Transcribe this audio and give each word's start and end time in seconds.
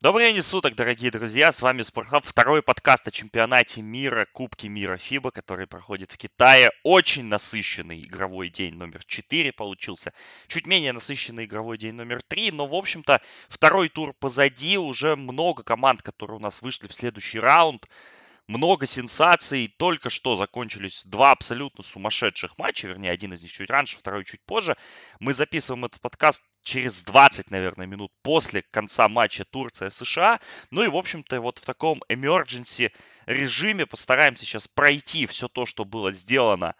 Добрый 0.00 0.32
день 0.32 0.44
суток, 0.44 0.76
дорогие 0.76 1.10
друзья! 1.10 1.50
С 1.50 1.60
вами 1.60 1.82
Спортхаб, 1.82 2.24
второй 2.24 2.62
подкаст 2.62 3.08
о 3.08 3.10
чемпионате 3.10 3.82
мира, 3.82 4.28
Кубке 4.32 4.68
мира 4.68 4.96
ФИБА, 4.96 5.32
который 5.32 5.66
проходит 5.66 6.12
в 6.12 6.16
Китае. 6.16 6.70
Очень 6.84 7.24
насыщенный 7.24 8.04
игровой 8.04 8.48
день 8.48 8.76
номер 8.76 9.02
4 9.04 9.52
получился. 9.52 10.12
Чуть 10.46 10.68
менее 10.68 10.92
насыщенный 10.92 11.46
игровой 11.46 11.78
день 11.78 11.94
номер 11.94 12.22
3, 12.22 12.52
но, 12.52 12.68
в 12.68 12.74
общем-то, 12.74 13.20
второй 13.48 13.88
тур 13.88 14.14
позади. 14.14 14.78
Уже 14.78 15.16
много 15.16 15.64
команд, 15.64 16.00
которые 16.00 16.36
у 16.36 16.40
нас 16.40 16.62
вышли 16.62 16.86
в 16.86 16.94
следующий 16.94 17.40
раунд 17.40 17.88
много 18.48 18.86
сенсаций. 18.86 19.72
Только 19.78 20.10
что 20.10 20.34
закончились 20.34 21.04
два 21.04 21.30
абсолютно 21.30 21.84
сумасшедших 21.84 22.58
матча, 22.58 22.88
вернее, 22.88 23.10
один 23.10 23.32
из 23.34 23.42
них 23.42 23.52
чуть 23.52 23.70
раньше, 23.70 23.98
второй 23.98 24.24
чуть 24.24 24.42
позже. 24.44 24.76
Мы 25.20 25.34
записываем 25.34 25.84
этот 25.84 26.00
подкаст 26.00 26.42
через 26.62 27.02
20, 27.02 27.50
наверное, 27.50 27.86
минут 27.86 28.10
после 28.22 28.62
конца 28.62 29.08
матча 29.08 29.44
Турция-США. 29.44 30.40
Ну 30.70 30.82
и, 30.82 30.88
в 30.88 30.96
общем-то, 30.96 31.40
вот 31.40 31.58
в 31.58 31.64
таком 31.64 32.02
emergency 32.10 32.90
режиме 33.26 33.86
постараемся 33.86 34.44
сейчас 34.44 34.66
пройти 34.66 35.26
все 35.26 35.48
то, 35.48 35.66
что 35.66 35.84
было 35.84 36.10
сделано 36.10 36.74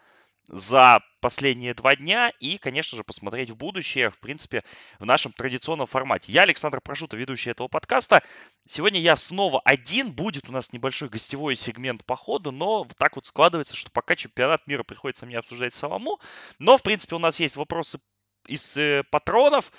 за 0.49 1.01
последние 1.21 1.73
два 1.73 1.95
дня 1.95 2.31
и, 2.39 2.57
конечно 2.57 2.97
же, 2.97 3.03
посмотреть 3.03 3.51
в 3.51 3.55
будущее, 3.55 4.09
в 4.09 4.19
принципе, 4.19 4.63
в 4.99 5.05
нашем 5.05 5.31
традиционном 5.31 5.85
формате. 5.85 6.31
Я 6.31 6.43
Александр 6.43 6.81
Прошута, 6.81 7.17
ведущий 7.17 7.51
этого 7.51 7.67
подкаста. 7.67 8.23
Сегодня 8.65 8.99
я 8.99 9.15
снова 9.15 9.61
один, 9.63 10.11
будет 10.11 10.49
у 10.49 10.51
нас 10.51 10.73
небольшой 10.73 11.09
гостевой 11.09 11.55
сегмент 11.55 12.03
по 12.05 12.15
ходу, 12.15 12.51
но 12.51 12.87
так 12.97 13.15
вот 13.15 13.25
складывается, 13.25 13.75
что 13.75 13.91
пока 13.91 14.15
чемпионат 14.15 14.65
мира 14.65 14.83
приходится 14.83 15.25
мне 15.25 15.37
обсуждать 15.37 15.73
самому. 15.73 16.19
Но, 16.57 16.77
в 16.77 16.83
принципе, 16.83 17.15
у 17.15 17.19
нас 17.19 17.39
есть 17.39 17.55
вопросы 17.55 17.99
из 18.47 18.77
э, 18.77 19.03
патронов 19.11 19.71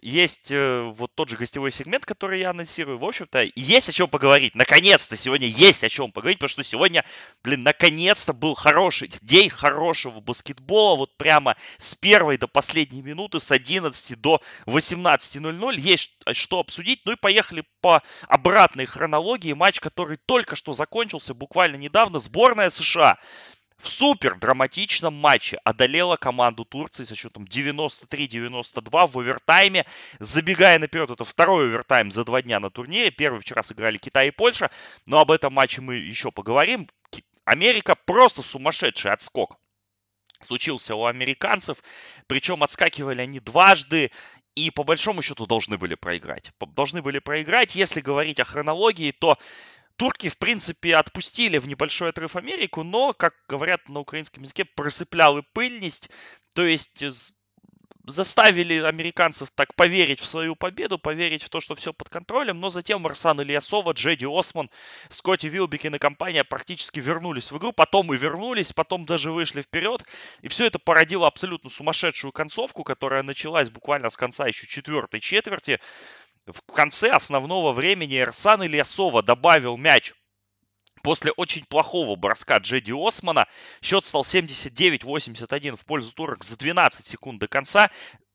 есть 0.00 0.50
э, 0.50 0.82
вот 0.94 1.14
тот 1.14 1.28
же 1.28 1.36
гостевой 1.36 1.70
сегмент, 1.70 2.06
который 2.06 2.40
я 2.40 2.50
анонсирую. 2.50 2.98
В 2.98 3.04
общем-то, 3.04 3.48
есть 3.54 3.88
о 3.88 3.92
чем 3.92 4.08
поговорить. 4.08 4.54
Наконец-то 4.54 5.16
сегодня 5.16 5.46
есть 5.46 5.82
о 5.82 5.88
чем 5.88 6.12
поговорить, 6.12 6.38
потому 6.38 6.50
что 6.50 6.62
сегодня, 6.62 7.04
блин, 7.42 7.62
наконец-то 7.62 8.32
был 8.32 8.54
хороший 8.54 9.10
день 9.22 9.50
хорошего 9.50 10.20
баскетбола. 10.20 10.96
Вот 10.96 11.16
прямо 11.16 11.56
с 11.78 11.94
первой 11.94 12.38
до 12.38 12.46
последней 12.46 13.02
минуты, 13.02 13.40
с 13.40 13.50
11 13.50 14.20
до 14.20 14.40
18.00 14.66 15.74
есть 15.78 16.12
что 16.32 16.60
обсудить. 16.60 17.00
Ну 17.04 17.12
и 17.12 17.16
поехали 17.16 17.64
по 17.80 18.02
обратной 18.28 18.86
хронологии. 18.86 19.52
Матч, 19.52 19.80
который 19.80 20.18
только 20.26 20.56
что 20.56 20.72
закончился 20.72 21.34
буквально 21.34 21.76
недавно. 21.76 22.18
Сборная 22.18 22.70
США 22.70 23.18
в 23.78 23.88
супер 23.88 24.36
драматичном 24.36 25.14
матче 25.14 25.58
одолела 25.64 26.16
команду 26.16 26.64
Турции 26.64 27.04
со 27.04 27.14
счетом 27.14 27.44
93-92 27.44 29.06
в 29.06 29.18
овертайме. 29.18 29.86
Забегая 30.18 30.78
наперед, 30.78 31.10
это 31.10 31.24
второй 31.24 31.66
овертайм 31.66 32.10
за 32.10 32.24
два 32.24 32.42
дня 32.42 32.60
на 32.60 32.70
турнире. 32.70 33.10
Первый 33.10 33.40
вчера 33.40 33.62
сыграли 33.62 33.98
Китай 33.98 34.28
и 34.28 34.32
Польша, 34.32 34.70
но 35.06 35.20
об 35.20 35.30
этом 35.30 35.52
матче 35.52 35.80
мы 35.80 35.94
еще 35.94 36.32
поговорим. 36.32 36.88
Америка 37.44 37.94
просто 38.04 38.42
сумасшедший 38.42 39.12
отскок 39.12 39.56
случился 40.42 40.94
у 40.94 41.06
американцев. 41.06 41.78
Причем 42.26 42.62
отскакивали 42.62 43.22
они 43.22 43.40
дважды 43.40 44.10
и 44.54 44.70
по 44.70 44.82
большому 44.82 45.22
счету 45.22 45.46
должны 45.46 45.78
были 45.78 45.94
проиграть. 45.94 46.52
Должны 46.60 47.00
были 47.00 47.20
проиграть. 47.20 47.76
Если 47.76 48.00
говорить 48.00 48.40
о 48.40 48.44
хронологии, 48.44 49.12
то 49.12 49.38
турки, 49.98 50.28
в 50.28 50.38
принципе, 50.38 50.96
отпустили 50.96 51.58
в 51.58 51.66
небольшой 51.66 52.10
отрыв 52.10 52.36
Америку, 52.36 52.84
но, 52.84 53.12
как 53.12 53.34
говорят 53.48 53.88
на 53.88 54.00
украинском 54.00 54.44
языке, 54.44 54.64
просыплял 54.64 55.42
пыльность, 55.52 56.08
то 56.54 56.64
есть 56.64 57.04
заставили 58.10 58.80
американцев 58.80 59.50
так 59.54 59.74
поверить 59.74 60.20
в 60.20 60.26
свою 60.26 60.56
победу, 60.56 60.98
поверить 60.98 61.42
в 61.42 61.48
то, 61.48 61.60
что 61.60 61.74
все 61.74 61.92
под 61.92 62.08
контролем, 62.08 62.60
но 62.60 62.70
затем 62.70 63.02
Марсан 63.02 63.40
Ильясова, 63.40 63.92
Джеди 63.92 64.26
Осман, 64.26 64.70
Скотти 65.08 65.46
Вилбекин 65.46 65.94
и 65.94 65.98
компания 65.98 66.44
практически 66.44 67.00
вернулись 67.00 67.50
в 67.50 67.58
игру, 67.58 67.72
потом 67.72 68.12
и 68.14 68.16
вернулись, 68.16 68.72
потом 68.72 69.04
даже 69.04 69.30
вышли 69.30 69.62
вперед, 69.62 70.04
и 70.40 70.48
все 70.48 70.66
это 70.66 70.78
породило 70.78 71.26
абсолютно 71.26 71.70
сумасшедшую 71.70 72.32
концовку, 72.32 72.82
которая 72.82 73.22
началась 73.22 73.70
буквально 73.70 74.10
с 74.10 74.16
конца 74.16 74.46
еще 74.46 74.66
четвертой 74.66 75.20
четверти, 75.20 75.80
в 76.52 76.72
конце 76.72 77.10
основного 77.10 77.72
времени 77.72 78.20
Эрсан 78.20 78.62
Ильясова 78.62 79.22
добавил 79.22 79.76
мяч 79.76 80.14
После 81.02 81.30
очень 81.32 81.64
плохого 81.64 82.16
броска 82.16 82.58
Джеди 82.58 82.92
Османа 82.92 83.46
счет 83.82 84.04
стал 84.04 84.22
79-81 84.22 85.76
в 85.76 85.84
пользу 85.84 86.12
турок 86.12 86.44
за 86.44 86.56
12 86.56 87.06
секунд 87.06 87.40
до 87.40 87.48
конца. 87.48 87.90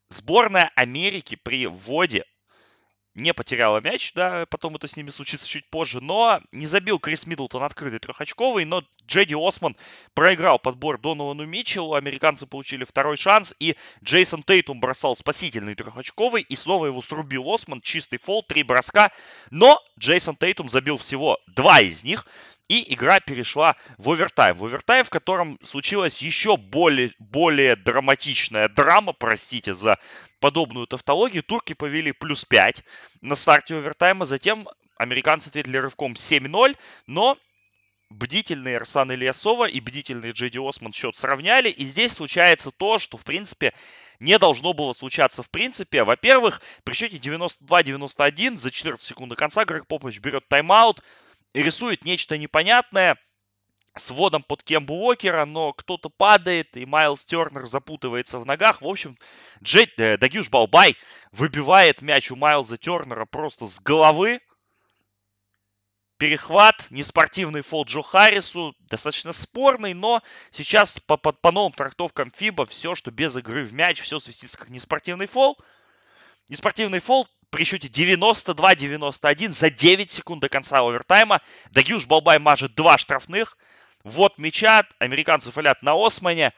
Сборная 0.09 0.71
Америки 0.75 1.35
при 1.35 1.67
вводе 1.67 2.25
не 3.15 3.33
потеряла 3.33 3.79
мяч, 3.79 4.13
да, 4.13 4.45
потом 4.47 4.75
это 4.75 4.87
с 4.87 4.97
ними 4.97 5.09
случится 5.11 5.47
чуть 5.47 5.69
позже, 5.69 6.01
но 6.01 6.41
не 6.51 6.65
забил 6.65 6.99
Крис 6.99 7.27
Миддлтон 7.27 7.63
открытый 7.63 7.99
трехочковый, 7.99 8.65
но 8.65 8.83
Джеди 9.07 9.35
Осман 9.35 9.75
проиграл 10.13 10.57
подбор 10.57 10.97
Доновану 10.97 11.45
Митчеллу, 11.45 11.93
американцы 11.93 12.47
получили 12.47 12.83
второй 12.83 13.17
шанс, 13.17 13.53
и 13.59 13.75
Джейсон 14.03 14.41
Тейтум 14.43 14.79
бросал 14.79 15.15
спасительный 15.15 15.75
трехочковый, 15.75 16.41
и 16.41 16.55
снова 16.55 16.87
его 16.87 17.01
срубил 17.01 17.51
Осман, 17.53 17.81
чистый 17.81 18.17
фол, 18.17 18.43
три 18.43 18.63
броска, 18.63 19.11
но 19.51 19.79
Джейсон 19.99 20.35
Тейтум 20.35 20.69
забил 20.69 20.97
всего 20.97 21.37
два 21.47 21.81
из 21.81 22.03
них, 22.03 22.25
и 22.73 22.93
игра 22.93 23.19
перешла 23.19 23.75
в 23.99 24.09
овертайм. 24.09 24.57
В 24.57 24.65
овертайм, 24.65 25.05
в 25.05 25.11
котором 25.11 25.59
случилась 25.61 26.21
еще 26.23 26.57
более, 26.57 27.11
более 27.19 27.75
драматичная 27.75 28.67
драма, 28.67 29.13
простите 29.13 29.75
за 29.75 29.99
подобную 30.39 30.87
тавтологию. 30.87 31.43
Турки 31.43 31.73
повели 31.73 32.11
плюс 32.11 32.45
5 32.45 32.83
на 33.21 33.35
старте 33.35 33.75
овертайма. 33.75 34.25
Затем 34.25 34.67
американцы 34.97 35.49
ответили 35.49 35.77
рывком 35.77 36.13
7-0, 36.13 36.75
но 37.05 37.37
бдительный 38.09 38.77
Арсан 38.77 39.11
Ильясова 39.11 39.65
и 39.65 39.79
бдительный 39.79 40.31
Джеди 40.31 40.57
Осман 40.57 40.93
счет 40.93 41.15
сравняли. 41.15 41.69
И 41.69 41.85
здесь 41.85 42.13
случается 42.13 42.71
то, 42.71 42.97
что, 42.97 43.17
в 43.17 43.23
принципе, 43.23 43.73
не 44.19 44.39
должно 44.39 44.73
было 44.73 44.93
случаться 44.93 45.43
в 45.43 45.49
принципе. 45.51 46.03
Во-первых, 46.03 46.61
при 46.83 46.93
счете 46.93 47.17
92-91 47.17 48.57
за 48.57 48.71
14 48.71 49.05
секунд 49.05 49.29
до 49.29 49.35
конца 49.35 49.63
Грег 49.63 49.85
Попович 49.85 50.19
берет 50.19 50.47
тайм-аут, 50.47 51.03
рисует 51.61 52.05
нечто 52.05 52.37
непонятное 52.37 53.17
с 53.95 54.09
вводом 54.09 54.41
под 54.41 54.63
Кембу 54.63 54.95
Уокера, 54.95 55.45
но 55.45 55.73
кто-то 55.73 56.09
падает, 56.09 56.75
и 56.75 56.85
Майлз 56.85 57.25
Тернер 57.25 57.65
запутывается 57.67 58.39
в 58.39 58.45
ногах. 58.45 58.81
В 58.81 58.87
общем, 58.87 59.17
Джет, 59.61 59.99
э, 59.99 60.17
Дагюш 60.17 60.49
Балбай 60.49 60.97
выбивает 61.31 62.01
мяч 62.01 62.31
у 62.31 62.35
Майлза 62.35 62.77
Тернера 62.77 63.25
просто 63.25 63.65
с 63.65 63.79
головы. 63.79 64.39
Перехват, 66.17 66.87
неспортивный 66.89 67.61
фол 67.61 67.85
Джо 67.85 68.01
Харрису, 68.01 68.75
достаточно 68.79 69.33
спорный, 69.33 69.93
но 69.93 70.23
сейчас 70.51 70.99
по, 70.99 71.17
по, 71.17 71.33
по 71.33 71.51
новым 71.51 71.73
трактовкам 71.73 72.31
ФИБА 72.31 72.65
все, 72.67 72.95
что 72.95 73.11
без 73.11 73.35
игры 73.35 73.63
в 73.63 73.73
мяч, 73.73 73.99
все 73.99 74.19
свистится 74.19 74.57
как 74.57 74.69
неспортивный 74.69 75.27
фол. 75.27 75.57
Неспортивный 76.49 76.99
фол 76.99 77.27
при 77.53 77.65
счете 77.65 77.87
92-91 77.87 79.51
за 79.51 79.69
9 79.69 80.09
секунд 80.09 80.41
до 80.41 80.49
конца 80.49 80.79
овертайма. 80.79 81.39
Дагюш 81.69 82.07
Балбай 82.07 82.39
мажет 82.39 82.73
два 82.73 82.97
штрафных. 82.97 83.59
Вот 84.03 84.39
мяча, 84.39 84.83
американцы 84.97 85.51
фалят 85.51 85.83
на 85.83 85.93
Османе. 85.93 86.51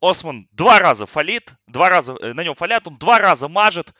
Осман 0.00 0.48
два 0.52 0.78
раза 0.78 1.04
фалит, 1.04 1.52
два 1.66 1.90
раза, 1.90 2.16
э, 2.20 2.32
на 2.32 2.42
нем 2.44 2.54
фалят, 2.54 2.86
он 2.86 2.96
два 2.96 3.18
раза 3.18 3.46
мажет. 3.48 3.92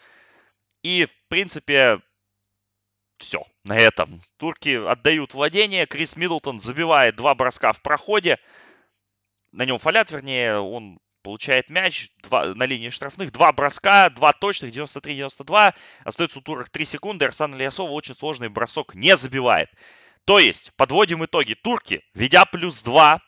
И, 0.83 1.06
в 1.06 1.29
принципе, 1.29 2.00
все 3.19 3.44
на 3.65 3.77
этом. 3.77 4.23
Турки 4.39 4.89
отдают 4.89 5.35
владение. 5.35 5.85
Крис 5.85 6.17
Миддлтон 6.17 6.61
забивает 6.61 7.17
два 7.17 7.35
броска 7.35 7.75
в 7.75 7.83
проходе. 7.83 8.39
На 9.53 9.67
нем 9.67 9.79
фалят, 9.79 10.11
вернее, 10.11 10.61
он 10.61 10.99
получает 11.29 11.69
мяч 11.69 12.09
два, 12.23 12.55
на 12.55 12.63
линии 12.65 12.89
штрафных, 12.89 13.33
два 13.33 13.53
броска, 13.53 14.09
два 14.09 14.33
точных, 14.33 14.75
93-92, 14.75 15.75
остается 16.03 16.39
у 16.39 16.43
турок 16.43 16.71
3 16.71 16.87
секунды, 16.87 17.27
Арсан 17.27 17.55
Ильясова 17.55 17.91
очень 17.91 18.15
сложный 18.15 18.49
бросок 18.49 18.95
не 18.95 19.15
забивает. 19.15 19.69
То 20.25 20.39
есть, 20.39 20.73
подводим 20.77 21.23
итоги. 21.27 21.53
Турки, 21.53 22.03
ведя 22.15 22.47
плюс 22.47 22.81
2, 22.81 23.21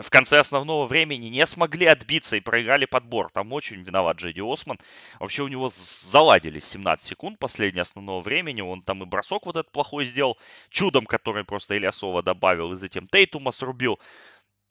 в 0.00 0.10
конце 0.10 0.40
основного 0.40 0.86
времени 0.86 1.26
не 1.26 1.46
смогли 1.46 1.86
отбиться 1.86 2.34
и 2.34 2.40
проиграли 2.40 2.84
подбор. 2.84 3.30
Там 3.32 3.52
очень 3.52 3.82
виноват 3.82 4.16
Джеди 4.16 4.40
Осман. 4.40 4.80
Вообще 5.20 5.44
у 5.44 5.48
него 5.48 5.70
заладились 5.72 6.64
17 6.64 7.06
секунд 7.06 7.38
последнего 7.38 7.82
основного 7.82 8.20
времени. 8.20 8.60
Он 8.60 8.82
там 8.82 9.04
и 9.04 9.06
бросок 9.06 9.46
вот 9.46 9.54
этот 9.54 9.70
плохой 9.70 10.04
сделал. 10.04 10.36
Чудом, 10.68 11.06
который 11.06 11.44
просто 11.44 11.76
Ильясова 11.76 12.24
добавил. 12.24 12.72
И 12.72 12.76
затем 12.76 13.06
Тейтума 13.06 13.52
срубил. 13.52 14.00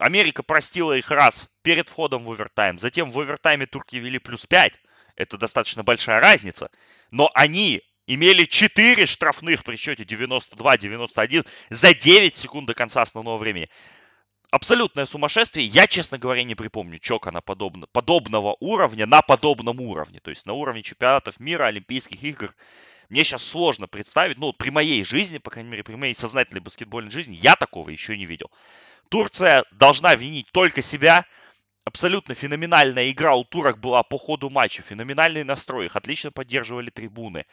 Америка 0.04 0.44
простила 0.44 0.98
их 0.98 1.12
раз 1.12 1.48
перед 1.62 1.88
входом 1.88 2.26
в 2.26 2.32
овертайм. 2.32 2.78
Затем 2.78 3.10
в 3.10 3.18
овертайме 3.18 3.68
турки 3.68 3.96
вели 3.96 4.20
плюс 4.20 4.46
5. 4.46 4.74
Это 5.16 5.38
достаточно 5.38 5.84
большая 5.84 6.20
разница. 6.20 6.70
Но 7.12 7.32
они 7.34 7.82
имели 8.06 8.44
4 8.44 9.06
штрафных 9.06 9.64
при 9.64 9.78
счете 9.78 10.04
92-91 10.04 11.48
за 11.70 11.94
9 11.94 12.36
секунд 12.36 12.68
до 12.68 12.74
конца 12.74 13.02
основного 13.02 13.38
времени 13.38 13.70
абсолютное 14.52 15.06
сумасшествие. 15.06 15.66
Я, 15.66 15.88
честно 15.88 16.18
говоря, 16.18 16.44
не 16.44 16.54
припомню 16.54 17.00
Чока 17.00 17.32
подобно, 17.42 17.88
подобного 17.88 18.58
уровня 18.60 19.06
на 19.06 19.22
подобном 19.22 19.80
уровне. 19.80 20.20
То 20.20 20.32
есть 20.32 20.46
на 20.46 20.52
уровне 20.52 20.84
чемпионатов 20.84 21.40
мира, 21.40 21.68
Олимпийских 21.68 22.22
игр. 22.24 22.54
Мне 23.14 23.24
сейчас 23.24 23.46
сложно 23.46 23.86
представить, 23.86 24.40
ну, 24.40 24.54
при 24.54 24.72
моей 24.72 25.04
жизни, 25.04 25.38
по 25.38 25.52
крайней 25.52 25.70
мере, 25.70 25.84
при 25.84 25.94
моей 25.94 26.16
сознательной 26.16 26.62
баскетбольной 26.62 27.12
жизни, 27.12 27.36
я 27.36 27.56
такого 27.56 27.92
еще 27.92 28.18
не 28.18 28.26
видел. 28.26 28.50
Турция 29.10 29.66
должна 29.70 30.16
винить 30.16 30.48
только 30.52 30.82
себя. 30.82 31.24
Абсолютно 31.86 32.34
феноменальная 32.34 33.12
игра 33.12 33.36
у 33.36 33.44
турок 33.44 33.80
была 33.80 34.02
по 34.02 34.18
ходу 34.18 34.50
матча. 34.50 34.82
Феноменальный 34.82 35.44
настрой. 35.44 35.86
Их 35.86 35.96
отлично 35.96 36.32
поддерживали 36.32 36.90
трибуны. 36.90 37.46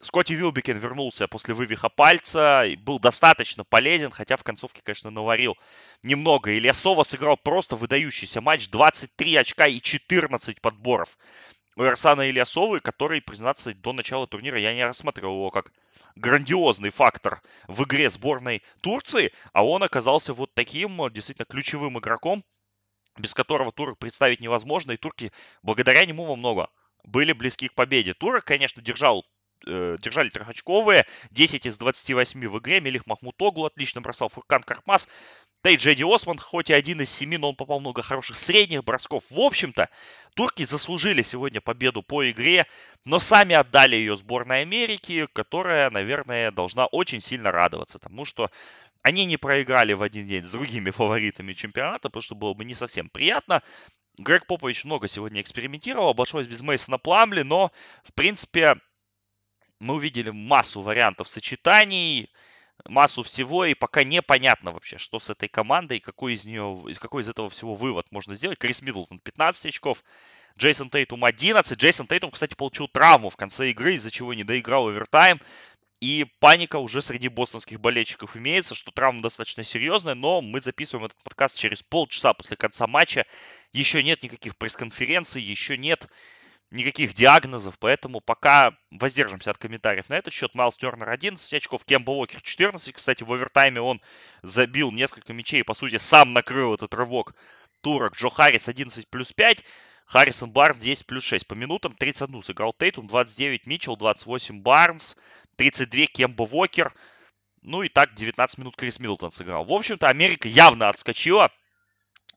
Скотти 0.00 0.32
Вилбикен 0.32 0.76
вернулся 0.76 1.28
после 1.28 1.54
вывиха 1.54 1.88
пальца, 1.88 2.64
был 2.78 2.98
достаточно 2.98 3.62
полезен, 3.62 4.10
хотя 4.10 4.36
в 4.36 4.42
концовке, 4.42 4.80
конечно, 4.82 5.10
наварил 5.10 5.56
немного. 6.02 6.50
Ильясова 6.50 7.04
сыграл 7.04 7.36
просто 7.36 7.76
выдающийся 7.76 8.40
матч, 8.40 8.68
23 8.70 9.36
очка 9.36 9.68
и 9.68 9.80
14 9.80 10.60
подборов. 10.60 11.16
У 11.76 11.82
Арсана 11.82 12.30
Ильясовы, 12.30 12.80
который, 12.80 13.20
признаться, 13.20 13.74
до 13.74 13.92
начала 13.92 14.26
турнира 14.26 14.58
я 14.58 14.74
не 14.74 14.82
рассматривал 14.82 15.34
его 15.34 15.50
как 15.50 15.72
грандиозный 16.14 16.88
фактор 16.88 17.42
в 17.68 17.84
игре 17.84 18.08
сборной 18.08 18.62
Турции, 18.80 19.32
а 19.52 19.64
он 19.64 19.82
оказался 19.82 20.32
вот 20.32 20.54
таким 20.54 21.12
действительно 21.12 21.44
ключевым 21.44 21.98
игроком, 21.98 22.44
без 23.18 23.34
которого 23.34 23.72
турок 23.72 23.98
представить 23.98 24.40
невозможно, 24.40 24.92
и 24.92 24.96
турки 24.96 25.32
благодаря 25.62 26.06
нему 26.06 26.24
во 26.24 26.36
много 26.36 26.70
были 27.04 27.32
близки 27.32 27.68
к 27.68 27.74
победе. 27.74 28.14
Турок, 28.14 28.44
конечно, 28.44 28.80
держал 28.80 29.26
э, 29.66 29.96
держали 30.00 30.30
трехочковые. 30.30 31.06
10 31.30 31.66
из 31.66 31.76
28 31.76 32.48
в 32.48 32.58
игре. 32.58 32.80
Мелих 32.80 33.06
Махмутоглу 33.06 33.66
отлично 33.66 34.00
бросал. 34.00 34.28
Фуркан 34.28 34.62
Карпмас. 34.62 35.08
Да 35.66 35.72
и 35.72 35.76
Джеди 35.76 36.04
Осман, 36.04 36.38
хоть 36.38 36.70
и 36.70 36.74
один 36.74 37.00
из 37.00 37.10
семи, 37.10 37.38
но 37.38 37.48
он 37.48 37.56
попал 37.56 37.80
много 37.80 38.00
хороших 38.00 38.38
средних 38.38 38.84
бросков. 38.84 39.24
В 39.30 39.40
общем-то, 39.40 39.88
турки 40.36 40.62
заслужили 40.62 41.22
сегодня 41.22 41.60
победу 41.60 42.04
по 42.04 42.30
игре, 42.30 42.68
но 43.04 43.18
сами 43.18 43.56
отдали 43.56 43.96
ее 43.96 44.16
сборной 44.16 44.60
Америки, 44.60 45.26
которая, 45.32 45.90
наверное, 45.90 46.52
должна 46.52 46.86
очень 46.86 47.20
сильно 47.20 47.50
радоваться 47.50 47.98
тому, 47.98 48.24
что 48.24 48.48
они 49.02 49.24
не 49.24 49.38
проиграли 49.38 49.92
в 49.92 50.02
один 50.02 50.28
день 50.28 50.44
с 50.44 50.52
другими 50.52 50.90
фаворитами 50.92 51.52
чемпионата, 51.52 52.10
потому 52.10 52.22
что 52.22 52.36
было 52.36 52.54
бы 52.54 52.64
не 52.64 52.74
совсем 52.74 53.08
приятно. 53.08 53.60
Грег 54.18 54.46
Попович 54.46 54.84
много 54.84 55.08
сегодня 55.08 55.40
экспериментировал, 55.40 56.10
обошлось 56.10 56.46
без 56.46 56.62
Мейсона 56.62 56.98
Пламли, 56.98 57.42
но, 57.42 57.72
в 58.04 58.14
принципе, 58.14 58.76
мы 59.80 59.94
увидели 59.94 60.30
массу 60.30 60.80
вариантов 60.80 61.26
сочетаний, 61.26 62.30
массу 62.84 63.22
всего, 63.22 63.64
и 63.64 63.74
пока 63.74 64.04
непонятно 64.04 64.72
вообще, 64.72 64.98
что 64.98 65.18
с 65.18 65.30
этой 65.30 65.48
командой, 65.48 66.00
какой 66.00 66.34
из 66.34 66.44
нее, 66.44 66.84
какой 67.00 67.22
из 67.22 67.28
этого 67.28 67.50
всего 67.50 67.74
вывод 67.74 68.06
можно 68.10 68.34
сделать. 68.34 68.58
Крис 68.58 68.82
Миддлтон 68.82 69.18
15 69.18 69.66
очков, 69.66 70.02
Джейсон 70.58 70.90
Тейтум 70.90 71.24
11. 71.24 71.78
Джейсон 71.78 72.06
Тейтум, 72.06 72.30
кстати, 72.30 72.54
получил 72.54 72.88
травму 72.88 73.30
в 73.30 73.36
конце 73.36 73.70
игры, 73.70 73.94
из-за 73.94 74.10
чего 74.10 74.34
не 74.34 74.44
доиграл 74.44 74.88
овертайм. 74.88 75.40
И 76.00 76.26
паника 76.40 76.76
уже 76.76 77.00
среди 77.00 77.28
бостонских 77.28 77.80
болельщиков 77.80 78.36
имеется, 78.36 78.74
что 78.74 78.90
травма 78.90 79.22
достаточно 79.22 79.64
серьезная, 79.64 80.14
но 80.14 80.42
мы 80.42 80.60
записываем 80.60 81.06
этот 81.06 81.22
подкаст 81.22 81.56
через 81.56 81.82
полчаса 81.82 82.34
после 82.34 82.56
конца 82.56 82.86
матча. 82.86 83.24
Еще 83.72 84.02
нет 84.02 84.22
никаких 84.22 84.56
пресс-конференций, 84.56 85.40
еще 85.40 85.78
нет 85.78 86.06
никаких 86.76 87.14
диагнозов, 87.14 87.78
поэтому 87.78 88.20
пока 88.20 88.76
воздержимся 88.90 89.50
от 89.50 89.58
комментариев 89.58 90.08
на 90.08 90.14
этот 90.14 90.32
счет. 90.32 90.54
Майлз 90.54 90.76
Тернер 90.76 91.08
11 91.08 91.52
очков, 91.54 91.84
Кемба 91.84 92.12
Уокер 92.12 92.40
14. 92.40 92.94
Кстати, 92.94 93.24
в 93.24 93.32
овертайме 93.32 93.80
он 93.80 94.00
забил 94.42 94.92
несколько 94.92 95.32
мячей, 95.32 95.64
по 95.64 95.74
сути, 95.74 95.96
сам 95.96 96.32
накрыл 96.32 96.74
этот 96.74 96.94
рывок 96.94 97.34
турок. 97.80 98.14
Джо 98.16 98.30
Харрис 98.30 98.68
11 98.68 99.08
плюс 99.08 99.32
5. 99.32 99.64
Харрисон 100.06 100.50
Барнс 100.52 100.78
10 100.78 101.06
плюс 101.06 101.24
6. 101.24 101.46
По 101.46 101.54
минутам 101.54 101.92
31 101.92 102.42
сыграл 102.42 102.72
Тейтум, 102.72 103.08
29 103.08 103.66
Митчелл, 103.66 103.96
28 103.96 104.60
Барнс, 104.60 105.16
32 105.56 106.06
Кемба 106.06 106.42
Уокер. 106.42 106.94
Ну 107.62 107.82
и 107.82 107.88
так 107.88 108.14
19 108.14 108.58
минут 108.58 108.76
Крис 108.76 109.00
Милтон 109.00 109.32
сыграл. 109.32 109.64
В 109.64 109.72
общем-то, 109.72 110.08
Америка 110.08 110.46
явно 110.46 110.88
отскочила 110.88 111.50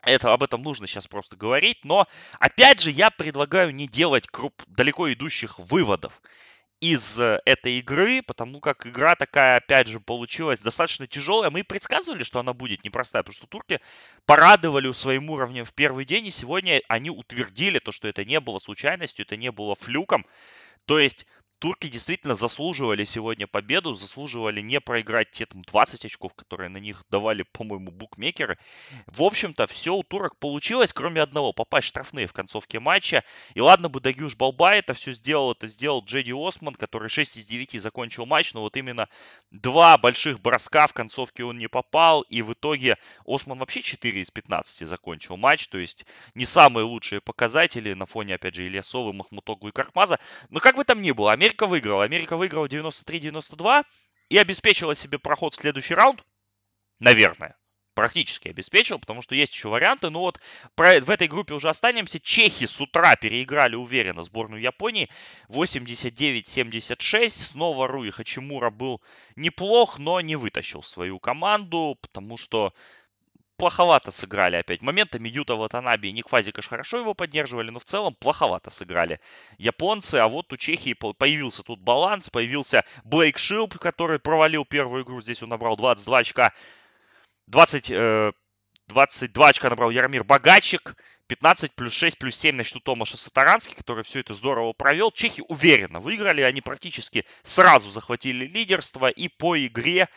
это, 0.04 0.34
об 0.34 0.44
этом 0.44 0.62
нужно 0.62 0.88
сейчас 0.88 1.07
просто 1.07 1.36
говорить, 1.36 1.84
но 1.84 2.07
опять 2.40 2.80
же 2.80 2.92
я 2.92 3.10
предлагаю 3.10 3.74
не 3.74 3.88
делать 3.88 4.28
круп, 4.28 4.63
далеко 4.68 5.12
идущих 5.12 5.60
выводов 5.60 6.22
из 6.80 7.19
э, 7.19 7.42
этой 7.46 7.80
игры, 7.80 8.22
потому 8.22 8.60
как 8.60 8.88
игра 8.88 9.16
такая, 9.16 9.57
опять 9.57 9.88
же, 9.88 10.00
получилась 10.00 10.62
достаточно 10.62 11.07
тяжелая. 11.07 11.50
Мы 11.50 11.63
предсказывали, 11.63 12.24
что 12.24 12.40
она 12.40 12.54
будет 12.54 12.84
непростая, 12.84 13.24
потому 13.24 13.36
что 13.36 13.48
турки 13.48 13.81
порадовали 14.25 14.92
своим 14.94 15.30
уровнем 15.30 15.66
в 15.66 15.74
первый 15.74 16.06
день, 16.06 16.28
и 16.28 16.31
сегодня 16.31 16.81
они 16.88 17.10
утвердили 17.10 17.80
то, 17.80 17.92
что 17.92 18.07
это 18.07 18.24
не 18.24 18.40
было 18.40 18.60
случайностью, 18.60 19.25
это 19.25 19.36
не 19.36 19.51
было 19.51 19.75
флюком. 19.75 20.25
То 20.86 21.00
есть 21.00 21.25
турки 21.59 21.88
действительно 21.88 22.35
заслуживали 22.35 23.03
сегодня 23.03 23.45
победу, 23.45 23.94
заслуживали 23.94 24.61
не 24.61 24.79
проиграть 24.79 25.31
те 25.31 25.45
там 25.45 25.61
20 25.61 26.06
очков, 26.06 26.33
которые 26.33 26.69
на 26.69 26.77
них 26.77 27.03
давали, 27.09 27.44
по-моему, 27.44 27.91
букмекеры. 27.91 28.57
В 29.07 29.21
общем-то, 29.21 29.67
все 29.67 29.94
у 29.94 30.03
турок 30.03 30.38
получилось, 30.38 30.94
кроме 30.94 31.21
одного, 31.21 31.53
попасть 31.53 31.88
в 31.88 31.89
штрафные 31.89 32.27
в 32.27 32.33
концовке 32.33 32.79
матча. 32.79 33.23
И 33.53 33.61
ладно 33.61 33.89
бы 33.89 34.00
Дагюш 34.00 34.35
Балба 34.35 34.73
это 34.75 34.94
все 34.94 35.13
сделал, 35.13 35.51
это 35.51 35.67
сделал 35.67 36.03
Джеди 36.03 36.33
Осман, 36.33 36.75
который 36.75 37.09
6 37.09 37.38
из 37.38 37.45
9 37.45 37.81
закончил 37.81 38.25
матч, 38.25 38.53
но 38.53 38.62
вот 38.62 38.77
именно 38.77 39.09
два 39.51 39.97
больших 39.97 40.39
броска 40.39 40.88
в 40.88 40.94
концовке 40.94 41.44
он 41.44 41.57
не 41.57 41.67
попал, 41.67 42.21
и 42.21 42.41
в 42.41 42.53
итоге 42.53 42.97
Осман 43.25 43.59
вообще 43.59 43.81
4 43.81 44.21
из 44.21 44.31
15 44.31 44.88
закончил 44.88 45.35
матч, 45.35 45.67
то 45.67 45.77
есть 45.77 46.05
не 46.35 46.45
самые 46.45 46.85
лучшие 46.85 47.19
показатели 47.19 47.94
на 47.94 48.05
фоне, 48.05 48.35
опять 48.35 48.55
же, 48.55 48.65
Ильясова, 48.65 49.12
Махмутоглу 49.12 49.69
и 49.69 49.71
Каркмаза. 49.73 50.19
Но 50.50 50.59
как 50.59 50.75
бы 50.75 50.85
там 50.85 51.01
ни 51.01 51.12
было, 51.12 51.33
Америка 51.33 51.49
Америка 51.50 51.66
выиграла. 51.66 52.04
Америка 52.04 52.38
выиграла 52.38 52.68
93-92 52.68 53.84
и 54.30 54.38
обеспечила 54.38 54.94
себе 54.94 55.18
проход 55.18 55.54
в 55.54 55.57
следующий 55.57 55.96
раунд. 55.96 56.24
Наверное. 57.00 57.56
Практически 57.96 58.50
обеспечил, 58.50 59.00
потому 59.00 59.24
что 59.24 59.34
есть 59.34 59.54
еще 59.54 59.68
варианты. 59.68 60.12
Но 60.12 60.19
вот 60.19 60.39
про, 60.75 61.01
в 61.01 61.10
этой 61.10 61.27
группе 61.27 61.56
уже 61.56 61.70
останемся. 61.70 62.20
Чехи 62.20 62.68
с 62.68 62.79
утра 62.79 63.15
переиграли 63.15 63.75
уверенно 63.75 64.22
сборную 64.22 64.62
Японии. 64.62 65.10
89-76. 65.50 67.29
Снова 67.29 67.88
Руи 67.88 68.12
Хачимура 68.12 68.70
был 68.70 69.01
неплох, 69.36 69.98
но 69.98 70.22
не 70.22 70.36
вытащил 70.36 70.84
свою 70.84 71.20
команду, 71.20 71.98
потому 72.00 72.38
что 72.38 72.74
плоховато 73.60 74.12
сыграли 74.12 74.56
опять. 74.56 74.82
Моментами 74.82 75.28
Юта 75.28 75.56
Ватанаби 75.56 76.08
и 76.08 76.12
Ник 76.13 76.30
Фазикаш 76.30 76.68
хорошо 76.68 76.98
его 76.98 77.13
поддерживали, 77.13 77.70
но 77.70 77.80
в 77.80 77.84
целом 77.84 78.16
плоховато 78.16 78.70
сыграли 78.72 79.20
японцы. 79.58 80.16
А 80.16 80.28
вот 80.28 80.51
у 80.54 80.58
Чехии 80.58 80.94
появился 80.94 81.62
тут 81.62 81.82
баланс, 81.82 82.30
появился 82.30 82.86
Блейк 83.04 83.38
Шилп, 83.38 83.78
который 83.78 84.18
провалил 84.18 84.66
первую 84.66 85.04
игру. 85.04 85.22
Здесь 85.22 85.44
он 85.44 85.50
набрал 85.50 85.75
22 85.75 86.18
очка. 86.18 86.54
20, 87.48 87.92
э, 87.92 88.32
22 88.88 89.48
очка 89.50 89.70
набрал 89.70 89.89
Яромир 89.92 90.24
Богачик. 90.24 90.96
15 91.28 91.75
плюс 91.75 91.94
6 91.94 92.18
плюс 92.18 92.36
7 92.36 92.56
на 92.56 92.63
счету 92.63 92.80
Томаша 92.80 93.16
Сатарански, 93.16 93.75
который 93.75 94.04
все 94.04 94.22
это 94.22 94.34
здорово 94.34 94.74
провел. 94.74 95.12
Чехи 95.12 95.44
уверенно 95.48 96.00
выиграли, 96.00 96.42
они 96.42 96.62
практически 96.62 97.24
сразу 97.44 97.92
захватили 97.92 98.46
лидерство 98.46 99.10
и 99.10 99.28
по 99.28 99.56
игре 99.56 100.08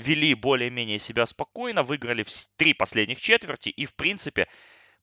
вели 0.00 0.34
более-менее 0.34 0.98
себя 0.98 1.26
спокойно, 1.26 1.82
выиграли 1.82 2.22
в 2.22 2.30
три 2.56 2.74
последних 2.74 3.20
четверти 3.20 3.68
и, 3.68 3.86
в 3.86 3.94
принципе, 3.94 4.48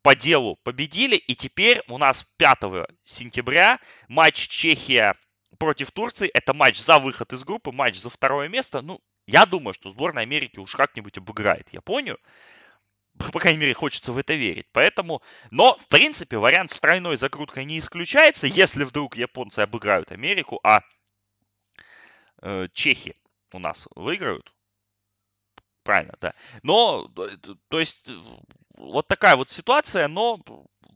по 0.02 0.16
делу 0.16 0.58
победили. 0.64 1.16
И 1.16 1.36
теперь 1.36 1.82
у 1.88 1.98
нас 1.98 2.25
5 2.38 2.88
сентября 3.04 3.80
матч 4.08 4.48
Чехия 4.48 5.16
против 5.58 5.92
Турции. 5.92 6.30
Это 6.34 6.54
матч 6.54 6.80
за 6.80 7.00
выход 7.00 7.34
из 7.34 7.44
группы, 7.44 7.72
матч 7.72 7.98
за 7.98 8.10
второе 8.10 8.48
место. 8.48 8.82
Ну, 8.82 9.00
я 9.28 9.46
думаю, 9.46 9.74
что 9.74 9.90
сборная 9.90 10.24
Америки 10.24 10.60
уж 10.60 10.75
как-нибудь 10.75 11.18
обыграет 11.18 11.74
Японию. 11.74 12.20
По 13.18 13.40
крайней 13.40 13.60
мере, 13.60 13.74
хочется 13.74 14.12
в 14.12 14.18
это 14.18 14.34
верить. 14.34 14.68
Поэтому, 14.74 15.22
но, 15.50 15.78
в 15.78 15.88
принципе, 15.88 16.38
вариант 16.38 16.72
с 16.72 16.80
тройной 16.80 17.18
закруткой 17.18 17.66
не 17.66 17.80
исключается, 17.80 18.46
если 18.46 18.84
вдруг 18.84 19.16
японцы 19.16 19.60
обыграют 19.60 20.12
Америку, 20.12 20.60
а 20.64 20.82
э, 22.42 22.68
чехи 22.74 23.16
у 23.54 23.60
нас 23.60 23.88
выиграют 23.96 24.54
правильно, 25.86 26.15
да. 26.20 26.34
Но, 26.63 27.08
то 27.70 27.80
есть, 27.80 28.12
вот 28.75 29.08
такая 29.08 29.38
вот 29.38 29.50
ситуация, 29.50 30.10
но 30.10 30.42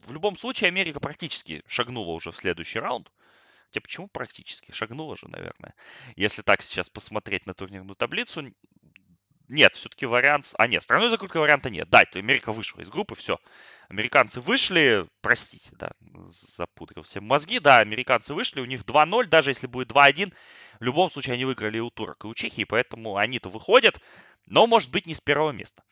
в 0.05 0.11
любом 0.11 0.35
случае 0.35 0.67
Америка 0.67 0.99
практически 0.99 1.63
шагнула 1.67 2.11
уже 2.13 2.31
в 2.31 2.37
следующий 2.37 2.79
раунд. 2.79 3.09
Хотя 3.67 3.81
почему 3.81 4.07
практически? 4.07 4.71
Шагнула 4.71 5.15
же, 5.15 5.29
наверное. 5.29 5.75
Если 6.15 6.41
так 6.41 6.63
сейчас 6.63 6.89
посмотреть 6.89 7.45
на 7.45 7.53
турнирную 7.53 7.95
таблицу, 7.95 8.51
нет, 9.49 9.75
все-таки 9.75 10.05
вариант... 10.05 10.53
А, 10.57 10.67
нет, 10.67 10.83
страной 10.83 11.09
закрутка 11.09 11.39
варианта 11.39 11.69
нет. 11.69 11.89
Да, 11.89 12.03
Америка 12.13 12.53
вышла 12.53 12.81
из 12.81 12.89
группы, 12.89 13.15
все. 13.15 13.39
Американцы 13.89 14.39
вышли, 14.39 15.07
простите, 15.21 15.71
да, 15.71 15.91
запутал 16.27 17.03
все 17.03 17.19
мозги, 17.21 17.59
да, 17.59 17.79
американцы 17.79 18.35
вышли, 18.35 18.61
у 18.61 18.65
них 18.65 18.83
2-0, 18.83 19.25
даже 19.25 19.49
если 19.49 19.65
будет 19.65 19.91
2-1, 19.91 20.31
в 20.79 20.83
любом 20.83 21.09
случае 21.09 21.33
они 21.33 21.45
выиграли 21.45 21.79
у 21.79 21.89
турок 21.89 22.23
и 22.23 22.27
у 22.27 22.35
Чехии, 22.35 22.65
поэтому 22.65 23.17
они-то 23.17 23.49
выходят, 23.49 23.99
но, 24.45 24.67
может 24.67 24.91
быть, 24.91 25.07
не 25.07 25.15
с 25.15 25.21
первого 25.21 25.51
места. 25.51 25.83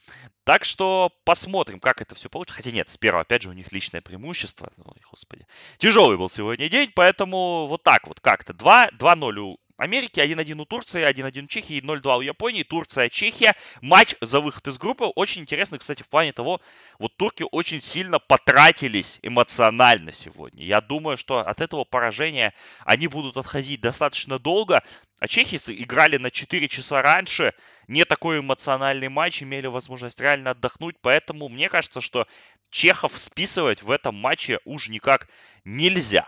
Так 0.43 0.63
что 0.63 1.11
посмотрим, 1.25 1.79
как 1.79 2.01
это 2.01 2.15
все 2.15 2.29
получится. 2.29 2.57
Хотя 2.57 2.71
нет, 2.71 2.89
с 2.89 2.97
первого, 2.97 3.21
опять 3.21 3.43
же, 3.43 3.49
у 3.49 3.53
них 3.53 3.71
личное 3.71 4.01
преимущество. 4.01 4.71
Ой, 4.77 4.97
господи. 5.11 5.45
Тяжелый 5.77 6.17
был 6.17 6.29
сегодня 6.29 6.67
день, 6.67 6.91
поэтому 6.95 7.67
вот 7.67 7.83
так 7.83 8.07
вот 8.07 8.19
как-то. 8.19 8.53
2-0 8.53 9.37
у 9.39 9.59
Америки, 9.77 10.19
1-1 10.19 10.59
у 10.59 10.65
Турции, 10.65 11.07
1-1 11.07 11.43
у 11.43 11.47
Чехии, 11.47 11.79
0-2 11.81 12.17
у 12.17 12.21
Японии, 12.21 12.63
Турция, 12.63 13.09
Чехия. 13.09 13.55
Матч 13.81 14.15
за 14.21 14.39
выход 14.39 14.67
из 14.67 14.79
группы 14.79 15.05
очень 15.05 15.43
интересный, 15.43 15.77
кстати, 15.77 16.01
в 16.01 16.07
плане 16.07 16.33
того, 16.33 16.59
вот 16.97 17.15
турки 17.15 17.45
очень 17.51 17.79
сильно 17.79 18.17
потратились 18.17 19.19
эмоционально 19.21 20.11
сегодня. 20.11 20.65
Я 20.65 20.81
думаю, 20.81 21.15
что 21.15 21.39
от 21.39 21.61
этого 21.61 21.83
поражения 21.83 22.53
они 22.85 23.07
будут 23.07 23.37
отходить 23.37 23.79
достаточно 23.79 24.39
долго, 24.39 24.83
а 25.19 25.27
чехи 25.27 25.57
играли 25.67 26.17
на 26.17 26.31
4 26.31 26.67
часа 26.67 27.03
раньше, 27.03 27.53
не 27.87 28.03
такой 28.03 28.39
эмоциональный 28.39 29.09
матч, 29.09 29.43
имели 29.43 29.67
возможность 29.67 30.19
реально 30.19 30.51
отдохнуть, 30.51 30.95
поэтому 31.01 31.49
мне 31.49 31.69
кажется, 31.69 32.01
что 32.01 32.27
чехов 32.71 33.17
списывать 33.17 33.83
в 33.83 33.91
этом 33.91 34.15
матче 34.15 34.59
уж 34.65 34.89
никак 34.89 35.27
нельзя. 35.63 36.27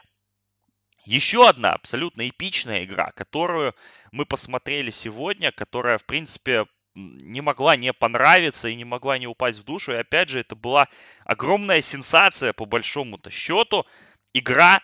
Еще 1.10 1.50
одна 1.50 1.74
абсолютно 1.74 2.30
эпичная 2.30 2.84
игра, 2.84 3.12
которую 3.16 3.74
мы 4.12 4.28
посмотрели 4.28 4.92
сегодня, 4.92 5.52
которая, 5.52 5.98
в 5.98 6.06
принципе, 6.06 6.68
не 6.94 7.42
могла 7.42 7.76
не 7.76 7.92
понравиться 7.94 8.68
и 8.68 8.76
не 8.76 8.86
могла 8.86 9.18
не 9.18 9.26
упасть 9.26 9.58
в 9.58 9.64
душу. 9.64 9.92
И 9.92 9.96
опять 9.96 10.30
же, 10.30 10.40
это 10.40 10.56
была 10.56 10.88
огромная 11.26 11.82
сенсация 11.82 12.54
по 12.54 12.66
большому-то 12.66 13.32
счету. 13.32 13.88
Игра 14.36 14.82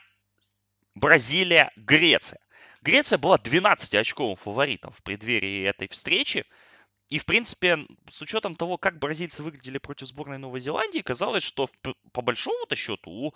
Бразилия-Греция. 0.96 2.40
Греция 2.82 3.20
была 3.20 3.38
12-очковым 3.38 4.36
фаворитом 4.36 4.94
в 4.94 5.04
преддверии 5.04 5.64
этой 5.64 5.88
встречи. 5.90 6.44
И, 7.10 7.20
в 7.20 7.26
принципе, 7.26 7.86
с 8.10 8.22
учетом 8.24 8.56
того, 8.56 8.78
как 8.78 8.98
бразильцы 8.98 9.44
выглядели 9.44 9.78
против 9.78 10.08
сборной 10.08 10.40
Новой 10.40 10.60
Зеландии, 10.60 11.00
казалось, 11.00 11.44
что 11.44 11.70
по 12.12 12.22
большому-то 12.22 12.76
счету 12.76 13.12
у 13.12 13.34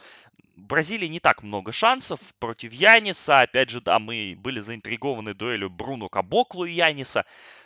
Бразилии 0.55 1.05
не 1.05 1.19
так 1.19 1.43
много 1.43 1.71
шансов 1.71 2.19
против 2.39 2.73
Яниса. 2.73 3.41
Опять 3.41 3.69
же, 3.69 3.79
да, 3.81 3.99
мы 3.99 4.35
были 4.37 4.59
заинтригованы 4.59 5.35
дуэлью 5.35 5.69
Бруно 5.69 6.09
Кабоклу 6.09 6.65
и 6.65 6.71
Яниса. 6.71 7.25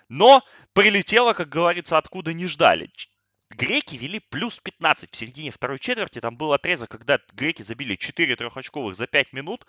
Но 0.09 0.43
прилетело, 0.73 1.31
как 1.33 1.47
говорится, 1.47 1.97
откуда 1.97 2.33
не 2.33 2.47
ждали. 2.47 2.91
Греки 3.49 3.95
вели 3.95 4.19
плюс 4.19 4.59
15 4.59 5.09
в 5.09 5.15
середине 5.15 5.51
второй 5.51 5.79
четверти. 5.79 6.19
Там 6.19 6.35
был 6.35 6.51
отрезок, 6.51 6.91
когда 6.91 7.19
греки 7.31 7.61
забили 7.61 7.95
4 7.95 8.35
трехочковых 8.35 8.95
за 8.95 9.07
5 9.07 9.31
минут. 9.31 9.65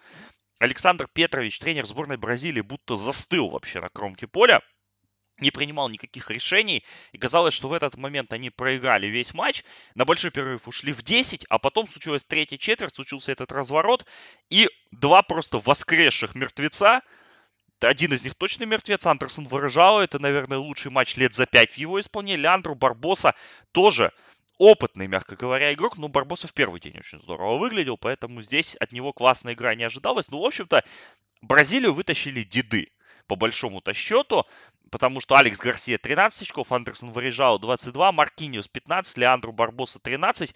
Александр 0.58 1.06
Петрович, 1.06 1.60
тренер 1.60 1.86
сборной 1.86 2.16
Бразилии, 2.16 2.60
будто 2.60 2.96
застыл 2.96 3.50
вообще 3.50 3.80
на 3.80 3.88
кромке 3.88 4.26
поля 4.26 4.60
не 5.38 5.50
принимал 5.50 5.88
никаких 5.88 6.30
решений, 6.30 6.84
и 7.12 7.18
казалось, 7.18 7.54
что 7.54 7.68
в 7.68 7.72
этот 7.72 7.96
момент 7.96 8.32
они 8.32 8.50
проиграли 8.50 9.06
весь 9.06 9.34
матч, 9.34 9.64
на 9.94 10.04
большой 10.04 10.30
перерыв 10.30 10.68
ушли 10.68 10.92
в 10.92 11.02
10, 11.02 11.46
а 11.48 11.58
потом 11.58 11.86
случилась 11.86 12.24
третья 12.24 12.56
четверть, 12.56 12.94
случился 12.94 13.32
этот 13.32 13.50
разворот, 13.52 14.06
и 14.50 14.68
два 14.92 15.22
просто 15.22 15.58
воскресших 15.58 16.34
мертвеца, 16.34 17.02
один 17.80 18.12
из 18.14 18.24
них 18.24 18.34
точно 18.34 18.64
мертвец, 18.64 19.04
Андерсон 19.04 19.46
выражал, 19.46 20.00
это, 20.00 20.18
наверное, 20.18 20.58
лучший 20.58 20.90
матч 20.90 21.16
лет 21.16 21.34
за 21.34 21.46
пять 21.46 21.72
в 21.72 21.78
его 21.78 21.98
исполнении, 22.00 22.40
Леандру 22.40 22.74
Барбоса 22.74 23.34
тоже 23.72 24.12
опытный, 24.58 25.08
мягко 25.08 25.36
говоря, 25.36 25.72
игрок, 25.72 25.98
но 25.98 26.08
Барбоса 26.08 26.46
в 26.46 26.54
первый 26.54 26.80
день 26.80 26.96
очень 26.98 27.18
здорово 27.18 27.58
выглядел, 27.58 27.98
поэтому 27.98 28.40
здесь 28.40 28.76
от 28.76 28.92
него 28.92 29.12
классная 29.12 29.54
игра 29.54 29.74
не 29.74 29.84
ожидалась. 29.84 30.30
Ну, 30.30 30.40
в 30.40 30.44
общем-то, 30.44 30.84
Бразилию 31.42 31.92
вытащили 31.92 32.42
деды 32.42 32.90
по 33.26 33.36
большому-то 33.36 33.92
счету 33.92 34.44
потому 34.94 35.20
что 35.20 35.34
Алекс 35.34 35.58
Гарсия 35.58 35.98
13 35.98 36.42
очков, 36.42 36.70
Андерсон 36.70 37.10
Варежао 37.10 37.58
22, 37.58 38.12
Маркиниус 38.12 38.68
15, 38.68 39.18
Леандру 39.18 39.50
Барбоса 39.50 39.98
13. 39.98 40.54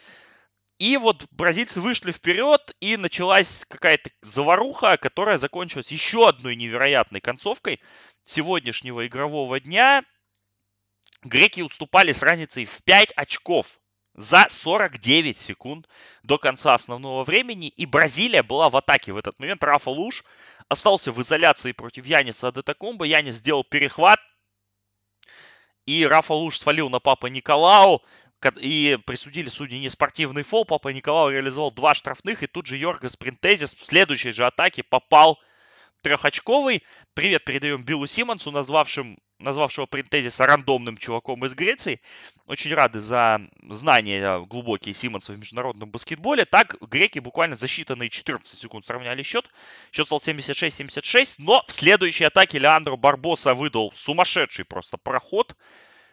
И 0.78 0.96
вот 0.96 1.26
бразильцы 1.32 1.80
вышли 1.80 2.12
вперед, 2.12 2.72
и 2.78 2.96
началась 2.96 3.64
какая-то 3.68 4.10
заваруха, 4.22 4.96
которая 4.96 5.38
закончилась 5.38 5.90
еще 5.90 6.28
одной 6.28 6.54
невероятной 6.54 7.20
концовкой 7.20 7.80
сегодняшнего 8.24 9.04
игрового 9.08 9.58
дня. 9.58 10.04
Греки 11.24 11.62
уступали 11.62 12.12
с 12.12 12.22
разницей 12.22 12.64
в 12.64 12.80
5 12.84 13.14
очков 13.16 13.80
за 14.14 14.46
49 14.48 15.36
секунд 15.36 15.88
до 16.22 16.38
конца 16.38 16.74
основного 16.74 17.24
времени. 17.24 17.66
И 17.70 17.86
Бразилия 17.86 18.44
была 18.44 18.70
в 18.70 18.76
атаке 18.76 19.12
в 19.12 19.16
этот 19.16 19.36
момент. 19.40 19.64
Рафа 19.64 19.90
Луш 19.90 20.22
остался 20.68 21.10
в 21.10 21.20
изоляции 21.22 21.72
против 21.72 22.06
Яниса 22.06 22.48
Адетакумба. 22.48 23.04
Янис 23.04 23.36
сделал 23.36 23.64
перехват. 23.64 24.20
И 25.88 26.04
Рафа 26.04 26.34
Луш 26.34 26.58
свалил 26.58 26.90
на 26.90 27.00
папа 27.00 27.28
Николау. 27.28 28.02
И 28.60 28.98
присудили 29.06 29.48
судьи 29.48 29.80
не 29.80 29.88
спортивный 29.88 30.42
фол. 30.42 30.66
Папа 30.66 30.88
Николау 30.88 31.30
реализовал 31.30 31.70
два 31.70 31.94
штрафных. 31.94 32.42
И 32.42 32.46
тут 32.46 32.66
же 32.66 32.76
Йоргас 32.76 33.16
Принтезис 33.16 33.74
в 33.74 33.86
следующей 33.86 34.32
же 34.32 34.44
атаке 34.44 34.82
попал 34.82 35.38
трехочковый. 36.02 36.82
Привет 37.14 37.46
передаем 37.46 37.84
Биллу 37.84 38.06
Симмонсу, 38.06 38.50
назвавшим, 38.50 39.18
назвавшего 39.38 39.86
Принтезиса 39.86 40.46
рандомным 40.46 40.96
чуваком 40.96 41.44
из 41.44 41.54
Греции. 41.54 42.00
Очень 42.46 42.74
рады 42.74 43.00
за 43.00 43.40
знания 43.68 44.40
глубокие 44.46 44.94
Симмонса 44.94 45.32
в 45.32 45.38
международном 45.38 45.90
баскетболе. 45.90 46.44
Так, 46.44 46.76
греки 46.80 47.18
буквально 47.18 47.54
за 47.54 47.66
считанные 47.66 48.08
14 48.08 48.58
секунд 48.58 48.84
сравняли 48.84 49.22
счет. 49.22 49.48
Счет 49.92 50.06
стал 50.06 50.18
76-76, 50.18 51.36
но 51.38 51.64
в 51.66 51.72
следующей 51.72 52.24
атаке 52.24 52.58
Леандро 52.58 52.96
Барбоса 52.96 53.54
выдал 53.54 53.92
сумасшедший 53.92 54.64
просто 54.64 54.96
проход. 54.96 55.54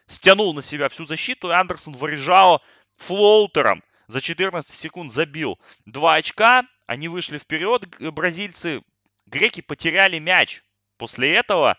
Стянул 0.07 0.53
на 0.53 0.61
себя 0.61 0.87
всю 0.89 1.05
защиту, 1.05 1.49
и 1.49 1.53
Андерсон 1.53 1.95
Варежао 1.95 2.61
флоутером 2.97 3.83
за 4.07 4.21
14 4.21 4.69
секунд 4.69 5.11
забил 5.11 5.59
2 5.85 6.13
очка. 6.13 6.63
Они 6.85 7.07
вышли 7.07 7.39
вперед, 7.39 7.87
бразильцы 7.99 8.83
греки 9.25 9.61
потеряли 9.61 10.19
мяч 10.19 10.61
после 10.97 11.33
этого, 11.33 11.77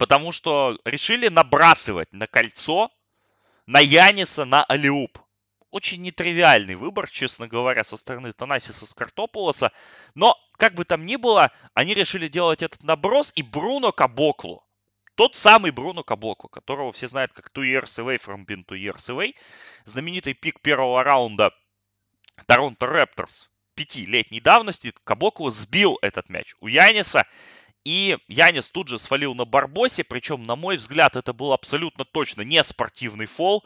потому 0.00 0.32
что 0.32 0.78
решили 0.86 1.28
набрасывать 1.28 2.10
на 2.10 2.26
кольцо, 2.26 2.90
на 3.66 3.80
Яниса, 3.80 4.46
на 4.46 4.64
Алиуп. 4.64 5.18
Очень 5.70 6.00
нетривиальный 6.00 6.74
выбор, 6.74 7.10
честно 7.10 7.46
говоря, 7.46 7.84
со 7.84 7.98
стороны 7.98 8.32
Танасиса 8.32 8.86
Скартополоса. 8.86 9.72
Но, 10.14 10.38
как 10.56 10.72
бы 10.72 10.86
там 10.86 11.04
ни 11.04 11.16
было, 11.16 11.52
они 11.74 11.92
решили 11.92 12.28
делать 12.28 12.62
этот 12.62 12.82
наброс, 12.82 13.30
и 13.34 13.42
Бруно 13.42 13.92
Кабоклу, 13.92 14.66
тот 15.16 15.34
самый 15.34 15.70
Бруно 15.70 16.02
Каблоку, 16.02 16.48
которого 16.48 16.92
все 16.92 17.06
знают 17.06 17.34
как 17.34 17.50
Two 17.52 17.70
Years 17.70 18.02
Away 18.02 18.18
from 18.18 18.46
Being 18.46 18.64
Two 18.64 18.80
Years 18.80 19.14
Away, 19.14 19.34
знаменитый 19.84 20.32
пик 20.32 20.62
первого 20.62 21.04
раунда 21.04 21.52
Торонто 22.46 22.86
Raptors 22.86 23.50
пятилетней 23.80 24.40
давности 24.40 24.92
Кабоклу 25.04 25.48
сбил 25.48 25.98
этот 26.02 26.28
мяч 26.28 26.54
у 26.60 26.66
Яниса. 26.66 27.26
И 27.84 28.18
Янис 28.28 28.70
тут 28.70 28.88
же 28.88 28.98
свалил 28.98 29.34
на 29.34 29.46
Барбосе, 29.46 30.04
причем, 30.04 30.44
на 30.44 30.54
мой 30.54 30.76
взгляд, 30.76 31.16
это 31.16 31.32
был 31.32 31.52
абсолютно 31.52 32.04
точно 32.04 32.42
не 32.42 32.62
спортивный 32.62 33.26
фол. 33.26 33.64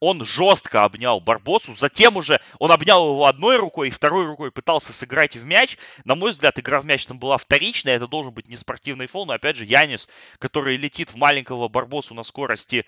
Он 0.00 0.22
жестко 0.22 0.84
обнял 0.84 1.18
Барбосу, 1.20 1.72
затем 1.72 2.16
уже 2.16 2.40
он 2.58 2.72
обнял 2.72 3.12
его 3.12 3.24
одной 3.24 3.56
рукой 3.56 3.88
и 3.88 3.90
второй 3.90 4.26
рукой 4.26 4.52
пытался 4.52 4.92
сыграть 4.92 5.34
в 5.34 5.46
мяч. 5.46 5.78
На 6.04 6.14
мой 6.14 6.32
взгляд, 6.32 6.58
игра 6.58 6.80
в 6.80 6.84
мяч 6.84 7.06
там 7.06 7.18
была 7.18 7.38
вторичная, 7.38 7.96
это 7.96 8.06
должен 8.06 8.34
быть 8.34 8.48
не 8.48 8.56
спортивный 8.56 9.06
фол, 9.06 9.24
но 9.24 9.32
опять 9.32 9.56
же 9.56 9.64
Янис, 9.64 10.08
который 10.38 10.76
летит 10.76 11.10
в 11.10 11.16
маленького 11.16 11.68
Барбосу 11.68 12.12
на 12.12 12.22
скорости 12.22 12.84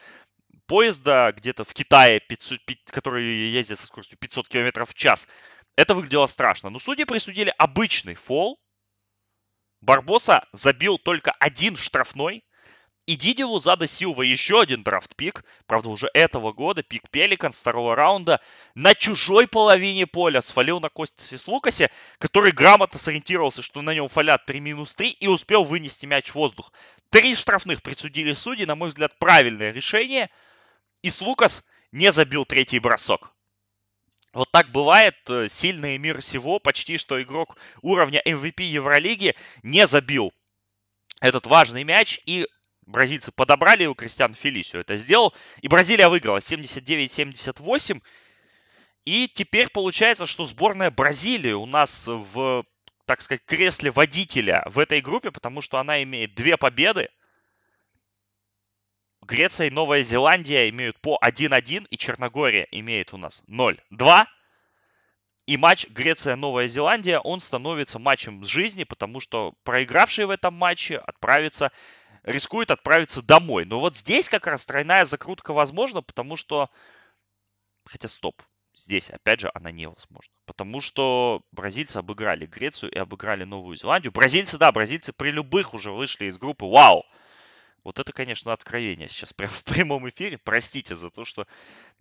поезда 0.67 1.33
где-то 1.35 1.65
в 1.65 1.73
Китае, 1.73 2.21
500, 2.21 2.61
который 2.91 3.25
ездит 3.25 3.79
со 3.79 3.87
скоростью 3.87 4.19
500 4.19 4.49
км 4.49 4.85
в 4.85 4.93
час, 4.93 5.27
это 5.77 5.95
выглядело 5.95 6.27
страшно. 6.27 6.69
Но 6.69 6.79
судьи 6.79 7.05
присудили 7.05 7.55
обычный 7.57 8.15
фол. 8.15 8.59
Барбоса 9.87 10.45
забил 10.53 10.99
только 10.99 11.31
один 11.39 11.77
штрафной. 11.77 12.43
И 13.07 13.15
Диди 13.15 13.43
Лузада 13.43 13.87
Силва 13.87 14.23
еще 14.23 14.61
один 14.61 14.83
драфт-пик, 14.83 15.45
правда 15.67 15.91
уже 15.91 16.11
этого 16.13 16.53
года, 16.53 16.83
пик 16.83 17.09
Пеликан 17.09 17.53
с 17.53 17.61
второго 17.61 17.95
раунда, 17.95 18.41
на 18.75 18.97
чужой 18.97 19.47
половине 19.47 20.09
поля 20.09 20.43
свалил 20.43 20.81
на 20.81 20.89
Костисе 20.89 21.39
Лукасе, 21.47 21.93
который 22.19 22.51
грамотно 22.51 22.99
сориентировался, 22.99 23.63
что 23.63 23.81
на 23.81 23.95
нем 23.95 24.09
фалят 24.09 24.45
3 24.45 24.59
минус 24.59 24.97
3 24.97 25.09
и 25.11 25.29
успел 25.29 25.63
вынести 25.63 26.05
мяч 26.05 26.31
в 26.31 26.35
воздух. 26.35 26.73
Три 27.11 27.37
штрафных 27.37 27.81
присудили 27.81 28.33
судьи, 28.33 28.67
на 28.67 28.75
мой 28.75 28.89
взгляд, 28.89 29.17
правильное 29.21 29.71
решение. 29.71 30.31
И 31.03 31.11
Лукас 31.21 31.63
не 31.93 32.11
забил 32.11 32.45
третий 32.45 32.81
бросок. 32.81 33.36
Вот 34.37 34.51
так 34.51 34.71
бывает. 34.71 35.17
Э, 35.31 35.49
сильный 35.49 35.97
мир 35.97 36.21
всего, 36.21 36.59
почти 36.59 36.99
что 36.99 37.23
игрок 37.23 37.57
уровня 37.81 38.21
MVP 38.23 38.65
Евролиги 38.65 39.35
не 39.63 39.87
забил 39.87 40.31
этот 41.23 41.47
важный 41.47 41.85
мяч. 41.85 42.21
И 42.27 42.47
бразильцы 42.85 43.33
подобрали 43.33 43.85
его, 43.85 43.95
Кристиан 43.95 44.35
Фелисио 44.35 44.81
это 44.81 44.97
сделал. 44.97 45.35
И 45.63 45.69
Бразилия 45.69 46.11
выиграла 46.11 46.41
79-78. 46.41 48.03
И 49.07 49.27
теперь 49.33 49.71
получается, 49.71 50.27
что 50.27 50.45
сборная 50.45 50.91
Бразилии 50.91 51.53
у 51.53 51.65
нас 51.65 52.07
в, 52.07 52.67
так 53.07 53.23
сказать, 53.23 53.43
кресле 53.47 53.91
водителя 53.91 54.65
в 54.67 54.79
этой 54.79 55.01
группе, 55.01 55.31
потому 55.31 55.63
что 55.63 55.79
она 55.79 56.03
имеет 56.03 56.35
две 56.35 56.59
победы. 56.59 57.09
Греция 59.27 59.67
и 59.67 59.71
Новая 59.71 60.03
Зеландия 60.03 60.69
имеют 60.71 61.01
по 61.01 61.19
1-1, 61.23 61.89
и 61.91 61.99
Черногория 61.99 62.69
имеет 62.71 63.13
у 63.13 63.17
нас 63.17 63.43
0-2. 63.49 64.27
И 65.47 65.57
матч 65.57 65.89
Греция-Новая 65.89 66.69
Зеландия, 66.69 67.19
он 67.19 67.41
становится 67.41 67.99
матчем 67.99 68.45
с 68.45 68.49
жизни, 68.49 68.85
потому 68.85 69.21
что 69.21 69.55
проигравший 69.65 70.27
в 70.27 70.31
этом 70.31 70.55
матче 70.55 70.99
отправится, 70.99 71.73
рискует 72.23 72.71
отправиться 72.71 73.21
домой. 73.21 73.65
Но 73.65 73.81
вот 73.81 73.97
здесь 73.97 74.29
как 74.29 74.47
раз 74.47 74.65
тройная 74.65 75.05
закрутка 75.05 75.53
возможна, 75.53 76.03
потому 76.03 76.37
что... 76.37 76.71
Хотя 77.85 78.09
стоп, 78.09 78.43
здесь 78.75 79.11
опять 79.11 79.41
же 79.41 79.51
она 79.55 79.71
невозможна. 79.71 80.35
Потому 80.47 80.81
что 80.81 81.43
бразильцы 81.53 81.97
обыграли 81.97 82.47
Грецию 82.47 82.91
и 82.93 82.99
обыграли 82.99 83.45
Новую 83.45 83.77
Зеландию. 83.77 84.13
Бразильцы, 84.13 84.59
да, 84.59 84.71
бразильцы 84.73 85.13
при 85.13 85.31
любых 85.31 85.75
уже 85.75 85.93
вышли 85.93 86.27
из 86.27 86.39
группы. 86.39 86.65
Вау! 86.65 87.05
Вот 87.87 88.01
это, 88.01 88.13
конечно, 88.13 88.53
откровение 88.53 89.09
сейчас 89.09 89.33
прямо 89.33 89.53
в 89.55 89.63
прямом 89.63 90.09
эфире. 90.09 90.39
Простите 90.39 90.97
за 90.97 91.09
то, 91.09 91.25
что 91.25 91.47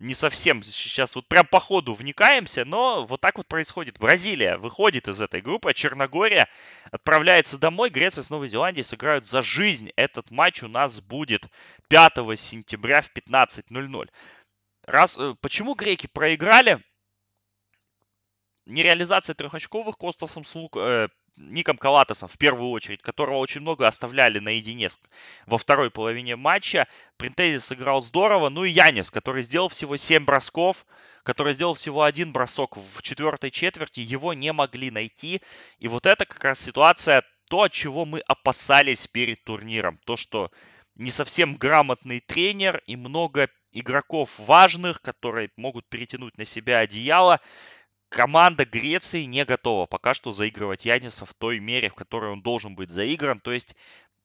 не 0.00 0.16
совсем 0.16 0.60
сейчас 0.64 1.14
вот 1.14 1.28
прям 1.28 1.46
по 1.46 1.60
ходу 1.60 1.94
вникаемся, 1.94 2.64
но 2.64 3.06
вот 3.06 3.20
так 3.20 3.38
вот 3.38 3.46
происходит. 3.46 3.96
Бразилия 4.00 4.56
выходит 4.56 5.06
из 5.06 5.20
этой 5.20 5.40
группы, 5.40 5.72
Черногория 5.74 6.48
отправляется 6.90 7.56
домой. 7.56 7.90
Греция 7.90 8.24
с 8.24 8.30
Новой 8.30 8.48
Зеландией 8.48 8.82
сыграют 8.82 9.28
за 9.28 9.42
жизнь. 9.42 9.92
Этот 9.94 10.32
матч 10.32 10.64
у 10.64 10.68
нас 10.68 11.00
будет 11.00 11.46
5 11.86 12.36
сентября 12.36 13.00
в 13.00 13.12
15.00. 13.12 14.10
Раз, 14.86 15.16
э, 15.16 15.36
почему 15.40 15.74
греки 15.74 16.08
проиграли? 16.08 16.82
Нереализация 18.64 19.34
трехочковых 19.34 19.96
Костасом 19.96 20.42
Слук, 20.42 20.76
э, 20.78 21.10
Ником 21.36 21.76
Калатосом 21.76 22.28
в 22.28 22.38
первую 22.38 22.70
очередь, 22.70 23.02
которого 23.02 23.38
очень 23.38 23.60
много 23.60 23.86
оставляли 23.86 24.38
наедине 24.38 24.88
во 25.46 25.58
второй 25.58 25.90
половине 25.90 26.36
матча. 26.36 26.88
Принтези 27.16 27.58
сыграл 27.58 28.00
здорово. 28.02 28.48
Ну 28.48 28.64
и 28.64 28.70
Янис, 28.70 29.10
который 29.10 29.42
сделал 29.42 29.68
всего 29.68 29.96
7 29.96 30.24
бросков, 30.24 30.86
который 31.22 31.54
сделал 31.54 31.74
всего 31.74 32.02
один 32.02 32.32
бросок 32.32 32.76
в 32.76 33.02
четвертой 33.02 33.50
четверти, 33.50 34.00
его 34.00 34.32
не 34.32 34.52
могли 34.52 34.90
найти. 34.90 35.42
И 35.78 35.88
вот 35.88 36.06
это 36.06 36.24
как 36.24 36.42
раз 36.44 36.60
ситуация, 36.60 37.24
то, 37.48 37.68
чего 37.68 38.04
мы 38.04 38.20
опасались 38.20 39.06
перед 39.06 39.42
турниром. 39.44 39.98
То, 40.04 40.16
что 40.16 40.50
не 40.94 41.10
совсем 41.10 41.56
грамотный 41.56 42.20
тренер 42.20 42.82
и 42.86 42.96
много 42.96 43.48
игроков 43.72 44.30
важных, 44.38 45.02
которые 45.02 45.50
могут 45.56 45.86
перетянуть 45.88 46.38
на 46.38 46.44
себя 46.44 46.78
одеяло 46.78 47.40
команда 48.08 48.64
Греции 48.64 49.24
не 49.24 49.44
готова 49.44 49.86
пока 49.86 50.14
что 50.14 50.32
заигрывать 50.32 50.84
Яниса 50.84 51.26
в 51.26 51.34
той 51.34 51.58
мере, 51.58 51.90
в 51.90 51.94
которой 51.94 52.32
он 52.32 52.42
должен 52.42 52.74
быть 52.74 52.90
заигран. 52.90 53.40
То 53.40 53.52
есть 53.52 53.74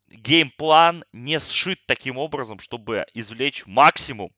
геймплан 0.08 1.06
не 1.14 1.40
сшит 1.40 1.80
таким 1.86 2.18
образом, 2.18 2.60
чтобы 2.60 3.06
извлечь 3.14 3.66
максимум 3.66 4.32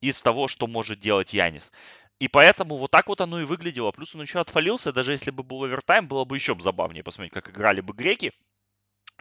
из 0.00 0.20
того, 0.20 0.48
что 0.48 0.66
может 0.66 1.00
делать 1.00 1.32
Янис. 1.32 1.72
И 2.18 2.28
поэтому 2.28 2.76
вот 2.76 2.90
так 2.90 3.08
вот 3.08 3.20
оно 3.20 3.40
и 3.40 3.44
выглядело. 3.44 3.90
Плюс 3.90 4.14
он 4.14 4.22
еще 4.22 4.40
отфалился, 4.40 4.92
даже 4.92 5.12
если 5.12 5.30
бы 5.30 5.42
был 5.42 5.64
овертайм, 5.64 6.06
было 6.06 6.24
бы 6.24 6.36
еще 6.36 6.56
забавнее 6.58 7.02
посмотреть, 7.02 7.32
как 7.32 7.50
играли 7.50 7.80
бы 7.80 7.92
греки. 7.94 8.32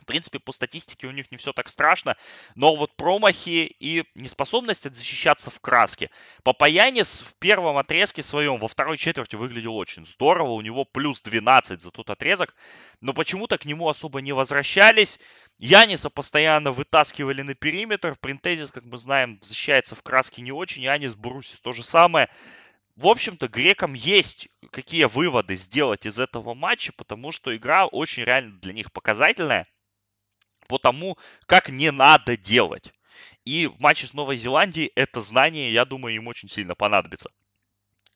В 0.02 0.06
принципе, 0.06 0.40
по 0.40 0.52
статистике 0.52 1.06
у 1.06 1.12
них 1.12 1.32
не 1.32 1.38
все 1.38 1.54
так 1.54 1.70
страшно, 1.70 2.18
но 2.56 2.76
вот 2.76 2.96
промахи 2.96 3.76
и 3.80 4.04
неспособность 4.16 4.92
защищаться 4.94 5.52
в 5.52 5.60
краске. 5.60 6.10
Папаянис 6.44 7.22
в 7.22 7.36
первом 7.36 7.78
отрезке 7.78 8.24
своем, 8.24 8.60
во 8.60 8.68
второй 8.68 8.98
четверти 8.98 9.36
выглядел 9.36 9.78
очень 9.78 10.06
здорово, 10.06 10.52
у 10.52 10.62
него 10.62 10.86
плюс 10.86 11.22
12 11.22 11.80
за 11.80 11.92
тот 11.92 12.10
отрезок, 12.10 12.56
но 13.00 13.14
почему-то 13.14 13.60
к 13.60 13.66
нему 13.66 13.90
особо 13.90 14.22
не 14.22 14.34
возвращались. 14.34 15.20
Яниса 15.60 16.10
постоянно 16.10 16.72
вытаскивали 16.72 17.44
на 17.44 17.54
периметр, 17.54 18.18
Принтезис, 18.20 18.72
как 18.72 18.84
мы 18.86 18.98
знаем, 18.98 19.38
защищается 19.44 19.96
в 19.96 20.02
краске 20.02 20.42
не 20.42 20.52
очень, 20.52 20.82
Янис 20.82 21.14
Брусис 21.14 21.62
то 21.62 21.74
же 21.74 21.84
самое. 21.84 22.28
В 22.96 23.08
общем-то, 23.08 23.48
грекам 23.48 23.94
есть 23.94 24.50
какие 24.72 25.04
выводы 25.04 25.56
сделать 25.56 26.08
из 26.08 26.18
этого 26.18 26.56
матча, 26.56 26.92
потому 26.92 27.32
что 27.32 27.56
игра 27.56 27.86
очень 27.86 28.24
реально 28.24 28.58
для 28.60 28.74
них 28.74 28.92
показательная 28.92 29.68
по 30.72 30.78
тому, 30.78 31.18
как 31.48 31.68
не 31.68 31.92
надо 31.92 32.38
делать. 32.38 32.94
И 33.44 33.68
в 33.68 33.78
матче 33.82 34.08
с 34.08 34.14
Новой 34.14 34.38
Зеландией 34.38 34.90
это 34.96 35.20
знание, 35.20 35.74
я 35.74 35.84
думаю, 35.84 36.16
им 36.16 36.28
очень 36.28 36.48
сильно 36.48 36.76
понадобится. 36.76 37.30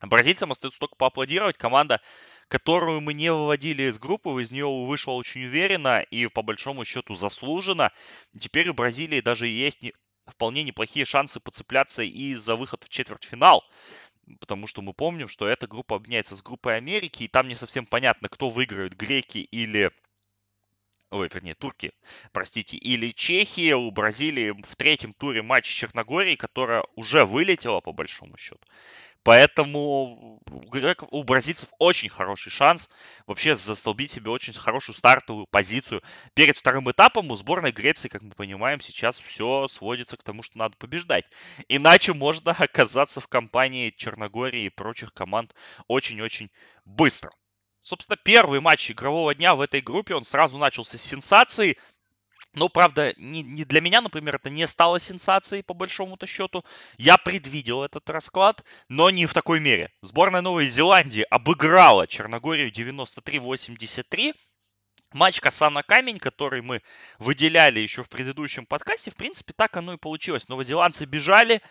Бразильцам 0.01 0.51
остается 0.51 0.79
только 0.79 0.95
поаплодировать. 0.95 1.57
Команда, 1.57 1.99
которую 2.47 3.01
мы 3.01 3.13
не 3.13 3.29
выводили 3.29 3.83
из 3.83 3.99
группы, 3.99 4.41
из 4.41 4.51
нее 4.51 4.67
вышла 4.67 5.11
очень 5.11 5.43
уверенно 5.43 5.99
и 5.99 6.27
по 6.27 6.43
большому 6.43 6.85
счету 6.85 7.13
заслуженно. 7.15 7.91
Теперь 8.39 8.69
у 8.69 8.73
Бразилии 8.73 9.19
даже 9.19 9.47
есть 9.47 9.81
не, 9.81 9.93
вполне 10.25 10.63
неплохие 10.63 11.05
шансы 11.05 11.41
подцепляться 11.41 12.03
и 12.03 12.33
за 12.35 12.55
выход 12.55 12.85
в 12.85 12.89
четвертьфинал. 12.89 13.65
Потому 14.39 14.65
что 14.65 14.81
мы 14.81 14.93
помним, 14.93 15.27
что 15.27 15.45
эта 15.45 15.67
группа 15.67 15.97
объединяется 15.97 16.37
с 16.37 16.41
группой 16.41 16.77
Америки, 16.77 17.23
и 17.23 17.27
там 17.27 17.49
не 17.49 17.55
совсем 17.55 17.85
понятно, 17.85 18.29
кто 18.29 18.49
выиграет, 18.49 18.95
греки 18.95 19.39
или 19.39 19.91
ой, 21.15 21.29
вернее, 21.33 21.55
турки, 21.55 21.93
простите, 22.31 22.77
или 22.77 23.11
Чехия 23.11 23.75
у 23.75 23.89
Бразилии 23.91 24.51
в 24.51 24.75
третьем 24.75 25.13
туре 25.13 25.41
матч 25.41 25.65
Черногории, 25.65 26.35
которая 26.35 26.83
уже 26.95 27.25
вылетела 27.25 27.79
по 27.79 27.91
большому 27.91 28.37
счету. 28.37 28.59
Поэтому 29.25 30.39
у 31.09 31.23
бразильцев 31.23 31.69
очень 31.79 32.09
хороший 32.09 32.51
шанс 32.51 32.91
вообще 33.25 33.55
застолбить 33.55 34.11
себе 34.11 34.29
очень 34.29 34.53
хорошую 34.53 34.95
стартовую 34.95 35.47
позицию. 35.47 36.03
Перед 36.35 36.55
вторым 36.55 36.91
этапом 36.91 37.31
у 37.31 37.35
сборной 37.35 37.71
Греции, 37.71 38.07
как 38.07 38.21
мы 38.21 38.35
понимаем, 38.35 38.79
сейчас 38.79 39.19
все 39.19 39.65
сводится 39.67 40.15
к 40.15 40.23
тому, 40.23 40.43
что 40.43 40.59
надо 40.59 40.77
побеждать. 40.77 41.25
Иначе 41.67 42.13
можно 42.13 42.51
оказаться 42.59 43.19
в 43.19 43.27
компании 43.27 43.89
Черногории 43.89 44.65
и 44.65 44.69
прочих 44.69 45.11
команд 45.11 45.55
очень-очень 45.87 46.51
быстро. 46.85 47.31
Собственно, 47.85 48.17
первый 48.17 48.61
матч 48.61 48.89
игрового 48.89 49.35
дня 49.35 49.53
в 49.53 49.61
этой 49.61 49.79
группе, 49.79 50.15
он 50.15 50.25
сразу 50.25 50.57
начался 50.57 50.97
с 50.97 51.03
сенсации. 51.03 51.77
Но, 52.55 52.67
правда, 52.67 53.13
не, 53.15 53.43
не 53.43 53.63
для 53.63 53.79
меня, 53.79 54.01
например, 54.01 54.37
это 54.37 54.49
не 54.49 54.65
стало 54.65 54.99
сенсацией, 54.99 55.61
по 55.61 55.75
большому-то 55.75 56.25
счету. 56.25 56.65
Я 56.97 57.19
предвидел 57.19 57.83
этот 57.83 58.09
расклад, 58.09 58.63
но 58.89 59.11
не 59.11 59.27
в 59.27 59.35
такой 59.35 59.59
мере. 59.59 59.91
Сборная 60.01 60.41
Новой 60.41 60.65
Зеландии 60.65 61.27
обыграла 61.29 62.07
Черногорию 62.07 62.71
93-83. 62.71 64.33
Матч 65.13 65.39
коса 65.39 65.69
на 65.69 65.83
камень, 65.83 66.17
который 66.17 66.63
мы 66.63 66.81
выделяли 67.19 67.81
еще 67.81 68.01
в 68.01 68.09
предыдущем 68.09 68.65
подкасте, 68.65 69.11
в 69.11 69.15
принципе, 69.15 69.53
так 69.55 69.77
оно 69.77 69.93
и 69.93 69.97
получилось. 69.97 70.47
Новозеландцы 70.47 71.05
бежали, 71.05 71.61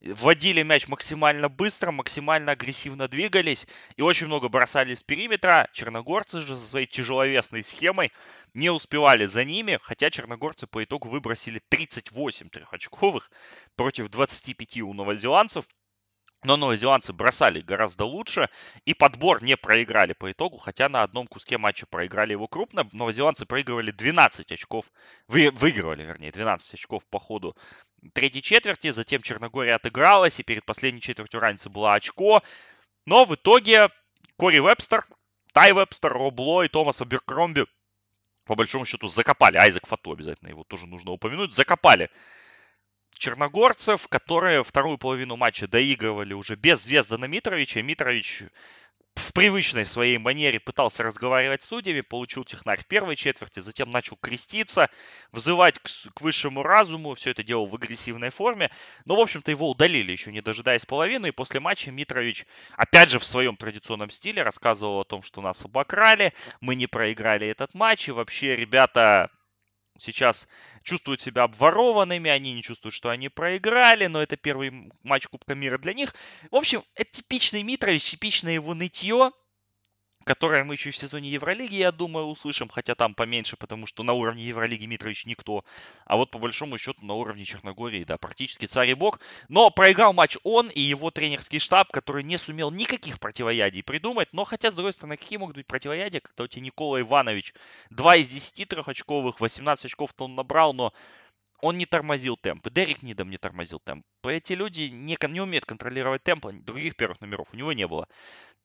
вводили 0.00 0.62
мяч 0.62 0.88
максимально 0.88 1.48
быстро, 1.48 1.90
максимально 1.90 2.52
агрессивно 2.52 3.08
двигались 3.08 3.66
и 3.96 4.02
очень 4.02 4.26
много 4.26 4.48
бросали 4.48 4.94
с 4.94 5.02
периметра. 5.02 5.68
Черногорцы 5.72 6.40
же 6.40 6.56
со 6.56 6.68
своей 6.68 6.86
тяжеловесной 6.86 7.64
схемой 7.64 8.12
не 8.54 8.70
успевали 8.70 9.26
за 9.26 9.44
ними, 9.44 9.78
хотя 9.82 10.10
черногорцы 10.10 10.66
по 10.66 10.84
итогу 10.84 11.08
выбросили 11.08 11.60
38 11.68 12.48
трехочковых 12.48 13.30
против 13.76 14.08
25 14.08 14.78
у 14.82 14.92
новозеландцев. 14.94 15.66
Но 16.44 16.56
новозеландцы 16.56 17.12
бросали 17.12 17.60
гораздо 17.60 18.04
лучше, 18.04 18.48
и 18.84 18.94
подбор 18.94 19.42
не 19.42 19.56
проиграли 19.56 20.12
по 20.12 20.30
итогу, 20.30 20.56
хотя 20.56 20.88
на 20.88 21.02
одном 21.02 21.26
куске 21.26 21.58
матча 21.58 21.84
проиграли 21.86 22.32
его 22.32 22.46
крупно. 22.46 22.88
Новозеландцы 22.92 23.44
проигрывали 23.44 23.90
12 23.90 24.52
очков, 24.52 24.86
вы, 25.26 25.50
выигрывали, 25.50 26.04
вернее, 26.04 26.30
12 26.30 26.74
очков 26.74 27.04
по 27.06 27.18
ходу 27.18 27.56
третьей 28.12 28.42
четверти, 28.42 28.90
затем 28.90 29.20
Черногория 29.22 29.74
отыгралась, 29.74 30.38
и 30.38 30.44
перед 30.44 30.64
последней 30.64 31.00
четвертью 31.00 31.40
разница 31.40 31.70
была 31.70 31.94
очко. 31.94 32.42
Но 33.04 33.24
в 33.24 33.34
итоге 33.34 33.88
Кори 34.36 34.60
Вебстер, 34.60 35.04
Тай 35.52 35.72
Вебстер, 35.72 36.12
Роб 36.12 36.37
Лоу 36.37 36.62
и 36.62 36.68
Томас 36.68 37.04
Аберкромби 37.04 37.66
по 38.44 38.54
большому 38.54 38.84
счету 38.84 39.08
закопали. 39.08 39.56
Айзек 39.56 39.86
Фату 39.86 40.12
обязательно 40.12 40.48
его 40.48 40.62
тоже 40.64 40.86
нужно 40.86 41.10
упомянуть. 41.10 41.52
Закопали 41.52 42.10
черногорцев, 43.18 44.08
которые 44.08 44.64
вторую 44.64 44.98
половину 44.98 45.36
матча 45.36 45.66
доигрывали 45.66 46.32
уже 46.32 46.56
без 46.56 46.82
Звездана 46.82 47.26
Митровича. 47.26 47.82
Митрович 47.82 48.44
в 49.18 49.32
привычной 49.32 49.84
своей 49.84 50.16
манере 50.18 50.60
пытался 50.60 51.02
разговаривать 51.02 51.62
с 51.62 51.66
судьями, 51.66 52.00
получил 52.00 52.44
технарь 52.44 52.80
в 52.80 52.86
первой 52.86 53.16
четверти, 53.16 53.60
затем 53.60 53.90
начал 53.90 54.16
креститься, 54.16 54.88
вызывать 55.32 55.78
к, 55.78 55.88
к 56.14 56.20
высшему 56.20 56.62
разуму, 56.62 57.14
все 57.14 57.32
это 57.32 57.42
делал 57.42 57.66
в 57.66 57.74
агрессивной 57.74 58.30
форме. 58.30 58.70
Но, 59.04 59.16
в 59.16 59.20
общем-то, 59.20 59.50
его 59.50 59.68
удалили 59.70 60.12
еще 60.12 60.32
не 60.32 60.40
дожидаясь 60.40 60.86
половины, 60.86 61.28
и 61.28 61.32
после 61.32 61.60
матча 61.60 61.90
Митрович, 61.90 62.46
опять 62.76 63.10
же 63.10 63.18
в 63.18 63.24
своем 63.24 63.56
традиционном 63.56 64.10
стиле, 64.10 64.42
рассказывал 64.42 65.00
о 65.00 65.04
том, 65.04 65.22
что 65.22 65.40
нас 65.40 65.64
обокрали, 65.64 66.32
мы 66.60 66.74
не 66.74 66.86
проиграли 66.86 67.48
этот 67.48 67.74
матч, 67.74 68.08
и 68.08 68.12
вообще, 68.12 68.56
ребята, 68.56 69.30
сейчас 69.98 70.48
чувствуют 70.82 71.20
себя 71.20 71.42
обворованными, 71.42 72.30
они 72.30 72.54
не 72.54 72.62
чувствуют, 72.62 72.94
что 72.94 73.10
они 73.10 73.28
проиграли, 73.28 74.06
но 74.06 74.22
это 74.22 74.36
первый 74.36 74.90
матч 75.02 75.26
Кубка 75.26 75.54
мира 75.54 75.76
для 75.76 75.92
них. 75.92 76.14
В 76.50 76.56
общем, 76.56 76.82
это 76.94 77.10
типичный 77.10 77.62
Митрович, 77.62 78.04
типичное 78.04 78.54
его 78.54 78.74
нытье, 78.74 79.32
которое 80.28 80.62
мы 80.62 80.74
еще 80.74 80.90
в 80.90 80.96
сезоне 80.96 81.30
Евролиги, 81.30 81.76
я 81.76 81.90
думаю, 81.90 82.26
услышим, 82.26 82.68
хотя 82.68 82.94
там 82.94 83.14
поменьше, 83.14 83.56
потому 83.56 83.86
что 83.86 84.02
на 84.02 84.12
уровне 84.12 84.44
Евролиги 84.44 84.84
Митрович 84.84 85.24
никто. 85.24 85.64
А 86.04 86.18
вот 86.18 86.30
по 86.30 86.38
большому 86.38 86.76
счету 86.76 87.02
на 87.02 87.14
уровне 87.14 87.46
Черногории, 87.46 88.04
да, 88.04 88.18
практически 88.18 88.66
царь 88.66 88.90
и 88.90 88.94
бог. 88.94 89.20
Но 89.48 89.70
проиграл 89.70 90.12
матч 90.12 90.36
он 90.42 90.68
и 90.68 90.82
его 90.82 91.10
тренерский 91.10 91.58
штаб, 91.58 91.90
который 91.90 92.24
не 92.24 92.36
сумел 92.36 92.70
никаких 92.70 93.20
противоядий 93.20 93.82
придумать. 93.82 94.28
Но 94.32 94.44
хотя, 94.44 94.70
с 94.70 94.74
другой 94.74 94.92
стороны, 94.92 95.16
какие 95.16 95.38
могут 95.38 95.56
быть 95.56 95.66
противоядия, 95.66 96.20
когда 96.20 96.44
у 96.44 96.46
тебя 96.46 96.60
Никола 96.60 97.00
Иванович 97.00 97.54
2 97.88 98.16
из 98.16 98.28
10 98.28 98.68
трехочковых, 98.68 99.40
18 99.40 99.86
очков-то 99.86 100.26
он 100.26 100.34
набрал, 100.34 100.74
но 100.74 100.92
он 101.62 101.78
не 101.78 101.86
тормозил 101.86 102.36
темп. 102.36 102.68
Дерек 102.68 103.02
Нидом 103.02 103.30
не 103.30 103.38
тормозил 103.38 103.80
темп. 103.80 104.04
Эти 104.24 104.52
люди 104.52 104.90
не, 104.92 105.16
не 105.26 105.40
умеют 105.40 105.64
контролировать 105.64 106.22
темп, 106.22 106.48
других 106.52 106.96
первых 106.96 107.22
номеров 107.22 107.48
у 107.54 107.56
него 107.56 107.72
не 107.72 107.86
было. 107.86 108.06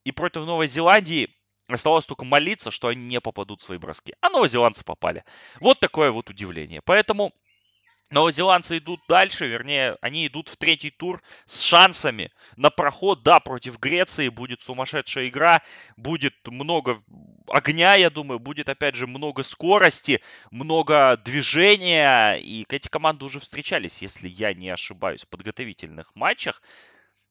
И 0.03 0.11
против 0.11 0.41
Новой 0.41 0.67
Зеландии 0.67 1.33
Оставалось 1.67 2.05
только 2.05 2.25
молиться, 2.25 2.71
что 2.71 2.89
они 2.89 3.05
не 3.05 3.21
попадут 3.21 3.61
в 3.61 3.65
свои 3.65 3.77
броски. 3.77 4.13
А 4.21 4.29
новозеландцы 4.29 4.83
попали. 4.83 5.23
Вот 5.59 5.79
такое 5.79 6.11
вот 6.11 6.29
удивление. 6.29 6.81
Поэтому 6.81 7.33
Новозеландцы 8.13 8.77
идут 8.77 9.01
дальше, 9.07 9.47
вернее, 9.47 9.97
они 9.99 10.27
идут 10.27 10.47
в 10.47 10.55
третий 10.55 10.91
тур 10.91 11.23
с 11.47 11.61
шансами 11.61 12.31
на 12.57 12.69
проход. 12.69 13.23
Да, 13.23 13.39
против 13.39 13.79
Греции 13.79 14.29
будет 14.29 14.61
сумасшедшая 14.61 15.29
игра, 15.29 15.63
будет 15.97 16.35
много 16.45 17.01
огня, 17.47 17.95
я 17.95 18.11
думаю, 18.11 18.37
будет, 18.37 18.69
опять 18.69 18.93
же, 18.93 19.07
много 19.07 19.41
скорости, 19.41 20.21
много 20.51 21.17
движения. 21.17 22.35
И 22.35 22.65
эти 22.69 22.87
команды 22.87 23.25
уже 23.25 23.39
встречались, 23.39 24.03
если 24.03 24.27
я 24.27 24.53
не 24.53 24.69
ошибаюсь, 24.69 25.23
в 25.23 25.27
подготовительных 25.29 26.13
матчах. 26.13 26.61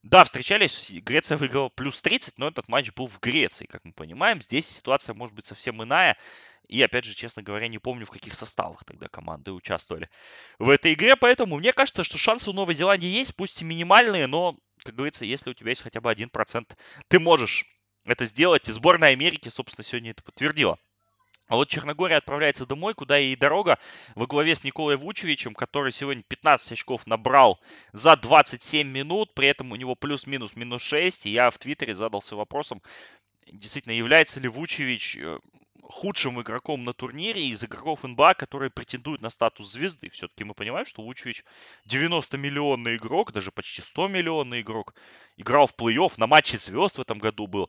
Да, 0.02 0.24
встречались, 0.24 0.90
Греция 0.90 1.36
выиграла 1.38 1.68
плюс 1.68 2.00
30, 2.00 2.36
но 2.36 2.48
этот 2.48 2.66
матч 2.68 2.92
был 2.92 3.06
в 3.06 3.20
Греции, 3.20 3.66
как 3.66 3.84
мы 3.84 3.92
понимаем. 3.92 4.40
Здесь 4.42 4.66
ситуация 4.66 5.14
может 5.14 5.34
быть 5.34 5.46
совсем 5.46 5.80
иная. 5.82 6.16
И, 6.68 6.82
опять 6.82 7.04
же, 7.04 7.14
честно 7.14 7.42
говоря, 7.42 7.68
не 7.68 7.78
помню, 7.78 8.04
в 8.04 8.10
каких 8.10 8.34
составах 8.34 8.84
тогда 8.84 9.08
команды 9.08 9.52
участвовали 9.52 10.08
в 10.58 10.68
этой 10.70 10.94
игре. 10.94 11.14
Поэтому 11.14 11.56
мне 11.56 11.72
кажется, 11.72 12.02
что 12.02 12.18
шансы 12.18 12.50
у 12.50 12.52
Новой 12.52 12.74
Зеландии 12.74 13.06
есть, 13.06 13.36
пусть 13.36 13.62
и 13.62 13.64
минимальные, 13.64 14.26
но, 14.26 14.56
как 14.84 14.94
говорится, 14.96 15.24
если 15.24 15.50
у 15.50 15.54
тебя 15.54 15.70
есть 15.70 15.82
хотя 15.82 16.00
бы 16.00 16.10
один 16.10 16.30
процент, 16.30 16.76
ты 17.08 17.20
можешь 17.20 17.66
это 18.04 18.24
сделать. 18.24 18.68
И 18.68 18.72
сборная 18.72 19.10
Америки, 19.10 19.48
собственно, 19.48 19.84
сегодня 19.84 20.10
это 20.10 20.22
подтвердила. 20.24 20.78
А 21.48 21.56
вот 21.56 21.68
Черногория 21.68 22.16
отправляется 22.16 22.66
домой, 22.66 22.94
куда 22.94 23.16
ей 23.16 23.36
дорога, 23.36 23.78
во 24.14 24.26
главе 24.26 24.54
с 24.54 24.64
Николой 24.64 24.96
Вучевичем, 24.96 25.54
который 25.54 25.92
сегодня 25.92 26.22
15 26.22 26.72
очков 26.72 27.06
набрал 27.06 27.60
за 27.92 28.16
27 28.16 28.88
минут, 28.88 29.34
при 29.34 29.48
этом 29.48 29.72
у 29.72 29.76
него 29.76 29.94
плюс-минус 29.94 30.56
минус 30.56 30.82
6. 30.82 31.26
И 31.26 31.30
я 31.30 31.50
в 31.50 31.58
Твиттере 31.58 31.94
задался 31.94 32.36
вопросом, 32.36 32.80
действительно, 33.46 33.92
является 33.92 34.40
ли 34.40 34.48
Вучевич 34.48 35.16
э, 35.16 35.38
худшим 35.82 36.40
игроком 36.40 36.84
на 36.84 36.92
турнире 36.92 37.46
из 37.48 37.62
игроков 37.64 38.02
НБА, 38.04 38.34
которые 38.34 38.70
претендуют 38.70 39.20
на 39.20 39.30
статус 39.30 39.72
звезды. 39.72 40.08
Все-таки 40.10 40.44
мы 40.44 40.54
понимаем, 40.54 40.86
что 40.86 41.02
Вучевич 41.02 41.44
90-миллионный 41.88 42.96
игрок, 42.96 43.32
даже 43.32 43.52
почти 43.52 43.82
100-миллионный 43.82 44.62
игрок. 44.62 44.94
Играл 45.36 45.66
в 45.66 45.74
плей-офф, 45.74 46.14
на 46.16 46.26
матче 46.26 46.58
звезд 46.58 46.98
в 46.98 47.00
этом 47.00 47.18
году 47.18 47.46
был. 47.46 47.68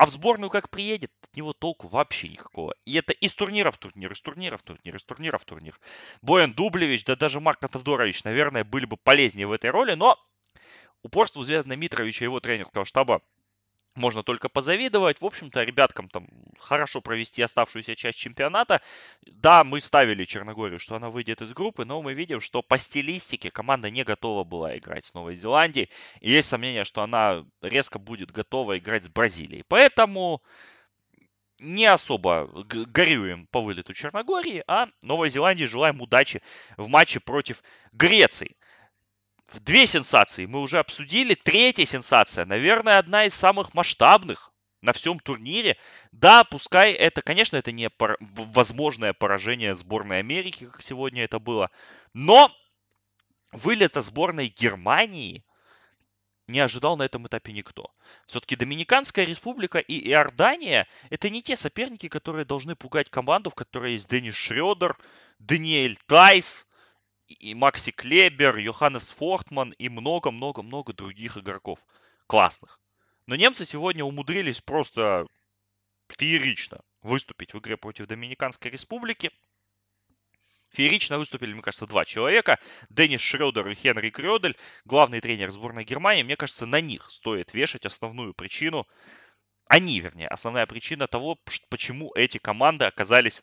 А 0.00 0.06
в 0.06 0.10
сборную 0.10 0.48
как 0.48 0.70
приедет, 0.70 1.12
от 1.20 1.36
него 1.36 1.52
толку 1.52 1.86
вообще 1.86 2.30
никакого. 2.30 2.74
И 2.86 2.94
это 2.94 3.12
из 3.12 3.36
турнира 3.36 3.70
в 3.70 3.76
турнир, 3.76 4.10
из 4.10 4.22
турнира 4.22 4.56
в 4.56 4.62
турнир, 4.62 4.96
из 4.96 5.04
турнира 5.04 5.36
в 5.36 5.44
турнир. 5.44 5.78
Боян 6.22 6.54
Дублевич, 6.54 7.04
да 7.04 7.16
даже 7.16 7.38
Марк 7.38 7.60
Тавдорович, 7.60 8.24
наверное, 8.24 8.64
были 8.64 8.86
бы 8.86 8.96
полезнее 8.96 9.46
в 9.46 9.52
этой 9.52 9.68
роли, 9.68 9.92
но 9.92 10.18
упорству 11.02 11.42
Звездана 11.42 11.76
Митровича 11.76 12.24
и 12.24 12.28
его 12.28 12.40
тренерского 12.40 12.86
штаба 12.86 13.20
можно 13.94 14.22
только 14.22 14.48
позавидовать. 14.48 15.20
В 15.20 15.26
общем-то, 15.26 15.62
ребяткам 15.64 16.08
там 16.08 16.28
хорошо 16.58 17.00
провести 17.00 17.42
оставшуюся 17.42 17.96
часть 17.96 18.18
чемпионата. 18.18 18.80
Да, 19.26 19.64
мы 19.64 19.80
ставили 19.80 20.24
Черногорию, 20.24 20.78
что 20.78 20.94
она 20.94 21.10
выйдет 21.10 21.42
из 21.42 21.52
группы, 21.52 21.84
но 21.84 22.00
мы 22.02 22.14
видим, 22.14 22.40
что 22.40 22.62
по 22.62 22.78
стилистике 22.78 23.50
команда 23.50 23.90
не 23.90 24.04
готова 24.04 24.44
была 24.44 24.76
играть 24.78 25.04
с 25.04 25.14
Новой 25.14 25.34
Зеландией. 25.34 25.90
И 26.20 26.30
есть 26.30 26.48
сомнение, 26.48 26.84
что 26.84 27.02
она 27.02 27.44
резко 27.62 27.98
будет 27.98 28.30
готова 28.30 28.78
играть 28.78 29.04
с 29.04 29.08
Бразилией. 29.08 29.64
Поэтому 29.66 30.42
не 31.58 31.86
особо 31.86 32.48
горюем 32.64 33.46
по 33.48 33.60
вылету 33.60 33.92
Черногории, 33.92 34.64
а 34.66 34.88
Новой 35.02 35.30
Зеландии 35.30 35.64
желаем 35.64 36.00
удачи 36.00 36.42
в 36.76 36.88
матче 36.88 37.20
против 37.20 37.62
Греции. 37.92 38.56
Две 39.54 39.86
сенсации 39.86 40.46
мы 40.46 40.60
уже 40.60 40.78
обсудили. 40.78 41.34
Третья 41.34 41.84
сенсация, 41.84 42.44
наверное, 42.44 42.98
одна 42.98 43.24
из 43.24 43.34
самых 43.34 43.74
масштабных 43.74 44.52
на 44.80 44.92
всем 44.92 45.18
турнире. 45.18 45.76
Да, 46.12 46.44
пускай 46.44 46.92
это, 46.92 47.20
конечно, 47.20 47.56
это 47.56 47.72
не 47.72 47.90
пор- 47.90 48.16
возможное 48.20 49.12
поражение 49.12 49.74
сборной 49.74 50.20
Америки, 50.20 50.66
как 50.66 50.82
сегодня 50.82 51.24
это 51.24 51.38
было, 51.38 51.70
но 52.14 52.54
вылета 53.52 54.00
сборной 54.00 54.48
Германии 54.48 55.44
не 56.46 56.60
ожидал 56.60 56.96
на 56.96 57.02
этом 57.02 57.26
этапе 57.26 57.52
никто. 57.52 57.92
Все-таки 58.26 58.56
Доминиканская 58.56 59.24
республика 59.24 59.78
и 59.78 60.10
Иордания– 60.10 60.88
это 61.10 61.28
не 61.28 61.42
те 61.42 61.56
соперники, 61.56 62.08
которые 62.08 62.44
должны 62.44 62.74
пугать 62.74 63.10
команду, 63.10 63.50
в 63.50 63.54
которой 63.54 63.92
есть 63.92 64.08
Денис 64.08 64.34
Шредер, 64.34 64.96
Даниэль 65.38 65.98
Тайс– 66.06 66.66
и 67.34 67.54
Макси 67.54 67.92
Клебер, 67.92 68.56
Йоханнес 68.56 69.10
Фортман 69.10 69.70
и 69.72 69.88
много-много-много 69.88 70.92
других 70.92 71.36
игроков 71.38 71.78
классных. 72.26 72.80
Но 73.26 73.36
немцы 73.36 73.64
сегодня 73.64 74.04
умудрились 74.04 74.60
просто 74.60 75.26
феерично 76.08 76.80
выступить 77.02 77.54
в 77.54 77.58
игре 77.58 77.76
против 77.76 78.06
Доминиканской 78.06 78.70
Республики. 78.70 79.30
Феерично 80.72 81.18
выступили, 81.18 81.52
мне 81.52 81.62
кажется, 81.62 81.86
два 81.86 82.04
человека. 82.04 82.58
Денис 82.90 83.20
Шредер 83.20 83.68
и 83.68 83.74
Хенри 83.74 84.10
Крёдель, 84.10 84.56
главный 84.84 85.20
тренер 85.20 85.50
сборной 85.50 85.84
Германии. 85.84 86.22
Мне 86.22 86.36
кажется, 86.36 86.66
на 86.66 86.80
них 86.80 87.10
стоит 87.10 87.54
вешать 87.54 87.86
основную 87.86 88.34
причину. 88.34 88.86
Они, 89.66 90.00
вернее, 90.00 90.28
основная 90.28 90.66
причина 90.66 91.06
того, 91.06 91.38
почему 91.68 92.12
эти 92.14 92.38
команды 92.38 92.84
оказались 92.84 93.42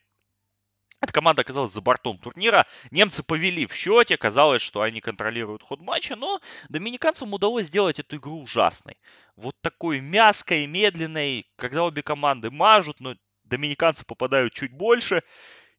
эта 1.00 1.14
команда 1.14 1.42
оказалась 1.42 1.72
за 1.72 1.82
бортом 1.82 2.18
турнира. 2.18 2.66
Немцы 2.90 3.22
повели 3.22 3.68
в 3.68 3.74
счете. 3.74 4.18
Казалось, 4.18 4.62
что 4.62 4.82
они 4.82 5.00
контролируют 5.00 5.62
ход 5.64 5.80
матча. 5.80 6.16
Но 6.16 6.42
доминиканцам 6.70 7.34
удалось 7.34 7.68
сделать 7.68 8.00
эту 8.00 8.18
игру 8.18 8.42
ужасной. 8.42 8.98
Вот 9.36 9.56
такой 9.62 10.00
мяской, 10.00 10.66
медленной, 10.66 11.48
когда 11.56 11.84
обе 11.84 12.02
команды 12.02 12.50
мажут, 12.50 13.00
но 13.00 13.16
доминиканцы 13.44 14.06
попадают 14.06 14.54
чуть 14.54 14.74
больше. 14.74 15.24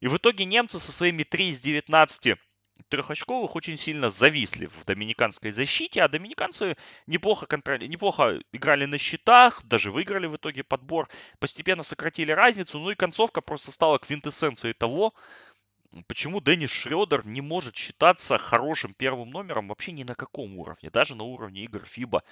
И 0.00 0.06
в 0.06 0.16
итоге 0.16 0.44
немцы 0.44 0.78
со 0.78 0.92
своими 0.92 1.24
3 1.24 1.48
из 1.48 1.60
19 1.62 2.38
трехочковых 2.88 3.56
очень 3.56 3.76
сильно 3.76 4.10
зависли 4.10 4.66
в 4.66 4.84
доминиканской 4.84 5.50
защите, 5.50 6.02
а 6.02 6.08
доминиканцы 6.08 6.76
неплохо, 7.06 7.46
контроли... 7.46 7.86
неплохо 7.86 8.40
играли 8.52 8.84
на 8.84 8.98
счетах, 8.98 9.62
даже 9.64 9.90
выиграли 9.90 10.26
в 10.26 10.36
итоге 10.36 10.64
подбор, 10.64 11.08
постепенно 11.38 11.82
сократили 11.82 12.32
разницу, 12.32 12.78
ну 12.78 12.90
и 12.90 12.94
концовка 12.94 13.40
просто 13.40 13.72
стала 13.72 13.98
квинтэссенцией 13.98 14.74
того, 14.74 15.14
почему 16.06 16.40
Деннис 16.40 16.70
Шредер 16.70 17.26
не 17.26 17.40
может 17.40 17.76
считаться 17.76 18.38
хорошим 18.38 18.94
первым 18.94 19.30
номером 19.30 19.68
вообще 19.68 19.92
ни 19.92 20.04
на 20.04 20.14
каком 20.14 20.56
уровне, 20.56 20.90
даже 20.90 21.14
на 21.14 21.24
уровне 21.24 21.64
игр 21.64 21.84
ФИБА, 21.84 22.22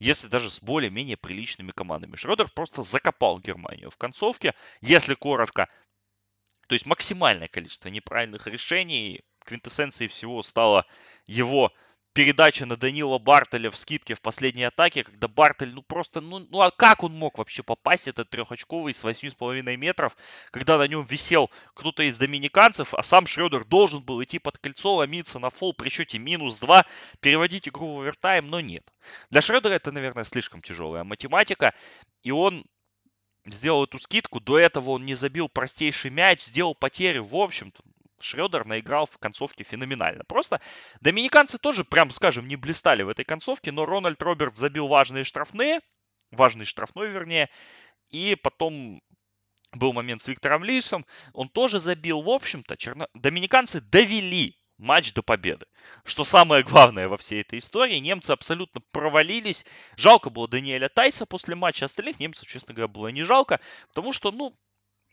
если 0.00 0.28
даже 0.28 0.50
с 0.50 0.60
более-менее 0.60 1.16
приличными 1.16 1.70
командами. 1.70 2.16
Шредер 2.16 2.48
просто 2.50 2.82
закопал 2.82 3.38
Германию 3.38 3.90
в 3.90 3.96
концовке, 3.96 4.54
если 4.80 5.14
коротко. 5.14 5.68
То 6.66 6.74
есть 6.74 6.86
максимальное 6.86 7.48
количество 7.48 7.88
неправильных 7.88 8.46
решений, 8.46 9.22
квинтэссенцией 9.44 10.08
всего 10.08 10.42
стала 10.42 10.86
его 11.26 11.72
передача 12.14 12.64
на 12.64 12.76
Данила 12.76 13.18
Бартеля 13.18 13.70
в 13.70 13.76
скидке 13.76 14.14
в 14.14 14.22
последней 14.22 14.64
атаке, 14.64 15.02
когда 15.02 15.26
Бартель, 15.26 15.74
ну 15.74 15.82
просто, 15.82 16.20
ну, 16.20 16.38
ну 16.48 16.60
а 16.60 16.70
как 16.70 17.02
он 17.02 17.12
мог 17.12 17.38
вообще 17.38 17.62
попасть, 17.62 18.08
этот 18.08 18.30
трехочковый 18.30 18.94
с 18.94 19.04
8,5 19.04 19.76
метров, 19.76 20.16
когда 20.50 20.78
на 20.78 20.86
нем 20.86 21.04
висел 21.04 21.50
кто-то 21.74 22.04
из 22.04 22.16
доминиканцев, 22.16 22.94
а 22.94 23.02
сам 23.02 23.26
Шредер 23.26 23.64
должен 23.64 24.00
был 24.00 24.22
идти 24.22 24.38
под 24.38 24.58
кольцо, 24.58 24.94
ломиться 24.94 25.40
на 25.40 25.50
фол 25.50 25.74
при 25.74 25.88
счете 25.88 26.18
минус 26.18 26.60
2, 26.60 26.86
переводить 27.20 27.68
игру 27.68 27.96
в 27.96 28.00
овертайм, 28.00 28.46
но 28.46 28.60
нет. 28.60 28.88
Для 29.30 29.42
Шредера 29.42 29.74
это, 29.74 29.90
наверное, 29.90 30.24
слишком 30.24 30.62
тяжелая 30.62 31.02
математика, 31.02 31.74
и 32.22 32.30
он 32.30 32.64
сделал 33.44 33.84
эту 33.84 33.98
скидку. 33.98 34.40
До 34.40 34.58
этого 34.58 34.90
он 34.90 35.04
не 35.04 35.14
забил 35.14 35.48
простейший 35.48 36.10
мяч, 36.10 36.42
сделал 36.42 36.74
потери. 36.74 37.18
В 37.18 37.34
общем-то, 37.34 37.82
Шредер 38.24 38.64
наиграл 38.64 39.06
в 39.06 39.18
концовке 39.18 39.64
феноменально. 39.64 40.24
Просто 40.24 40.60
доминиканцы 41.00 41.58
тоже, 41.58 41.84
прям 41.84 42.10
скажем, 42.10 42.48
не 42.48 42.56
блистали 42.56 43.02
в 43.02 43.08
этой 43.08 43.24
концовке, 43.24 43.70
но 43.70 43.84
Рональд 43.84 44.20
Роберт 44.22 44.56
забил 44.56 44.88
важные 44.88 45.24
штрафные, 45.24 45.80
важный 46.30 46.64
штрафной, 46.64 47.08
вернее, 47.08 47.50
и 48.10 48.34
потом 48.34 49.02
был 49.72 49.92
момент 49.92 50.22
с 50.22 50.28
Виктором 50.28 50.64
Лисом, 50.64 51.04
он 51.32 51.48
тоже 51.48 51.78
забил, 51.78 52.22
в 52.22 52.30
общем-то, 52.30 52.76
черно... 52.76 53.08
доминиканцы 53.14 53.80
довели 53.80 54.56
матч 54.78 55.12
до 55.12 55.22
победы. 55.22 55.66
Что 56.04 56.24
самое 56.24 56.62
главное 56.62 57.08
во 57.08 57.16
всей 57.16 57.42
этой 57.42 57.58
истории, 57.58 57.98
немцы 57.98 58.30
абсолютно 58.30 58.80
провалились. 58.92 59.64
Жалко 59.96 60.30
было 60.30 60.48
Даниэля 60.48 60.88
Тайса 60.88 61.26
после 61.26 61.54
матча, 61.54 61.84
остальных 61.84 62.18
немцев, 62.20 62.48
честно 62.48 62.74
говоря, 62.74 62.88
было 62.88 63.08
не 63.08 63.22
жалко, 63.22 63.60
потому 63.88 64.12
что, 64.12 64.32
ну, 64.32 64.56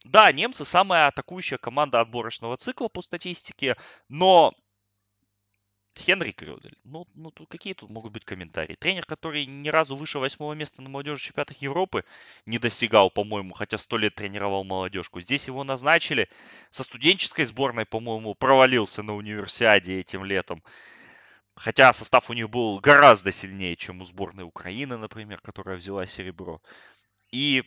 да, 0.03 0.31
немцы 0.31 0.65
самая 0.65 1.07
атакующая 1.07 1.57
команда 1.57 2.01
отборочного 2.01 2.57
цикла 2.57 2.87
по 2.87 3.01
статистике, 3.01 3.75
но 4.09 4.53
Хенри 5.97 6.31
Крюдель. 6.31 6.77
Ну, 6.83 7.05
ну 7.13 7.31
тут 7.31 7.49
какие 7.49 7.73
тут 7.73 7.89
могут 7.89 8.13
быть 8.13 8.25
комментарии? 8.25 8.75
Тренер, 8.75 9.05
который 9.05 9.45
ни 9.45 9.69
разу 9.69 9.95
выше 9.95 10.19
восьмого 10.19 10.53
места 10.53 10.81
на 10.81 10.89
молодежи 10.89 11.21
чемпионатах 11.21 11.57
Европы 11.61 12.05
не 12.45 12.57
достигал, 12.57 13.11
по-моему, 13.11 13.53
хотя 13.53 13.77
сто 13.77 13.97
лет 13.97 14.15
тренировал 14.15 14.63
молодежку. 14.63 15.19
Здесь 15.19 15.47
его 15.47 15.63
назначили. 15.63 16.29
Со 16.69 16.83
студенческой 16.83 17.45
сборной, 17.45 17.85
по-моему, 17.85 18.33
провалился 18.35 19.03
на 19.03 19.15
универсиаде 19.15 19.99
этим 19.99 20.23
летом. 20.25 20.63
Хотя 21.55 21.93
состав 21.93 22.29
у 22.29 22.33
них 22.33 22.49
был 22.49 22.79
гораздо 22.79 23.31
сильнее, 23.31 23.75
чем 23.75 24.01
у 24.01 24.05
сборной 24.05 24.45
Украины, 24.45 24.97
например, 24.97 25.41
которая 25.41 25.77
взяла 25.77 26.05
серебро. 26.05 26.61
И 27.31 27.63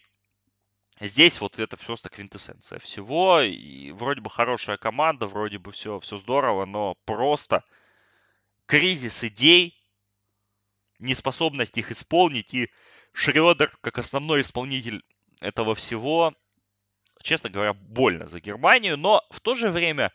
Здесь 1.00 1.40
вот 1.40 1.58
это 1.58 1.76
просто 1.76 2.08
квинтэссенция 2.08 2.78
всего. 2.78 3.40
И 3.40 3.90
вроде 3.92 4.20
бы 4.20 4.30
хорошая 4.30 4.76
команда, 4.76 5.26
вроде 5.26 5.58
бы 5.58 5.72
все, 5.72 5.98
все 6.00 6.16
здорово, 6.16 6.64
но 6.66 6.94
просто 7.04 7.64
кризис 8.66 9.24
идей, 9.24 9.76
неспособность 10.98 11.76
их 11.78 11.90
исполнить, 11.90 12.54
и 12.54 12.70
Шредер, 13.12 13.76
как 13.80 13.98
основной 13.98 14.40
исполнитель 14.40 15.02
этого 15.40 15.74
всего, 15.74 16.34
честно 17.22 17.50
говоря, 17.50 17.74
больно 17.74 18.26
за 18.26 18.40
Германию, 18.40 18.96
но 18.96 19.22
в 19.30 19.40
то 19.40 19.54
же 19.54 19.70
время 19.70 20.12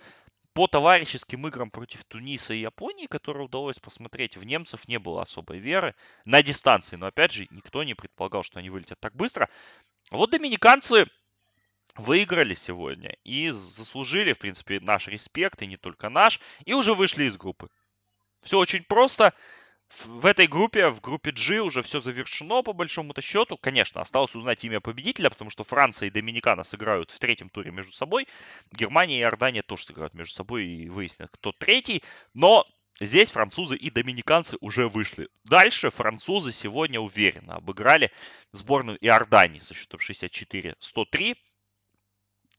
по 0.54 0.68
товарищеским 0.68 1.48
играм 1.48 1.70
против 1.70 2.04
Туниса 2.06 2.54
и 2.54 2.60
Японии, 2.60 3.06
которые 3.06 3.46
удалось 3.46 3.80
посмотреть, 3.80 4.36
в 4.36 4.44
немцев 4.44 4.88
не 4.88 5.00
было 5.00 5.22
особой 5.22 5.60
веры 5.60 5.96
на 6.26 6.42
дистанции. 6.44 6.96
Но 6.96 7.06
опять 7.06 7.32
же, 7.32 7.48
никто 7.52 7.84
не 7.84 7.94
предполагал, 7.94 8.44
что 8.44 8.60
они 8.60 8.70
вылетят 8.70 9.00
так 9.00 9.16
быстро. 9.16 9.48
Вот 10.10 10.32
доминиканцы 10.32 11.06
выиграли 11.96 12.54
сегодня 12.54 13.16
и 13.24 13.50
заслужили, 13.50 14.34
в 14.34 14.40
принципе, 14.40 14.80
наш 14.80 15.08
респект, 15.08 15.62
и 15.62 15.68
не 15.68 15.78
только 15.78 16.10
наш, 16.10 16.40
и 16.66 16.74
уже 16.74 16.94
вышли 16.94 17.26
из 17.26 17.38
группы. 17.38 17.70
Все 18.42 18.58
очень 18.58 18.84
просто. 18.84 19.34
В 20.06 20.28
этой 20.28 20.46
группе, 20.46 20.90
в 20.90 21.02
группе 21.02 21.32
G 21.32 21.62
уже 21.62 21.82
все 21.82 22.00
завершено 22.00 22.62
по 22.62 22.74
большому-то 22.74 23.22
счету. 23.22 23.58
Конечно, 23.58 24.02
осталось 24.02 24.36
узнать 24.36 24.64
имя 24.64 24.80
победителя, 24.80 25.32
потому 25.32 25.50
что 25.50 25.64
Франция 25.64 26.08
и 26.08 26.12
Доминикана 26.12 26.64
сыграют 26.64 27.10
в 27.10 27.18
третьем 27.18 27.50
туре 27.50 27.72
между 27.72 27.92
собой. 27.92 28.28
Германия 28.72 29.18
и 29.18 29.22
Иордания 29.22 29.64
тоже 29.64 29.86
сыграют 29.86 30.14
между 30.14 30.34
собой 30.34 30.68
и 30.68 30.90
выяснят, 30.90 31.32
кто 31.32 31.52
третий. 31.52 32.04
Но 32.36 32.68
здесь 33.06 33.30
французы 33.30 33.76
и 33.76 33.90
доминиканцы 33.90 34.58
уже 34.62 34.88
вышли. 34.88 35.30
Дальше 35.46 35.90
французы 35.90 36.52
сегодня 36.52 37.00
уверенно 37.00 37.56
обыграли 37.56 38.12
сборную 38.52 38.98
Иордании 39.00 39.60
со 39.60 39.74
счетом 39.74 40.00
64-103. 40.00 41.36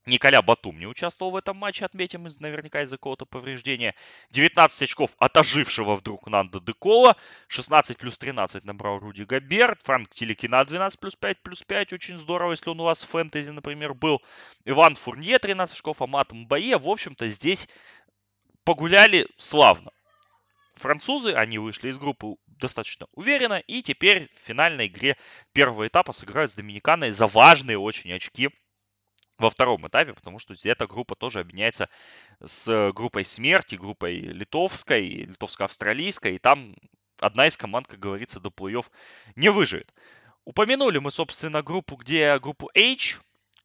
Николя 0.07 0.41
Батум 0.41 0.79
не 0.79 0.87
участвовал 0.87 1.31
в 1.31 1.35
этом 1.35 1.57
матче, 1.57 1.85
отметим, 1.85 2.25
из, 2.25 2.39
наверняка 2.39 2.81
из-за 2.81 2.97
какого-то 2.97 3.25
повреждения. 3.25 3.93
19 4.31 4.81
очков 4.81 5.11
от 5.19 5.37
ожившего 5.37 5.95
вдруг 5.95 6.25
Нанда 6.25 6.59
Декола. 6.59 7.15
16 7.47 7.97
плюс 7.97 8.17
13 8.17 8.63
набрал 8.63 8.97
Руди 8.97 9.23
Габерт. 9.23 9.83
Франк 9.83 10.09
Телекина 10.09 10.65
12 10.65 10.99
плюс 10.99 11.15
5 11.15 11.43
плюс 11.43 11.61
5. 11.61 11.93
Очень 11.93 12.17
здорово, 12.17 12.51
если 12.51 12.71
он 12.71 12.79
у 12.79 12.85
вас 12.85 13.03
в 13.03 13.09
фэнтези, 13.09 13.51
например, 13.51 13.93
был. 13.93 14.23
Иван 14.65 14.95
Фурнье 14.95 15.37
13 15.37 15.75
очков, 15.75 16.01
Амат 16.01 16.31
Мбае. 16.31 16.79
В 16.79 16.89
общем-то, 16.89 17.29
здесь 17.29 17.69
погуляли 18.63 19.27
славно. 19.37 19.91
Французы, 20.81 21.33
они 21.33 21.59
вышли 21.59 21.89
из 21.89 21.99
группы 21.99 22.35
достаточно 22.47 23.05
уверенно. 23.13 23.59
И 23.59 23.83
теперь 23.83 24.29
в 24.33 24.47
финальной 24.47 24.87
игре 24.87 25.15
первого 25.53 25.87
этапа 25.87 26.11
сыграют 26.11 26.49
с 26.49 26.55
Доминиканой 26.55 27.11
за 27.11 27.27
важные 27.27 27.77
очень 27.77 28.11
очки 28.11 28.49
во 29.37 29.49
втором 29.49 29.87
этапе, 29.87 30.13
потому 30.13 30.39
что 30.39 30.55
эта 30.63 30.87
группа 30.87 31.15
тоже 31.15 31.39
объединяется 31.39 31.89
с 32.43 32.91
группой 32.93 33.23
смерти, 33.23 33.75
группой 33.75 34.15
литовской, 34.15 35.25
литовско-австралийской, 35.25 36.35
и 36.35 36.39
там 36.39 36.75
одна 37.19 37.47
из 37.47 37.57
команд, 37.57 37.87
как 37.87 37.99
говорится, 37.99 38.39
до 38.39 38.49
плей-офф 38.49 38.85
не 39.35 39.49
выживет. 39.49 39.93
Упомянули 40.45 40.97
мы, 40.97 41.11
собственно, 41.11 41.61
группу, 41.61 41.95
где 41.95 42.39
группу 42.39 42.71
H, 42.75 43.21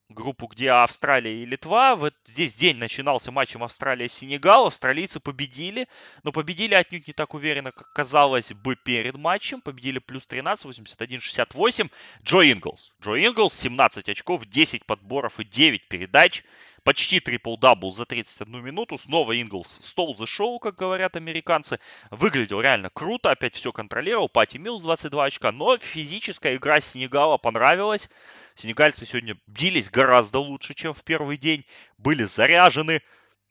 группу, 0.08 0.46
где 0.46 0.70
Австралия 0.70 1.42
и 1.42 1.46
Литва. 1.46 1.96
Вот 1.96 2.14
здесь 2.24 2.54
день 2.56 2.76
начинался 2.76 3.32
матчем 3.32 3.64
Австралия-Сенегал. 3.64 4.66
Австралийцы 4.66 5.20
победили, 5.20 5.88
но 6.22 6.32
победили 6.32 6.74
отнюдь 6.74 7.08
не 7.08 7.12
так 7.12 7.34
уверенно, 7.34 7.72
как 7.72 7.92
казалось 7.92 8.52
бы 8.52 8.76
перед 8.76 9.16
матчем. 9.16 9.60
Победили 9.60 9.98
плюс 9.98 10.26
13, 10.26 10.66
81-68. 10.66 11.90
Джо 12.22 12.52
Инглс. 12.52 12.94
Джо 13.02 13.16
Инглс 13.16 13.54
17 13.54 14.08
очков, 14.08 14.46
10 14.46 14.86
подборов 14.86 15.40
и 15.40 15.44
9 15.44 15.88
передач. 15.88 16.44
Почти 16.84 17.18
трипл-дабл 17.18 17.90
за 17.90 18.06
31 18.06 18.62
минуту. 18.62 18.96
Снова 18.96 19.40
Инглс 19.40 19.78
stole 19.80 20.14
the 20.14 20.24
show, 20.24 20.60
как 20.60 20.76
говорят 20.76 21.16
американцы. 21.16 21.80
Выглядел 22.12 22.60
реально 22.60 22.90
круто, 22.90 23.32
опять 23.32 23.54
все 23.54 23.72
контролировал. 23.72 24.28
Пати 24.28 24.58
Милс 24.58 24.82
22 24.82 25.24
очка. 25.24 25.50
Но 25.50 25.78
физическая 25.78 26.54
игра 26.54 26.80
Сенегала 26.80 27.38
понравилась. 27.38 28.08
Сенегальцы 28.56 29.04
сегодня 29.04 29.36
бились 29.46 29.90
гораздо 29.90 30.38
лучше, 30.38 30.72
чем 30.72 30.94
в 30.94 31.04
первый 31.04 31.36
день. 31.36 31.66
Были 31.98 32.24
заряжены. 32.24 33.02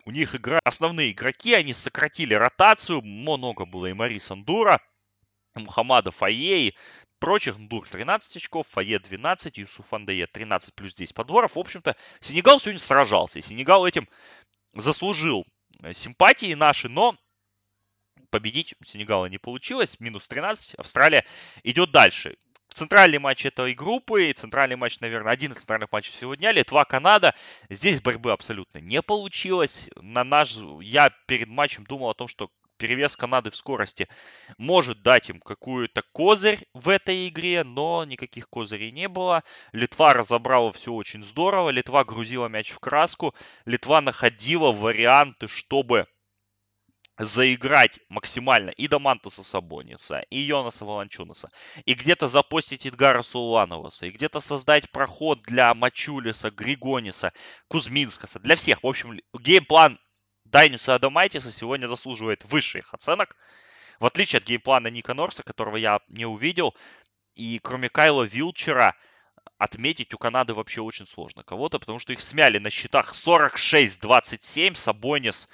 У 0.04 0.12
них 0.12 0.34
игра... 0.34 0.60
основные 0.64 1.12
игроки, 1.12 1.54
они 1.54 1.76
сократили 1.76 2.34
ротацию. 2.34 3.04
Много 3.04 3.66
было 3.66 3.86
и 3.86 3.94
Мориса 3.94 4.18
Ндура, 4.18 4.82
Мухаммада 5.54 6.10
Фае, 6.10 6.70
и 6.70 6.76
прочих. 7.20 7.58
Ндур 7.58 7.88
13 7.88 8.38
очков, 8.38 8.68
Фае 8.70 8.98
12, 8.98 9.60
Юсуф 9.60 9.94
Андае 9.94 10.26
13 10.26 10.74
плюс 10.74 10.96
10 10.96 11.14
подборов. 11.14 11.56
В 11.56 11.60
общем-то, 11.60 11.96
Сенегал 12.20 12.60
сегодня 12.60 12.80
сражался. 12.80 13.38
И 13.38 13.44
Сенегал 13.44 13.86
этим 13.86 14.10
заслужил 14.74 15.46
э, 15.84 15.94
симпатии 15.94 16.56
наши, 16.56 16.90
но 16.90 17.16
победить 18.32 18.74
Сенегала 18.84 19.28
не 19.28 19.38
получилось. 19.38 20.00
Минус 20.00 20.28
13. 20.28 20.76
Австралия 20.76 21.24
идет 21.64 21.92
дальше 21.92 22.38
центральный 22.76 23.20
матч 23.20 23.46
этой 23.46 23.74
группы, 23.74 24.32
центральный 24.34 24.76
матч, 24.76 25.00
наверное, 25.00 25.32
один 25.32 25.54
из 25.54 25.58
центральных 25.58 25.92
матчей 25.92 26.14
сегодня, 26.14 26.52
Литва-Канада. 26.52 27.34
Здесь 27.70 28.02
борьбы 28.02 28.32
абсолютно 28.32 28.80
не 28.80 29.02
получилось. 29.02 29.90
На 29.96 30.24
наш, 30.24 30.58
я 30.82 31.10
перед 31.26 31.48
матчем 31.48 31.86
думал 31.86 32.10
о 32.10 32.14
том, 32.14 32.28
что 32.28 32.50
перевес 32.78 33.16
Канады 33.16 33.52
в 33.52 33.56
скорости 33.56 34.10
может 34.58 35.02
дать 35.02 35.30
им 35.30 35.40
какую-то 35.40 36.04
козырь 36.12 36.60
в 36.74 36.90
этой 36.90 37.30
игре, 37.30 37.64
но 37.64 38.04
никаких 38.04 38.50
козырей 38.50 38.92
не 38.92 39.08
было. 39.08 39.44
Литва 39.72 40.14
разобрала 40.14 40.74
все 40.74 40.92
очень 40.92 41.24
здорово, 41.24 41.70
Литва 41.70 42.04
грузила 42.04 42.48
мяч 42.48 42.72
в 42.72 42.80
краску, 42.80 43.34
Литва 43.66 44.02
находила 44.02 44.74
варианты, 44.74 45.48
чтобы 45.48 46.08
заиграть 47.18 48.00
максимально 48.10 48.72
и 48.72 48.88
Домантаса 48.88 49.44
Сабониса, 49.44 50.24
и 50.30 50.40
Йонаса 50.40 50.86
Волончунаса, 50.86 51.50
и 51.86 51.94
где-то 51.94 52.28
запостить 52.28 52.86
Эдгара 52.86 53.22
Сулановаса, 53.22 54.08
и 54.08 54.12
где-то 54.12 54.40
создать 54.40 54.92
проход 54.92 55.42
для 55.44 55.74
Мачулиса, 55.74 56.52
Григониса, 56.52 57.32
Кузминскаса, 57.68 58.40
для 58.40 58.56
всех. 58.56 58.84
В 58.84 58.88
общем, 58.88 59.20
геймплан 59.34 60.00
Дайнюса 60.44 60.96
Адамайтиса 60.96 61.52
сегодня 61.52 61.88
заслуживает 61.88 62.44
высших 62.46 62.94
оценок, 62.94 63.38
в 64.00 64.06
отличие 64.06 64.40
от 64.40 64.46
геймплана 64.46 64.88
Ника 64.88 65.14
Норса, 65.14 65.44
которого 65.44 65.78
я 65.78 66.00
не 66.10 66.26
увидел, 66.26 66.76
и 67.34 67.60
кроме 67.60 67.90
Кайла 67.90 68.24
Вилчера, 68.24 68.96
отметить 69.58 70.14
у 70.14 70.18
Канады 70.18 70.54
вообще 70.54 70.82
очень 70.82 71.06
сложно 71.06 71.44
кого-то, 71.44 71.80
потому 71.80 72.00
что 72.00 72.12
их 72.12 72.22
смяли 72.22 72.58
на 72.58 72.70
счетах 72.70 73.14
46-27, 73.14 74.76
Сабонис 74.76 75.48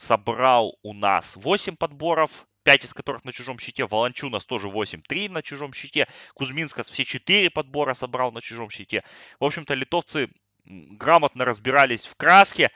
собрал 0.00 0.78
у 0.82 0.94
нас 0.94 1.36
8 1.36 1.76
подборов, 1.76 2.46
5 2.64 2.84
из 2.86 2.94
которых 2.94 3.24
на 3.24 3.32
чужом 3.32 3.58
щите. 3.58 3.86
Волончунас 3.86 4.46
тоже 4.46 4.68
8-3 4.68 5.30
на 5.30 5.42
чужом 5.42 5.74
щите. 5.74 6.08
Кузьминскас 6.34 6.88
все 6.88 7.04
4 7.04 7.50
подбора 7.50 7.92
собрал 7.92 8.32
на 8.32 8.40
чужом 8.40 8.70
щите. 8.70 9.02
В 9.38 9.44
общем-то, 9.44 9.74
литовцы 9.74 10.30
грамотно 10.64 11.44
разбирались 11.44 12.06
в 12.06 12.16
краске, 12.16 12.70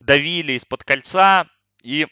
давили 0.00 0.54
из-под 0.54 0.82
кольца 0.82 1.46
и 1.82 2.08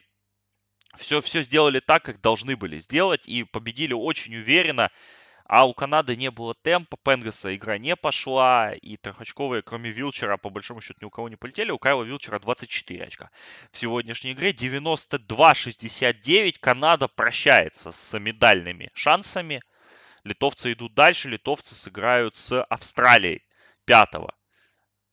все, 0.97 1.21
все 1.21 1.43
сделали 1.43 1.81
так, 1.81 2.05
как 2.05 2.21
должны 2.21 2.57
были 2.57 2.79
сделать. 2.79 3.29
И 3.29 3.43
победили 3.43 3.93
очень 3.93 4.37
уверенно. 4.37 4.91
А 5.49 5.67
у 5.67 5.73
Канады 5.73 6.15
не 6.15 6.31
было 6.31 6.55
темпа, 6.55 6.99
Пенгаса 7.03 7.57
игра 7.57 7.79
не 7.79 7.97
пошла, 7.97 8.75
и 8.75 8.99
трехочковые, 8.99 9.63
кроме 9.63 9.89
Вилчера, 9.91 10.37
по 10.37 10.51
большому 10.51 10.83
счету 10.83 10.99
ни 11.01 11.07
у 11.07 11.11
кого 11.11 11.31
не 11.31 11.37
полетели. 11.37 11.71
У 11.71 11.79
Кайла 11.79 12.05
Вилчера 12.05 12.39
24 12.39 13.05
очка. 13.05 13.31
В 13.73 13.79
сегодняшней 13.79 14.33
игре 14.33 14.53
92-69. 14.53 16.57
Канада 16.61 17.09
прощается 17.09 17.93
с 17.93 18.19
медальными 18.19 18.91
шансами. 18.93 19.63
Литовцы 20.23 20.75
идут 20.75 20.93
дальше. 20.93 21.31
Литовцы 21.31 21.75
сыграют 21.75 22.37
с 22.37 22.63
Австралией 22.65 23.43
5 23.87 24.17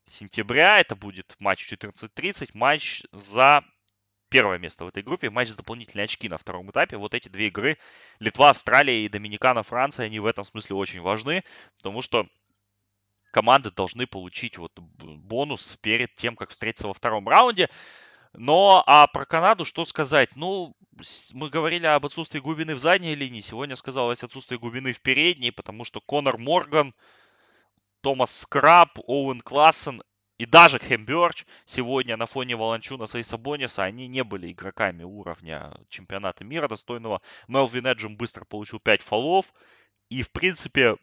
сентября. 0.09 0.81
Это 0.81 0.97
будет 0.97 1.33
матч 1.39 1.71
14.30. 1.71 2.49
Матч 2.55 3.03
за 3.13 3.63
первое 4.29 4.57
место 4.57 4.85
в 4.85 4.87
этой 4.87 5.03
группе, 5.03 5.29
матч 5.29 5.49
с 5.49 5.55
дополнительные 5.55 6.05
очки 6.05 6.29
на 6.29 6.37
втором 6.37 6.69
этапе. 6.71 6.97
Вот 6.97 7.13
эти 7.13 7.29
две 7.29 7.47
игры, 7.47 7.77
Литва, 8.19 8.49
Австралия 8.49 9.05
и 9.05 9.09
Доминикана, 9.09 9.63
Франция, 9.63 10.07
они 10.07 10.19
в 10.19 10.25
этом 10.25 10.43
смысле 10.43 10.75
очень 10.75 11.01
важны, 11.01 11.43
потому 11.77 12.01
что 12.01 12.27
команды 13.31 13.71
должны 13.71 14.07
получить 14.07 14.57
вот 14.57 14.71
бонус 14.79 15.75
перед 15.77 16.13
тем, 16.13 16.35
как 16.35 16.49
встретиться 16.51 16.87
во 16.87 16.93
втором 16.93 17.27
раунде. 17.27 17.69
Но 18.33 18.83
а 18.85 19.07
про 19.07 19.25
Канаду 19.25 19.65
что 19.65 19.85
сказать? 19.85 20.35
Ну, 20.35 20.75
мы 21.33 21.49
говорили 21.49 21.85
об 21.85 22.05
отсутствии 22.05 22.39
глубины 22.39 22.75
в 22.75 22.79
задней 22.79 23.15
линии. 23.15 23.41
Сегодня 23.41 23.75
сказалось 23.75 24.23
отсутствие 24.23 24.59
глубины 24.59 24.93
в 24.93 25.01
передней, 25.01 25.51
потому 25.51 25.83
что 25.83 26.01
Конор 26.01 26.37
Морган, 26.37 26.93
Томас 28.01 28.39
Скраб, 28.39 28.99
Оуэн 29.07 29.41
Классен 29.41 30.01
и 30.37 30.45
даже 30.45 30.79
Хемберч 30.79 31.45
сегодня 31.65 32.17
на 32.17 32.25
фоне 32.25 32.55
Волончунаса 32.55 33.19
и 33.19 33.23
Сабониса, 33.23 33.83
они 33.83 34.07
не 34.07 34.23
были 34.23 34.51
игроками 34.51 35.03
уровня 35.03 35.73
чемпионата 35.89 36.43
мира 36.43 36.67
достойного. 36.67 37.21
Мелвин 37.47 37.87
Эджем 37.87 38.17
быстро 38.17 38.43
получил 38.43 38.79
5 38.79 39.01
фолов. 39.01 39.53
И, 40.09 40.21
в 40.23 40.31
принципе, 40.31 40.97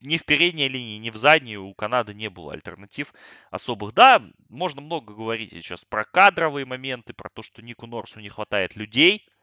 ни 0.00 0.18
в 0.18 0.24
передней 0.24 0.68
линии, 0.68 0.98
ни 0.98 1.10
в 1.10 1.16
задней 1.16 1.56
у 1.56 1.74
Канады 1.74 2.14
не 2.14 2.30
было 2.30 2.52
альтернатив 2.52 3.12
особых. 3.50 3.92
Да, 3.92 4.22
можно 4.48 4.80
много 4.80 5.14
говорить 5.14 5.50
сейчас 5.50 5.84
про 5.84 6.04
кадровые 6.04 6.64
моменты, 6.64 7.12
про 7.12 7.28
то, 7.28 7.42
что 7.42 7.60
Нику 7.60 7.86
Норсу 7.86 8.20
не 8.20 8.28
хватает 8.28 8.76
людей– 8.76 9.28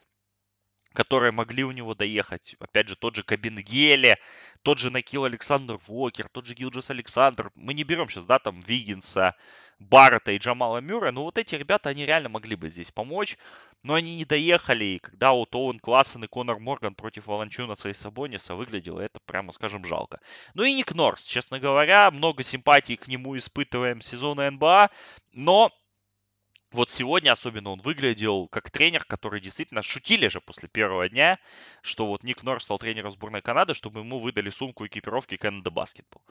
которые 0.95 1.31
могли 1.31 1.63
у 1.63 1.71
него 1.71 1.93
доехать. 1.93 2.55
Опять 2.59 2.87
же, 2.87 2.95
тот 2.95 3.15
же 3.15 3.21
Кабин 3.21 3.57
Геле, 3.57 4.17
тот 4.63 4.79
же 4.79 4.89
Накил 4.89 5.25
Александр 5.25 5.79
Вокер, 5.85 6.27
тот 6.29 6.47
же 6.47 6.55
Гилджес 6.55 6.89
Александр. 6.89 7.51
Мы 7.53 7.75
не 7.75 7.83
берем 7.83 8.09
сейчас, 8.09 8.25
да, 8.25 8.39
там 8.39 8.59
Виггинса, 8.61 9.35
Баррета 9.79 10.31
и 10.31 10.37
Джамала 10.37 10.79
Мюра, 10.79 11.11
но 11.11 11.23
вот 11.23 11.37
эти 11.37 11.55
ребята, 11.55 11.89
они 11.89 12.05
реально 12.05 12.29
могли 12.29 12.55
бы 12.55 12.69
здесь 12.69 12.91
помочь, 12.91 13.37
но 13.83 13.93
они 13.93 14.15
не 14.15 14.25
доехали, 14.25 14.85
и 14.85 14.99
когда 14.99 15.33
вот 15.33 15.53
Оуэн 15.53 15.79
Классен 15.79 16.23
и 16.23 16.27
Конор 16.27 16.59
Морган 16.59 16.95
против 16.95 17.27
Волончунаса 17.27 17.89
и 17.89 17.93
Сабониса 17.93 18.55
выглядело, 18.55 18.99
это, 18.99 19.19
прямо 19.25 19.51
скажем, 19.51 19.85
жалко. 19.85 20.21
Ну 20.53 20.63
и 20.63 20.73
Ник 20.73 20.95
Норс, 20.95 21.25
честно 21.25 21.59
говоря, 21.59 22.09
много 22.09 22.41
симпатий 22.41 22.95
к 22.95 23.07
нему 23.07 23.37
испытываем 23.37 24.01
сезона 24.01 24.49
НБА, 24.49 24.89
но 25.33 25.71
вот 26.75 26.91
сегодня 26.91 27.31
особенно 27.31 27.71
он 27.71 27.79
выглядел 27.79 28.47
как 28.49 28.69
тренер, 28.69 29.05
который 29.05 29.39
действительно 29.39 29.81
шутили 29.81 30.27
же 30.27 30.41
после 30.41 30.69
первого 30.69 31.09
дня, 31.09 31.39
что 31.81 32.05
вот 32.05 32.23
Ник 32.23 32.43
Норс 32.43 32.65
стал 32.65 32.77
тренером 32.77 33.11
сборной 33.11 33.41
Канады, 33.41 33.73
чтобы 33.73 34.01
ему 34.01 34.19
выдали 34.19 34.49
сумку 34.49 34.85
экипировки 34.85 35.35
Canada 35.35 35.71
Basketball. 35.71 36.21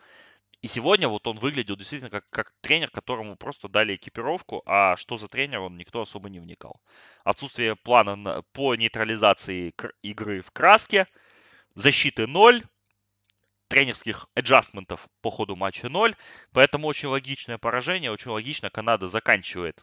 И 0.60 0.66
сегодня 0.66 1.08
вот 1.08 1.26
он 1.26 1.38
выглядел 1.38 1.76
действительно 1.76 2.10
как, 2.10 2.28
как 2.30 2.52
тренер, 2.60 2.90
которому 2.90 3.36
просто 3.36 3.68
дали 3.68 3.96
экипировку, 3.96 4.62
а 4.66 4.96
что 4.96 5.16
за 5.16 5.28
тренер, 5.28 5.60
он 5.60 5.76
никто 5.76 6.02
особо 6.02 6.28
не 6.28 6.40
вникал. 6.40 6.80
Отсутствие 7.24 7.74
плана 7.74 8.14
на, 8.16 8.42
по 8.52 8.74
нейтрализации 8.74 9.74
игры 10.02 10.42
в 10.42 10.50
краске, 10.52 11.06
защиты 11.74 12.26
0, 12.26 12.62
тренерских 13.68 14.26
аджастментов 14.34 15.08
по 15.22 15.30
ходу 15.30 15.56
матча 15.56 15.88
0, 15.88 16.14
поэтому 16.52 16.86
очень 16.86 17.08
логичное 17.08 17.58
поражение, 17.58 18.10
очень 18.12 18.30
логично 18.30 18.70
Канада 18.70 19.06
заканчивает 19.06 19.82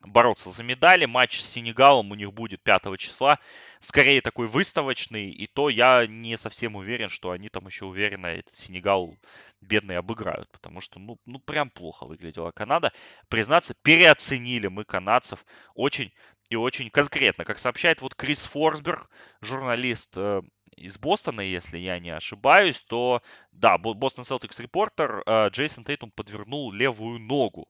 бороться 0.00 0.50
за 0.50 0.62
медали. 0.62 1.04
Матч 1.04 1.40
с 1.40 1.48
Сенегалом 1.50 2.10
у 2.10 2.14
них 2.14 2.32
будет 2.32 2.62
5 2.62 2.98
числа. 2.98 3.38
Скорее 3.80 4.20
такой 4.20 4.46
выставочный. 4.46 5.30
И 5.30 5.46
то 5.46 5.68
я 5.68 6.06
не 6.06 6.36
совсем 6.36 6.76
уверен, 6.76 7.08
что 7.08 7.30
они 7.30 7.48
там 7.48 7.66
еще 7.66 7.84
уверенно 7.84 8.26
этот 8.26 8.54
Сенегал 8.56 9.16
бедный 9.60 9.98
обыграют. 9.98 10.50
Потому 10.50 10.80
что, 10.80 10.98
ну, 10.98 11.18
ну 11.26 11.38
прям 11.38 11.70
плохо 11.70 12.06
выглядела 12.06 12.50
Канада. 12.50 12.92
Признаться, 13.28 13.74
переоценили 13.82 14.68
мы 14.68 14.84
канадцев 14.84 15.44
очень 15.74 16.12
и 16.48 16.56
очень 16.56 16.90
конкретно. 16.90 17.44
Как 17.44 17.58
сообщает 17.58 18.00
вот 18.00 18.14
Крис 18.14 18.46
Форсберг, 18.46 19.08
журналист 19.40 20.14
э, 20.16 20.42
из 20.76 20.98
Бостона, 20.98 21.42
если 21.42 21.78
я 21.78 21.98
не 22.00 22.10
ошибаюсь, 22.10 22.82
то 22.82 23.22
да, 23.52 23.78
Бостон 23.78 24.24
Селтикс 24.24 24.58
репортер 24.58 25.22
Джейсон 25.50 25.84
Тейтум 25.84 26.10
подвернул 26.10 26.72
левую 26.72 27.20
ногу 27.20 27.68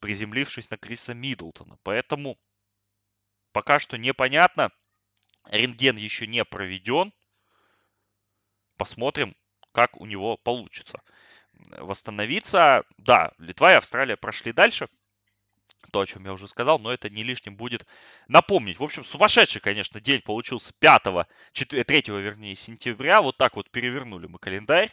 приземлившись 0.00 0.70
на 0.70 0.76
Криса 0.76 1.14
Миддлтона. 1.14 1.78
Поэтому 1.82 2.38
пока 3.52 3.78
что 3.78 3.96
непонятно. 3.96 4.70
Рентген 5.46 5.96
еще 5.96 6.26
не 6.26 6.44
проведен. 6.44 7.12
Посмотрим, 8.76 9.36
как 9.72 10.00
у 10.00 10.06
него 10.06 10.36
получится 10.36 11.02
восстановиться. 11.78 12.84
Да, 12.98 13.32
Литва 13.38 13.72
и 13.72 13.76
Австралия 13.76 14.16
прошли 14.16 14.52
дальше. 14.52 14.88
То, 15.92 16.00
о 16.00 16.06
чем 16.06 16.24
я 16.24 16.32
уже 16.32 16.46
сказал, 16.46 16.78
но 16.78 16.92
это 16.92 17.08
не 17.08 17.24
лишним 17.24 17.56
будет 17.56 17.86
напомнить. 18.28 18.78
В 18.78 18.84
общем, 18.84 19.02
сумасшедший, 19.02 19.60
конечно, 19.60 20.00
день 20.00 20.20
получился 20.20 20.72
5, 20.78 21.26
4, 21.52 21.84
3, 21.84 22.02
вернее, 22.08 22.54
сентября. 22.54 23.22
Вот 23.22 23.36
так 23.36 23.56
вот 23.56 23.70
перевернули 23.70 24.26
мы 24.26 24.38
календарь. 24.38 24.92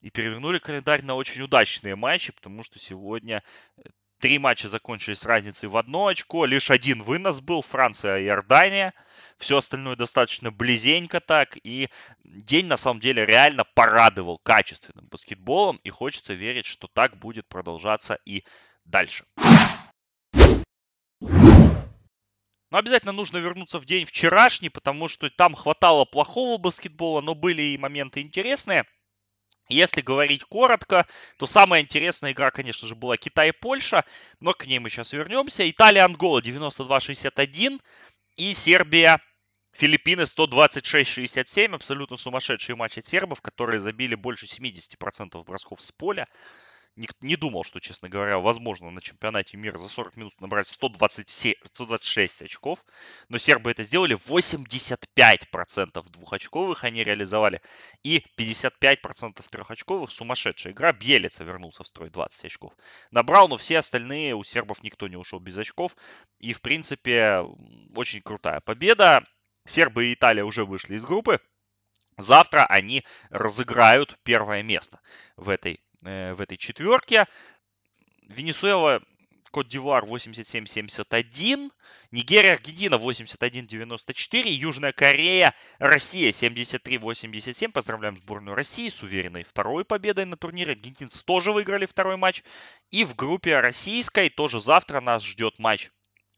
И 0.00 0.10
перевернули 0.10 0.58
календарь 0.58 1.02
на 1.04 1.14
очень 1.14 1.42
удачные 1.42 1.94
матчи, 1.94 2.32
потому 2.32 2.64
что 2.64 2.78
сегодня 2.80 3.44
Три 4.22 4.38
матча 4.38 4.68
закончились 4.68 5.18
с 5.18 5.26
разницей 5.26 5.68
в 5.68 5.76
одно 5.76 6.06
очко. 6.06 6.44
Лишь 6.44 6.70
один 6.70 7.02
вынос 7.02 7.40
был. 7.40 7.60
Франция 7.60 8.20
и 8.20 8.26
Иордания. 8.26 8.94
Все 9.36 9.56
остальное 9.56 9.96
достаточно 9.96 10.52
близенько 10.52 11.18
так. 11.18 11.58
И 11.64 11.88
день 12.22 12.66
на 12.66 12.76
самом 12.76 13.00
деле 13.00 13.26
реально 13.26 13.64
порадовал 13.64 14.38
качественным 14.38 15.08
баскетболом. 15.08 15.78
И 15.82 15.90
хочется 15.90 16.34
верить, 16.34 16.66
что 16.66 16.86
так 16.86 17.18
будет 17.18 17.48
продолжаться 17.48 18.16
и 18.24 18.44
дальше. 18.84 19.24
Но 21.20 22.78
обязательно 22.78 23.10
нужно 23.10 23.38
вернуться 23.38 23.80
в 23.80 23.86
день 23.86 24.06
вчерашний, 24.06 24.68
потому 24.68 25.08
что 25.08 25.30
там 25.30 25.56
хватало 25.56 26.04
плохого 26.04 26.58
баскетбола, 26.58 27.22
но 27.22 27.34
были 27.34 27.62
и 27.62 27.76
моменты 27.76 28.20
интересные. 28.20 28.86
Если 29.72 30.02
говорить 30.02 30.44
коротко, 30.44 31.06
то 31.38 31.46
самая 31.46 31.80
интересная 31.80 32.32
игра, 32.32 32.50
конечно 32.50 32.86
же, 32.86 32.94
была 32.94 33.16
Китай 33.16 33.48
и 33.48 33.52
Польша, 33.52 34.04
но 34.40 34.52
к 34.52 34.66
ней 34.66 34.78
мы 34.78 34.90
сейчас 34.90 35.12
вернемся. 35.12 35.68
Италия-Ангола 35.68 36.40
92-61 36.40 37.80
и 38.36 38.54
Сербия 38.54 39.20
Филиппины 39.72 40.22
126-67, 40.22 41.74
абсолютно 41.74 42.16
сумасшедший 42.16 42.74
матч 42.74 42.98
от 42.98 43.06
сербов, 43.06 43.40
которые 43.40 43.80
забили 43.80 44.14
больше 44.14 44.46
70% 44.46 45.42
бросков 45.44 45.80
с 45.80 45.90
поля 45.90 46.28
не, 46.94 47.08
не 47.20 47.36
думал, 47.36 47.64
что, 47.64 47.80
честно 47.80 48.08
говоря, 48.08 48.38
возможно 48.38 48.90
на 48.90 49.00
чемпионате 49.00 49.56
мира 49.56 49.78
за 49.78 49.88
40 49.88 50.16
минут 50.16 50.40
набрать 50.40 50.68
127, 50.68 51.54
126 51.64 52.42
очков. 52.42 52.84
Но 53.28 53.38
сербы 53.38 53.70
это 53.70 53.82
сделали. 53.82 54.16
85% 54.16 56.10
двухочковых 56.10 56.84
они 56.84 57.02
реализовали. 57.02 57.62
И 58.02 58.24
55% 58.38 59.42
трехочковых. 59.50 60.10
Сумасшедшая 60.10 60.74
игра. 60.74 60.92
Бьелица 60.92 61.44
вернулся 61.44 61.82
в 61.82 61.86
строй 61.86 62.10
20 62.10 62.44
очков. 62.44 62.74
Набрал, 63.10 63.48
но 63.48 63.56
все 63.56 63.78
остальные 63.78 64.34
у 64.34 64.44
сербов 64.44 64.82
никто 64.82 65.08
не 65.08 65.16
ушел 65.16 65.40
без 65.40 65.56
очков. 65.56 65.96
И, 66.40 66.52
в 66.52 66.60
принципе, 66.60 67.42
очень 67.96 68.20
крутая 68.20 68.60
победа. 68.60 69.24
Сербы 69.66 70.06
и 70.06 70.14
Италия 70.14 70.44
уже 70.44 70.64
вышли 70.66 70.96
из 70.96 71.04
группы. 71.04 71.40
Завтра 72.18 72.66
они 72.66 73.04
разыграют 73.30 74.18
первое 74.22 74.62
место 74.62 75.00
в 75.36 75.48
этой 75.48 75.80
в 76.02 76.40
этой 76.40 76.56
четверке. 76.56 77.26
Венесуэла, 78.28 79.02
Кот-Дивуар 79.52 80.04
87-71, 80.04 81.70
Нигерия, 82.10 82.54
Аргентина 82.54 82.94
81-94, 82.94 84.48
Южная 84.48 84.92
Корея, 84.92 85.54
Россия 85.78 86.30
73-87. 86.30 87.70
Поздравляем 87.70 88.16
сборную 88.16 88.54
России 88.54 88.88
с 88.88 89.02
уверенной 89.02 89.44
второй 89.44 89.84
победой 89.84 90.24
на 90.24 90.36
турнире. 90.36 90.72
Аргентинцы 90.72 91.22
тоже 91.24 91.52
выиграли 91.52 91.86
второй 91.86 92.16
матч. 92.16 92.42
И 92.90 93.04
в 93.04 93.14
группе 93.14 93.60
российской 93.60 94.30
тоже 94.30 94.60
завтра 94.60 95.00
нас 95.00 95.22
ждет 95.22 95.58
матч 95.58 95.90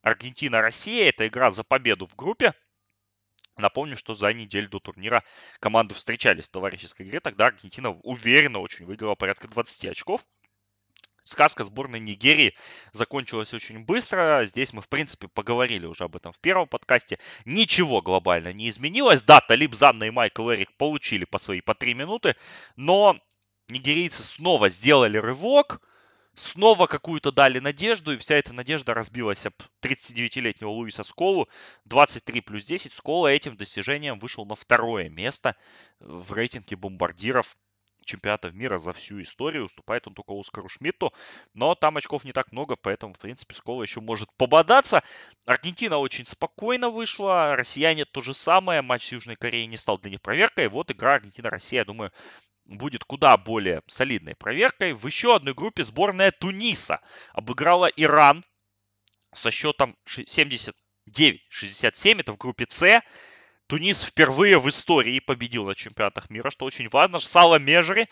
Аргентина-Россия. 0.02 1.08
Это 1.08 1.26
игра 1.28 1.50
за 1.50 1.62
победу 1.62 2.06
в 2.06 2.16
группе. 2.16 2.52
Напомню, 3.56 3.96
что 3.96 4.14
за 4.14 4.32
неделю 4.32 4.68
до 4.68 4.80
турнира 4.80 5.22
команды 5.60 5.94
встречались 5.94 6.46
в 6.46 6.52
товарищеской 6.52 7.06
игре. 7.06 7.20
Тогда 7.20 7.46
Аргентина 7.46 7.90
уверенно 7.90 8.58
очень 8.58 8.84
выиграла 8.84 9.14
порядка 9.14 9.46
20 9.46 9.86
очков. 9.86 10.24
Сказка 11.22 11.64
сборной 11.64 12.00
Нигерии 12.00 12.54
закончилась 12.92 13.54
очень 13.54 13.78
быстро. 13.78 14.44
Здесь 14.44 14.74
мы, 14.74 14.82
в 14.82 14.88
принципе, 14.88 15.28
поговорили 15.28 15.86
уже 15.86 16.04
об 16.04 16.16
этом 16.16 16.32
в 16.32 16.38
первом 16.38 16.68
подкасте. 16.68 17.18
Ничего 17.46 18.02
глобально 18.02 18.52
не 18.52 18.68
изменилось. 18.68 19.22
Да, 19.22 19.40
Талиб 19.40 19.74
Занна 19.74 20.06
и 20.06 20.10
Майкл 20.10 20.50
Эрик 20.50 20.76
получили 20.76 21.24
по 21.24 21.38
свои 21.38 21.62
по 21.62 21.74
три 21.74 21.94
минуты, 21.94 22.36
но 22.76 23.18
нигерийцы 23.68 24.22
снова 24.22 24.68
сделали 24.68 25.16
рывок, 25.16 25.80
снова 26.36 26.86
какую-то 26.86 27.32
дали 27.32 27.58
надежду, 27.58 28.12
и 28.12 28.16
вся 28.16 28.36
эта 28.36 28.52
надежда 28.52 28.94
разбилась 28.94 29.46
об 29.46 29.54
39-летнего 29.82 30.70
Луиса 30.70 31.02
Сколу. 31.02 31.48
23 31.84 32.40
плюс 32.40 32.64
10. 32.64 32.92
Скола 32.92 33.28
этим 33.28 33.56
достижением 33.56 34.18
вышел 34.18 34.44
на 34.46 34.54
второе 34.54 35.08
место 35.08 35.56
в 36.00 36.32
рейтинге 36.32 36.76
бомбардиров 36.76 37.56
чемпионатов 38.04 38.54
мира 38.54 38.78
за 38.78 38.92
всю 38.92 39.22
историю. 39.22 39.64
Уступает 39.64 40.06
он 40.06 40.14
только 40.14 40.38
Оскару 40.38 40.68
Шмидту. 40.68 41.12
Но 41.54 41.74
там 41.74 41.96
очков 41.96 42.24
не 42.24 42.32
так 42.32 42.52
много, 42.52 42.76
поэтому, 42.76 43.14
в 43.14 43.18
принципе, 43.18 43.54
Скола 43.54 43.82
еще 43.82 44.00
может 44.00 44.28
пободаться. 44.36 45.02
Аргентина 45.46 45.98
очень 45.98 46.26
спокойно 46.26 46.90
вышла. 46.90 47.56
Россияне 47.56 48.04
то 48.04 48.20
же 48.20 48.34
самое. 48.34 48.82
Матч 48.82 49.08
с 49.08 49.12
Южной 49.12 49.36
Кореей 49.36 49.66
не 49.66 49.76
стал 49.76 49.98
для 49.98 50.10
них 50.10 50.20
проверкой. 50.20 50.68
Вот 50.68 50.90
игра 50.90 51.14
Аргентина-Россия, 51.14 51.80
я 51.80 51.84
думаю, 51.84 52.12
будет 52.64 53.04
куда 53.04 53.36
более 53.36 53.82
солидной 53.86 54.34
проверкой. 54.34 54.92
В 54.92 55.06
еще 55.06 55.36
одной 55.36 55.54
группе 55.54 55.82
сборная 55.82 56.30
Туниса 56.30 57.00
обыграла 57.32 57.86
Иран 57.86 58.44
со 59.32 59.50
счетом 59.50 59.96
79-67. 60.06 62.20
Это 62.20 62.32
в 62.32 62.38
группе 62.38 62.66
С. 62.68 63.02
Тунис 63.66 64.02
впервые 64.02 64.58
в 64.58 64.68
истории 64.68 65.20
победил 65.20 65.64
на 65.64 65.74
чемпионатах 65.74 66.30
мира, 66.30 66.50
что 66.50 66.66
очень 66.66 66.88
важно. 66.90 67.18
Сало 67.18 67.58
Межери 67.58 68.08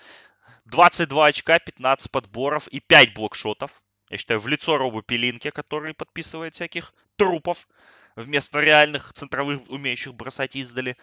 22 0.64 1.26
очка, 1.26 1.58
15 1.58 2.10
подборов 2.10 2.68
и 2.68 2.80
5 2.80 3.14
блокшотов. 3.14 3.82
Я 4.08 4.18
считаю, 4.18 4.40
в 4.40 4.48
лицо 4.48 4.76
Робу 4.76 5.02
Пелинке, 5.02 5.50
который 5.50 5.94
подписывает 5.94 6.54
всяких 6.54 6.94
трупов 7.16 7.68
вместо 8.16 8.60
реальных 8.60 9.12
центровых, 9.12 9.60
умеющих 9.68 10.14
бросать 10.14 10.56
издали, 10.56 10.96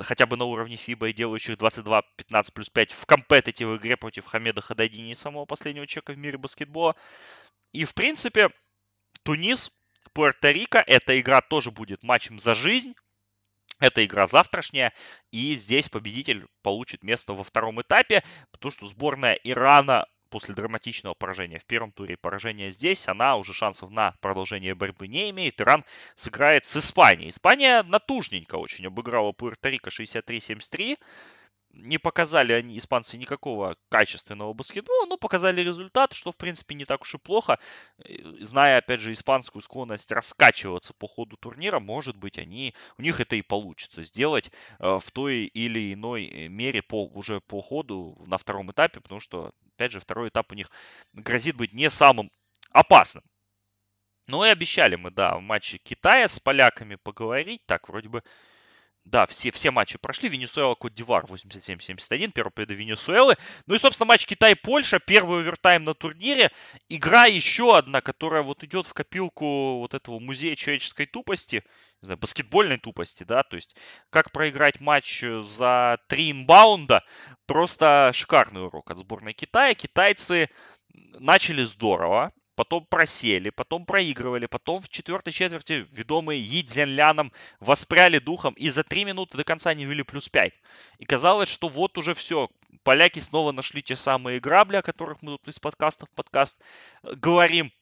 хотя 0.00 0.26
бы 0.26 0.36
на 0.36 0.44
уровне 0.44 0.76
ФИБА 0.76 1.08
и 1.08 1.12
делающих 1.12 1.58
22, 1.58 2.02
15 2.16 2.54
плюс 2.54 2.70
5 2.70 2.92
в 2.92 3.06
компетитив 3.06 3.76
игре 3.76 3.96
против 3.96 4.26
Хамеда 4.26 4.60
Хададини, 4.60 5.14
самого 5.14 5.44
последнего 5.44 5.86
человека 5.86 6.12
в 6.12 6.18
мире 6.18 6.38
баскетбола. 6.38 6.96
И, 7.72 7.84
в 7.84 7.94
принципе, 7.94 8.50
Тунис, 9.22 9.70
Пуэрто-Рико, 10.14 10.82
эта 10.86 11.20
игра 11.20 11.40
тоже 11.40 11.70
будет 11.70 12.02
матчем 12.02 12.38
за 12.38 12.54
жизнь. 12.54 12.94
Это 13.78 14.04
игра 14.04 14.26
завтрашняя, 14.26 14.92
и 15.30 15.54
здесь 15.54 15.88
победитель 15.88 16.46
получит 16.62 17.02
место 17.02 17.32
во 17.32 17.42
втором 17.42 17.80
этапе, 17.80 18.22
потому 18.50 18.72
что 18.72 18.86
сборная 18.86 19.34
Ирана 19.42 20.06
после 20.30 20.54
драматичного 20.54 21.14
поражения 21.14 21.58
в 21.58 21.64
первом 21.64 21.92
туре 21.92 22.16
поражения 22.16 22.70
здесь, 22.70 23.08
она 23.08 23.36
уже 23.36 23.52
шансов 23.52 23.90
на 23.90 24.14
продолжение 24.20 24.74
борьбы 24.74 25.08
не 25.08 25.30
имеет. 25.30 25.60
Иран 25.60 25.84
сыграет 26.14 26.64
с 26.64 26.76
Испанией. 26.76 27.30
Испания 27.30 27.82
натужненько 27.82 28.54
очень 28.54 28.86
обыграла 28.86 29.32
Пуэрто-Рико 29.32 29.90
63-73 29.90 30.98
не 31.72 31.98
показали 31.98 32.52
они, 32.52 32.76
испанцы, 32.78 33.16
никакого 33.16 33.76
качественного 33.88 34.52
баскетбола, 34.52 35.06
но 35.06 35.16
показали 35.16 35.60
результат, 35.60 36.12
что, 36.12 36.32
в 36.32 36.36
принципе, 36.36 36.74
не 36.74 36.84
так 36.84 37.02
уж 37.02 37.14
и 37.14 37.18
плохо. 37.18 37.58
Зная, 38.40 38.78
опять 38.78 39.00
же, 39.00 39.12
испанскую 39.12 39.62
склонность 39.62 40.10
раскачиваться 40.12 40.94
по 40.94 41.06
ходу 41.06 41.36
турнира, 41.36 41.80
может 41.80 42.16
быть, 42.16 42.38
они, 42.38 42.74
у 42.98 43.02
них 43.02 43.20
это 43.20 43.36
и 43.36 43.42
получится 43.42 44.02
сделать 44.02 44.50
э, 44.78 44.98
в 44.98 45.10
той 45.12 45.44
или 45.44 45.94
иной 45.94 46.48
мере 46.48 46.82
по, 46.82 47.06
уже 47.06 47.40
по 47.40 47.60
ходу 47.62 48.22
на 48.26 48.38
втором 48.38 48.70
этапе, 48.72 49.00
потому 49.00 49.20
что, 49.20 49.52
опять 49.76 49.92
же, 49.92 50.00
второй 50.00 50.28
этап 50.28 50.50
у 50.52 50.54
них 50.54 50.70
грозит 51.12 51.56
быть 51.56 51.72
не 51.72 51.90
самым 51.90 52.30
опасным. 52.72 53.24
Ну 54.26 54.44
и 54.44 54.48
обещали 54.48 54.94
мы, 54.96 55.10
да, 55.10 55.36
в 55.36 55.40
матче 55.40 55.78
Китая 55.78 56.28
с 56.28 56.38
поляками 56.38 56.94
поговорить. 56.94 57.62
Так, 57.66 57.88
вроде 57.88 58.08
бы 58.08 58.22
да, 59.04 59.26
все, 59.26 59.50
все 59.50 59.70
матчи 59.70 59.98
прошли. 59.98 60.28
Венесуэла, 60.28 60.74
Кот-Дивар 60.74 61.24
87-71, 61.24 62.32
первая 62.32 62.50
победа 62.50 62.74
Венесуэлы. 62.74 63.36
Ну 63.66 63.74
и, 63.74 63.78
собственно, 63.78 64.06
матч 64.06 64.26
Китай-Польша, 64.26 65.00
первый 65.00 65.40
овертайм 65.40 65.84
на 65.84 65.94
турнире. 65.94 66.50
Игра 66.88 67.24
еще 67.26 67.76
одна, 67.76 68.00
которая 68.00 68.42
вот 68.42 68.62
идет 68.62 68.86
в 68.86 68.92
копилку 68.92 69.78
вот 69.78 69.94
этого 69.94 70.18
музея 70.18 70.54
человеческой 70.54 71.06
тупости, 71.06 71.64
не 72.02 72.06
знаю, 72.06 72.18
баскетбольной 72.18 72.78
тупости, 72.78 73.24
да, 73.24 73.42
то 73.42 73.56
есть 73.56 73.76
как 74.10 74.32
проиграть 74.32 74.80
матч 74.80 75.22
за 75.40 75.98
три 76.08 76.30
инбаунда, 76.30 77.02
просто 77.46 78.10
шикарный 78.14 78.64
урок 78.64 78.90
от 78.90 78.98
сборной 78.98 79.32
Китая. 79.32 79.74
Китайцы 79.74 80.48
начали 81.18 81.64
здорово, 81.64 82.32
потом 82.60 82.84
просели, 82.84 83.48
потом 83.48 83.86
проигрывали, 83.86 84.44
потом 84.44 84.82
в 84.82 84.90
четвертой 84.90 85.32
четверти 85.32 85.86
ведомые 85.92 86.42
Yi 86.42 86.62
Цзянляном 86.62 87.32
воспряли 87.58 88.18
духом 88.18 88.52
и 88.52 88.68
за 88.68 88.84
три 88.84 89.06
минуты 89.06 89.38
до 89.38 89.44
конца 89.44 89.72
не 89.72 89.86
вели 89.86 90.02
плюс 90.02 90.28
5. 90.28 90.52
И 90.98 91.06
казалось, 91.06 91.48
что 91.48 91.70
вот 91.70 91.96
уже 91.96 92.12
все, 92.12 92.50
поляки 92.82 93.18
снова 93.18 93.52
нашли 93.52 93.82
те 93.82 93.96
самые 93.96 94.40
грабли, 94.40 94.76
о 94.76 94.82
которых 94.82 95.22
мы 95.22 95.38
тут 95.38 95.48
из 95.48 95.58
подкаста 95.58 96.04
в 96.04 96.10
подкаст 96.10 96.60
э, 97.02 97.14
говорим. 97.14 97.72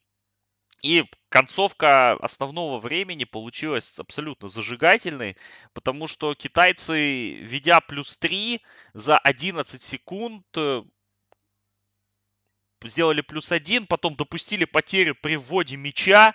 И 0.84 1.04
концовка 1.28 2.12
основного 2.12 2.78
времени 2.78 3.24
получилась 3.24 3.98
абсолютно 3.98 4.46
зажигательной, 4.46 5.36
потому 5.72 6.06
что 6.06 6.36
китайцы, 6.36 7.30
ведя 7.32 7.80
плюс 7.80 8.16
3 8.16 8.62
за 8.94 9.18
11 9.18 9.82
секунд, 9.82 10.46
э, 10.54 10.84
сделали 12.84 13.20
плюс 13.20 13.52
один, 13.52 13.86
потом 13.86 14.14
допустили 14.14 14.64
потерю 14.64 15.14
при 15.14 15.36
вводе 15.36 15.76
мяча, 15.76 16.34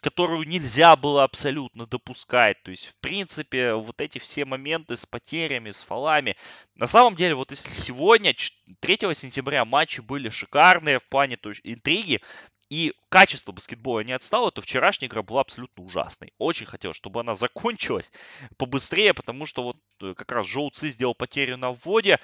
которую 0.00 0.46
нельзя 0.46 0.94
было 0.96 1.24
абсолютно 1.24 1.86
допускать. 1.86 2.62
То 2.62 2.70
есть, 2.70 2.86
в 2.86 2.94
принципе, 3.00 3.74
вот 3.74 4.00
эти 4.00 4.18
все 4.18 4.44
моменты 4.44 4.96
с 4.96 5.06
потерями, 5.06 5.70
с 5.70 5.82
фалами. 5.82 6.36
На 6.74 6.86
самом 6.86 7.16
деле, 7.16 7.34
вот 7.34 7.50
если 7.50 7.70
сегодня, 7.70 8.34
3 8.80 9.14
сентября, 9.14 9.64
матчи 9.64 10.00
были 10.00 10.28
шикарные 10.28 11.00
в 11.00 11.08
плане 11.08 11.36
то 11.36 11.48
есть, 11.48 11.60
интриги, 11.64 12.20
и 12.68 12.94
качество 13.08 13.52
баскетбола 13.52 14.00
не 14.00 14.12
отстало, 14.12 14.50
то 14.50 14.60
вчерашняя 14.60 15.08
игра 15.08 15.22
была 15.22 15.40
абсолютно 15.40 15.84
ужасной. 15.84 16.32
Очень 16.38 16.66
хотел, 16.66 16.92
чтобы 16.92 17.20
она 17.20 17.36
закончилась 17.36 18.10
побыстрее, 18.56 19.14
потому 19.14 19.46
что 19.46 19.62
вот 19.62 19.76
э, 20.02 20.14
как 20.14 20.32
раз 20.32 20.46
Жоу 20.46 20.70
Ци 20.70 20.88
сделал 20.88 21.14
потерю 21.14 21.56
на 21.56 21.72
вводе, 21.72 22.18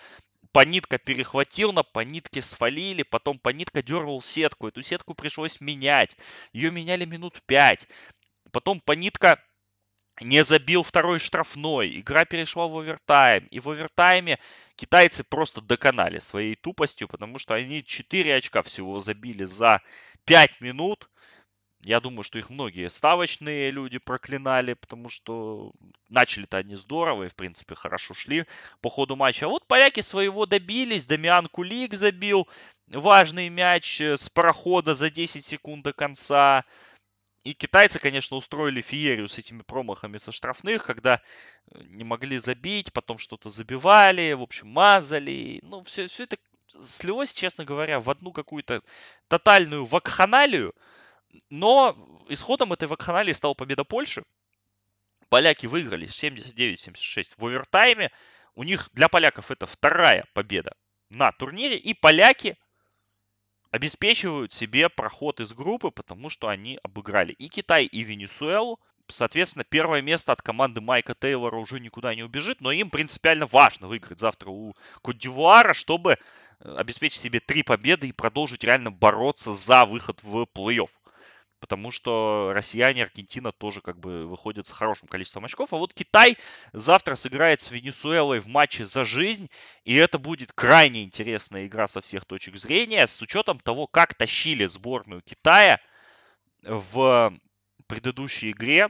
Панитка 0.52 0.98
перехватил, 0.98 1.72
на 1.72 1.82
Панитке 1.82 2.42
свалили, 2.42 3.02
потом 3.02 3.38
Панитка 3.38 3.82
дергал 3.82 4.20
сетку, 4.20 4.68
эту 4.68 4.82
сетку 4.82 5.14
пришлось 5.14 5.60
менять. 5.60 6.16
Ее 6.52 6.70
меняли 6.70 7.06
минут 7.06 7.40
пять. 7.46 7.88
Потом 8.52 8.80
Панитка 8.80 9.42
не 10.20 10.44
забил 10.44 10.82
второй 10.82 11.18
штрафной. 11.18 12.00
Игра 12.00 12.24
перешла 12.24 12.66
в 12.68 12.76
овертайм. 12.76 13.46
И 13.46 13.60
в 13.60 13.68
овертайме 13.70 14.38
китайцы 14.76 15.24
просто 15.24 15.62
доконали 15.62 16.18
своей 16.18 16.54
тупостью, 16.54 17.08
потому 17.08 17.38
что 17.38 17.54
они 17.54 17.82
4 17.84 18.34
очка 18.34 18.62
всего 18.62 19.00
забили 19.00 19.44
за 19.44 19.80
5 20.26 20.60
минут. 20.60 21.08
Я 21.84 22.00
думаю, 22.00 22.22
что 22.22 22.38
их 22.38 22.48
многие 22.48 22.88
ставочные 22.88 23.72
люди 23.72 23.98
проклинали, 23.98 24.74
потому 24.74 25.08
что 25.08 25.72
начали-то 26.08 26.58
они 26.58 26.76
здорово 26.76 27.24
и, 27.24 27.28
в 27.28 27.34
принципе, 27.34 27.74
хорошо 27.74 28.14
шли 28.14 28.46
по 28.80 28.88
ходу 28.88 29.16
матча. 29.16 29.46
А 29.46 29.48
вот 29.48 29.66
поляки 29.66 30.00
своего 30.00 30.46
добились. 30.46 31.06
Дамиан 31.06 31.48
Кулик 31.48 31.94
забил 31.94 32.48
важный 32.86 33.48
мяч 33.48 34.00
э, 34.00 34.16
с 34.16 34.28
прохода 34.28 34.94
за 34.94 35.10
10 35.10 35.44
секунд 35.44 35.82
до 35.82 35.92
конца. 35.92 36.64
И 37.42 37.54
китайцы, 37.54 37.98
конечно, 37.98 38.36
устроили 38.36 38.80
феерию 38.80 39.28
с 39.28 39.36
этими 39.38 39.62
промахами 39.62 40.18
со 40.18 40.30
штрафных, 40.30 40.84
когда 40.84 41.20
э, 41.72 41.82
не 41.88 42.04
могли 42.04 42.38
забить, 42.38 42.92
потом 42.92 43.18
что-то 43.18 43.48
забивали, 43.50 44.34
в 44.34 44.42
общем, 44.42 44.68
мазали. 44.68 45.58
Ну, 45.64 45.82
все, 45.82 46.06
все 46.06 46.24
это 46.24 46.36
слилось, 46.68 47.32
честно 47.32 47.64
говоря, 47.64 47.98
в 47.98 48.08
одну 48.08 48.30
какую-то 48.30 48.82
тотальную 49.26 49.84
вакханалию, 49.84 50.74
но 51.50 51.96
исходом 52.28 52.72
этой 52.72 52.88
вакханалии 52.88 53.32
стала 53.32 53.54
победа 53.54 53.84
Польши. 53.84 54.24
Поляки 55.28 55.66
выиграли 55.66 56.06
79-76 56.06 57.34
в 57.36 57.46
овертайме. 57.46 58.10
У 58.54 58.64
них 58.64 58.90
для 58.92 59.08
поляков 59.08 59.50
это 59.50 59.66
вторая 59.66 60.26
победа 60.34 60.74
на 61.08 61.32
турнире. 61.32 61.76
И 61.78 61.94
поляки 61.94 62.58
обеспечивают 63.70 64.52
себе 64.52 64.88
проход 64.90 65.40
из 65.40 65.54
группы, 65.54 65.90
потому 65.90 66.28
что 66.28 66.48
они 66.48 66.78
обыграли 66.82 67.32
и 67.32 67.48
Китай, 67.48 67.86
и 67.86 68.02
Венесуэлу. 68.02 68.78
Соответственно, 69.08 69.64
первое 69.64 70.00
место 70.00 70.32
от 70.32 70.42
команды 70.42 70.80
Майка 70.80 71.14
Тейлора 71.14 71.56
уже 71.56 71.80
никуда 71.80 72.14
не 72.14 72.22
убежит, 72.22 72.60
но 72.60 72.70
им 72.70 72.90
принципиально 72.90 73.46
важно 73.46 73.88
выиграть 73.88 74.20
завтра 74.20 74.50
у 74.50 74.74
Кодивуара, 75.02 75.74
чтобы 75.74 76.18
э, 76.60 76.76
обеспечить 76.76 77.20
себе 77.20 77.40
три 77.40 77.62
победы 77.62 78.08
и 78.08 78.12
продолжить 78.12 78.64
реально 78.64 78.90
бороться 78.90 79.52
за 79.52 79.86
выход 79.86 80.22
в 80.22 80.46
плей-офф. 80.54 80.90
Потому 81.62 81.92
что 81.92 82.50
россияне, 82.52 83.04
Аргентина 83.04 83.52
тоже 83.52 83.80
как 83.82 83.96
бы 83.96 84.26
выходят 84.26 84.66
с 84.66 84.72
хорошим 84.72 85.06
количеством 85.06 85.44
очков. 85.44 85.72
А 85.72 85.76
вот 85.76 85.94
Китай 85.94 86.36
завтра 86.72 87.14
сыграет 87.14 87.60
с 87.60 87.70
Венесуэлой 87.70 88.40
в 88.40 88.48
матче 88.48 88.84
за 88.84 89.04
жизнь, 89.04 89.48
и 89.84 89.94
это 89.94 90.18
будет 90.18 90.52
крайне 90.52 91.04
интересная 91.04 91.66
игра 91.68 91.86
со 91.86 92.00
всех 92.00 92.24
точек 92.24 92.56
зрения, 92.56 93.06
с 93.06 93.22
учетом 93.22 93.60
того, 93.60 93.86
как 93.86 94.14
тащили 94.14 94.66
сборную 94.66 95.22
Китая 95.22 95.80
в 96.62 97.32
предыдущей 97.86 98.50
игре 98.50 98.88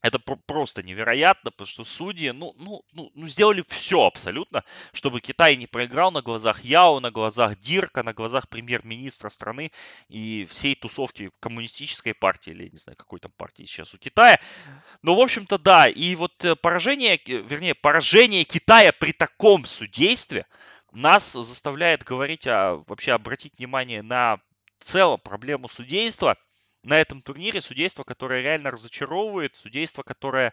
это 0.00 0.18
просто 0.20 0.82
невероятно, 0.82 1.50
потому 1.50 1.66
что 1.66 1.84
судьи, 1.84 2.30
ну, 2.30 2.54
ну, 2.56 2.82
ну, 2.92 3.10
ну, 3.14 3.26
сделали 3.26 3.64
все 3.68 4.04
абсолютно, 4.04 4.64
чтобы 4.92 5.20
Китай 5.20 5.56
не 5.56 5.66
проиграл 5.66 6.12
на 6.12 6.22
глазах 6.22 6.64
Яо, 6.64 7.00
на 7.00 7.10
глазах 7.10 7.58
Дирка, 7.58 8.04
на 8.04 8.14
глазах 8.14 8.48
премьер-министра 8.48 9.28
страны 9.28 9.72
и 10.08 10.46
всей 10.50 10.76
тусовки 10.76 11.30
коммунистической 11.40 12.14
партии, 12.14 12.50
или 12.50 12.68
не 12.68 12.78
знаю, 12.78 12.96
какой 12.96 13.18
там 13.18 13.32
партии 13.36 13.64
сейчас 13.64 13.92
у 13.92 13.98
Китая. 13.98 14.38
Но, 15.02 15.16
в 15.16 15.20
общем-то, 15.20 15.58
да, 15.58 15.88
и 15.88 16.14
вот 16.14 16.44
э, 16.44 16.54
поражение, 16.54 17.20
вернее, 17.26 17.74
поражение 17.74 18.44
Китая 18.44 18.92
при 18.92 19.12
таком 19.12 19.66
судействе 19.66 20.46
нас 20.92 21.32
заставляет 21.32 22.04
говорить, 22.04 22.46
о, 22.46 22.84
вообще 22.86 23.12
обратить 23.12 23.58
внимание 23.58 24.02
на 24.02 24.38
в 24.78 24.84
целом 24.84 25.18
проблему 25.18 25.68
судейства– 25.68 26.36
на 26.82 27.00
этом 27.00 27.22
турнире 27.22 27.60
судейство, 27.60 28.04
которое 28.04 28.42
реально 28.42 28.70
разочаровывает, 28.70 29.56
судейство, 29.56 30.02
которое 30.02 30.52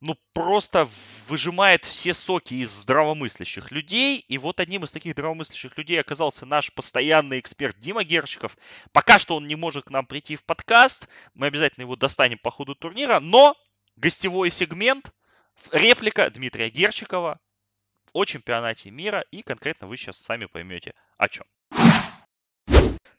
ну, 0.00 0.16
просто 0.34 0.88
выжимает 1.26 1.84
все 1.84 2.12
соки 2.12 2.54
из 2.54 2.70
здравомыслящих 2.70 3.70
людей. 3.70 4.18
И 4.18 4.38
вот 4.38 4.60
одним 4.60 4.84
из 4.84 4.92
таких 4.92 5.12
здравомыслящих 5.12 5.76
людей 5.78 6.00
оказался 6.00 6.44
наш 6.44 6.72
постоянный 6.72 7.40
эксперт 7.40 7.78
Дима 7.80 8.04
Герчиков. 8.04 8.56
Пока 8.92 9.18
что 9.18 9.36
он 9.36 9.46
не 9.46 9.56
может 9.56 9.86
к 9.86 9.90
нам 9.90 10.06
прийти 10.06 10.36
в 10.36 10.44
подкаст. 10.44 11.08
Мы 11.34 11.46
обязательно 11.46 11.84
его 11.84 11.96
достанем 11.96 12.38
по 12.38 12.50
ходу 12.50 12.74
турнира. 12.74 13.20
Но 13.20 13.56
гостевой 13.96 14.50
сегмент, 14.50 15.12
реплика 15.72 16.30
Дмитрия 16.30 16.68
Герчикова 16.68 17.40
о 18.12 18.24
чемпионате 18.26 18.90
мира. 18.90 19.24
И 19.30 19.42
конкретно 19.42 19.86
вы 19.86 19.96
сейчас 19.96 20.18
сами 20.18 20.44
поймете 20.44 20.94
о 21.16 21.28
чем. 21.28 21.46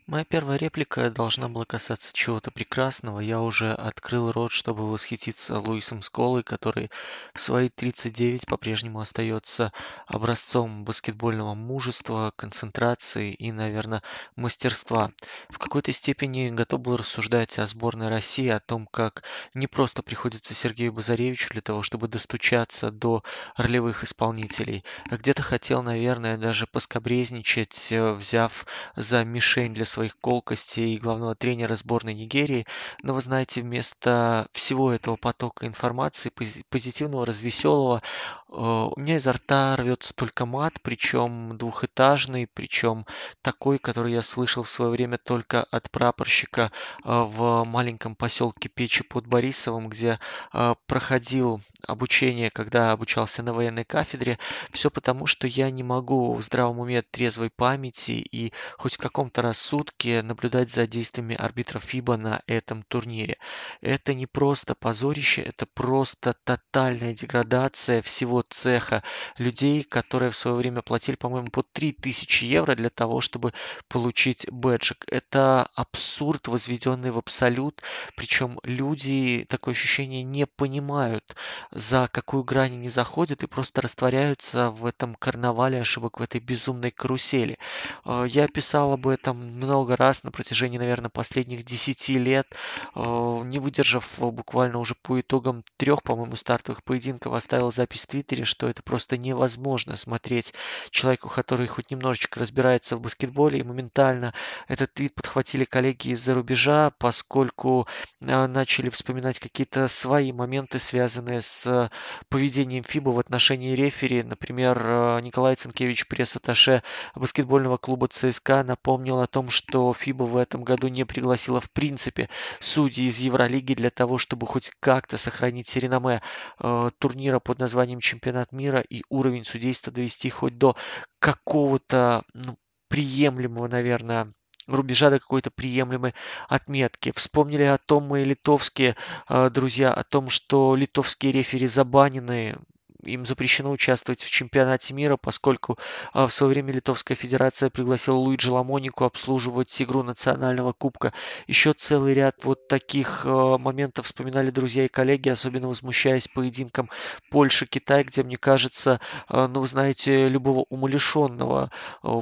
Моя 0.10 0.24
первая 0.24 0.58
реплика 0.58 1.10
должна 1.10 1.50
была 1.50 1.66
касаться 1.66 2.14
чего-то 2.14 2.50
прекрасного. 2.50 3.20
Я 3.20 3.42
уже 3.42 3.74
открыл 3.74 4.32
рот, 4.32 4.52
чтобы 4.54 4.90
восхититься 4.90 5.60
Луисом 5.60 6.02
Сколой, 6.02 6.44
который 6.44 6.90
в 7.34 7.42
свои 7.42 7.68
39 7.68 8.46
по-прежнему 8.46 9.02
остается 9.02 9.74
образцом 10.06 10.86
баскетбольного 10.86 11.56
мужества, 11.56 12.32
концентрации 12.38 13.34
и, 13.34 13.52
наверное, 13.52 14.02
мастерства. 14.38 15.12
В 15.50 15.60
какой-то 15.60 15.92
степени 15.92 16.52
готов 16.52 16.80
был 16.80 16.96
рассуждать 16.96 17.60
о 17.60 17.68
сборной 17.68 18.08
России, 18.08 18.48
о 18.48 18.62
том, 18.62 18.88
как 18.88 19.24
не 19.56 19.68
просто 19.68 20.04
приходится 20.04 20.54
Сергею 20.54 20.94
Базаревичу 20.94 21.50
для 21.50 21.62
того, 21.62 21.84
чтобы 21.84 22.08
достучаться 22.08 22.92
до 22.92 23.24
ролевых 23.58 24.06
исполнителей. 24.06 24.86
А 25.10 25.18
где-то 25.18 25.42
хотел, 25.42 25.84
наверное, 25.84 26.38
даже 26.38 26.66
поскобрезничать, 26.66 27.92
э, 27.92 28.14
взяв 28.14 28.66
за 28.96 29.26
мишень 29.26 29.74
для 29.74 29.84
своих 29.98 30.16
колкостей 30.20 31.00
главного 31.00 31.34
тренера 31.34 31.74
сборной 31.74 32.14
Нигерии. 32.14 32.68
Но 33.02 33.16
вы 33.16 33.22
знаете, 33.22 33.62
вместо 33.62 34.48
всего 34.52 34.92
этого 34.92 35.16
потока 35.16 35.66
информации, 35.66 36.32
позитивного, 36.70 37.26
развеселого, 37.26 38.04
у 38.50 39.00
меня 39.00 39.18
изо 39.18 39.34
рта 39.34 39.76
рвется 39.76 40.14
только 40.14 40.46
мат, 40.46 40.76
причем 40.82 41.58
двухэтажный, 41.58 42.48
причем 42.48 43.06
такой, 43.42 43.78
который 43.78 44.14
я 44.14 44.22
слышал 44.22 44.64
в 44.64 44.70
свое 44.70 44.92
время 44.92 45.18
только 45.18 45.64
от 45.64 45.92
прапорщика 45.92 46.72
э, 47.04 47.10
в 47.10 47.66
маленьком 47.66 48.16
поселке 48.16 48.70
Печи 48.70 49.04
под 49.04 49.28
Борисовым, 49.28 49.90
где 49.90 50.20
э, 50.54 50.76
проходил 50.86 51.62
обучение, 51.86 52.50
когда 52.50 52.92
обучался 52.92 53.44
на 53.44 53.54
военной 53.54 53.86
кафедре, 53.86 54.40
все 54.72 54.90
потому, 54.90 55.28
что 55.28 55.48
я 55.48 55.70
не 55.70 55.84
могу 55.84 56.34
в 56.34 56.42
здравом 56.42 56.80
уме 56.80 57.02
трезвой 57.02 57.50
памяти 57.50 58.26
и 58.32 58.54
хоть 58.78 58.96
в 58.96 58.98
каком-то 58.98 59.42
рассудке 59.42 60.22
наблюдать 60.22 60.72
за 60.72 60.88
действиями 60.88 61.36
арбитров 61.36 61.84
ФИБА 61.84 62.18
на 62.18 62.42
этом 62.48 62.84
турнире. 62.84 63.38
Это 63.82 64.14
не 64.14 64.26
просто 64.26 64.76
позорище, 64.76 65.42
это 65.42 65.66
просто 65.66 66.36
тотальная 66.44 67.14
деградация 67.14 68.02
всего 68.02 68.37
цеха 68.42 69.04
людей, 69.38 69.84
которые 69.84 70.32
в 70.32 70.38
свое 70.38 70.58
время 70.58 70.82
платили, 70.82 71.16
по-моему, 71.16 71.50
по 71.50 71.64
3000 71.64 72.46
евро 72.46 72.76
для 72.76 72.90
того, 72.90 73.22
чтобы 73.22 73.54
получить 73.88 74.50
бэджик. 74.52 75.06
Это 75.08 75.70
абсурд, 75.76 76.48
возведенный 76.48 77.12
в 77.12 77.18
абсолют, 77.18 77.82
причем 78.16 78.60
люди, 78.64 79.46
такое 79.50 79.74
ощущение, 79.74 80.24
не 80.24 80.46
понимают, 80.46 81.36
за 81.72 82.10
какую 82.12 82.44
грань 82.44 82.74
они 82.74 82.90
заходят 82.90 83.44
и 83.44 83.48
просто 83.48 83.82
растворяются 83.82 84.70
в 84.72 84.86
этом 84.86 85.16
карнавале 85.16 85.82
ошибок, 85.82 86.20
в 86.20 86.24
этой 86.24 86.40
безумной 86.42 86.92
карусели. 86.92 87.58
Э, 88.06 88.26
я 88.28 88.48
писал 88.48 88.94
об 88.94 89.08
этом 89.08 89.38
много 89.38 89.96
раз 89.96 90.24
на 90.24 90.32
протяжении, 90.32 90.78
наверное, 90.78 91.10
последних 91.10 91.64
10 91.64 92.10
лет, 92.18 92.48
э, 92.96 93.42
не 93.46 93.60
выдержав 93.60 94.20
буквально 94.20 94.80
уже 94.80 94.96
по 94.96 95.20
итогам 95.20 95.64
трех, 95.78 96.04
по-моему, 96.04 96.36
стартовых 96.36 96.84
поединков, 96.84 97.34
оставил 97.34 97.72
запись 97.72 98.04
в 98.04 98.08
Твиттере, 98.28 98.46
что 98.46 98.68
это 98.68 98.84
просто 98.84 99.18
невозможно 99.18 99.96
смотреть 99.96 100.54
человеку, 100.90 101.30
который 101.30 101.68
хоть 101.68 101.92
немножечко 101.92 102.40
разбирается 102.40 102.98
в 102.98 103.02
баскетболе, 103.02 103.60
и 103.60 103.64
моментально 103.64 104.34
этот 104.68 104.94
твит 104.94 105.16
подхватили 105.16 105.64
коллеги 105.66 106.10
из-за 106.10 106.34
рубежа, 106.34 106.92
поскольку 106.98 107.88
э, 108.22 108.48
начали 108.48 108.90
вспоминать 108.90 109.40
какие-то 109.40 109.88
свои 109.88 110.32
моменты, 110.32 110.80
связанные 110.80 111.42
с 111.42 111.58
с 111.58 111.90
поведением 112.30 112.84
ФИБА 112.84 113.12
в 113.12 113.20
отношении 113.20 113.76
рефери. 113.76 114.22
Например, 114.22 114.80
э, 114.80 115.22
Николай 115.22 115.56
Цинкевич, 115.56 116.08
пресс-атташе 116.08 116.84
баскетбольного 117.16 117.78
клуба 117.78 118.08
ЦСКА, 118.08 118.64
напомнил 118.64 119.20
о 119.20 119.28
том, 119.28 119.50
что 119.50 119.92
ФИБА 119.94 120.24
в 120.24 120.38
этом 120.38 120.64
году 120.64 120.88
не 120.88 121.06
пригласила 121.06 121.60
в 121.60 121.72
принципе 121.72 122.30
судей 122.60 123.08
из 123.08 123.18
Евролиги 123.20 123.74
для 123.74 123.90
того, 123.90 124.18
чтобы 124.18 124.46
хоть 124.46 124.72
как-то 124.80 125.18
сохранить 125.18 125.76
реноме 125.76 126.22
э, 126.60 126.92
турнира 127.00 127.40
под 127.40 127.60
названием 127.60 128.00
Чемпионат 128.00 128.17
мира 128.52 128.80
и 128.80 129.04
уровень 129.10 129.44
судейства 129.44 129.92
довести 129.92 130.30
хоть 130.30 130.58
до 130.58 130.76
какого-то 131.20 132.24
ну, 132.34 132.58
приемлемого, 132.88 133.68
наверное, 133.68 134.34
рубежа 134.68 135.10
до 135.10 135.20
какой-то 135.20 135.52
приемлемой 135.52 136.14
отметки. 136.48 137.12
Вспомнили 137.16 137.64
о 137.64 137.78
том 137.78 138.04
мои 138.04 138.24
литовские 138.24 138.96
э, 139.30 139.50
друзья, 139.50 139.94
о 139.94 140.04
том, 140.04 140.30
что 140.30 140.76
литовские 140.76 141.32
рефери 141.32 141.68
забанены 141.68 142.58
им 143.04 143.26
запрещено 143.26 143.72
участвовать 143.72 144.24
в 144.24 144.30
чемпионате 144.30 144.94
мира, 144.94 145.18
поскольку 145.18 145.78
а, 146.14 146.28
в 146.28 146.34
свое 146.34 146.54
время 146.54 146.74
Литовская 146.74 147.16
Федерация 147.16 147.70
пригласила 147.70 148.16
Луиджи 148.16 148.52
Ламонику 148.52 149.06
обслуживать 149.06 149.82
игру 149.82 150.04
национального 150.04 150.74
кубка. 150.74 151.14
Еще 151.48 151.74
целый 151.74 152.14
ряд 152.14 152.44
вот 152.44 152.68
таких 152.68 153.24
а, 153.26 153.58
моментов 153.58 154.06
вспоминали 154.06 154.50
друзья 154.50 154.86
и 154.86 154.90
коллеги, 154.90 155.30
особенно 155.30 155.68
возмущаясь 155.68 156.28
поединком 156.28 156.90
Польши-Китай, 157.30 158.04
где, 158.04 158.24
мне 158.24 158.38
кажется, 158.38 159.00
а, 159.28 159.48
ну, 159.48 159.62
вы 159.62 159.68
знаете, 159.68 160.28
любого 160.28 160.66
умалишенного 160.70 161.72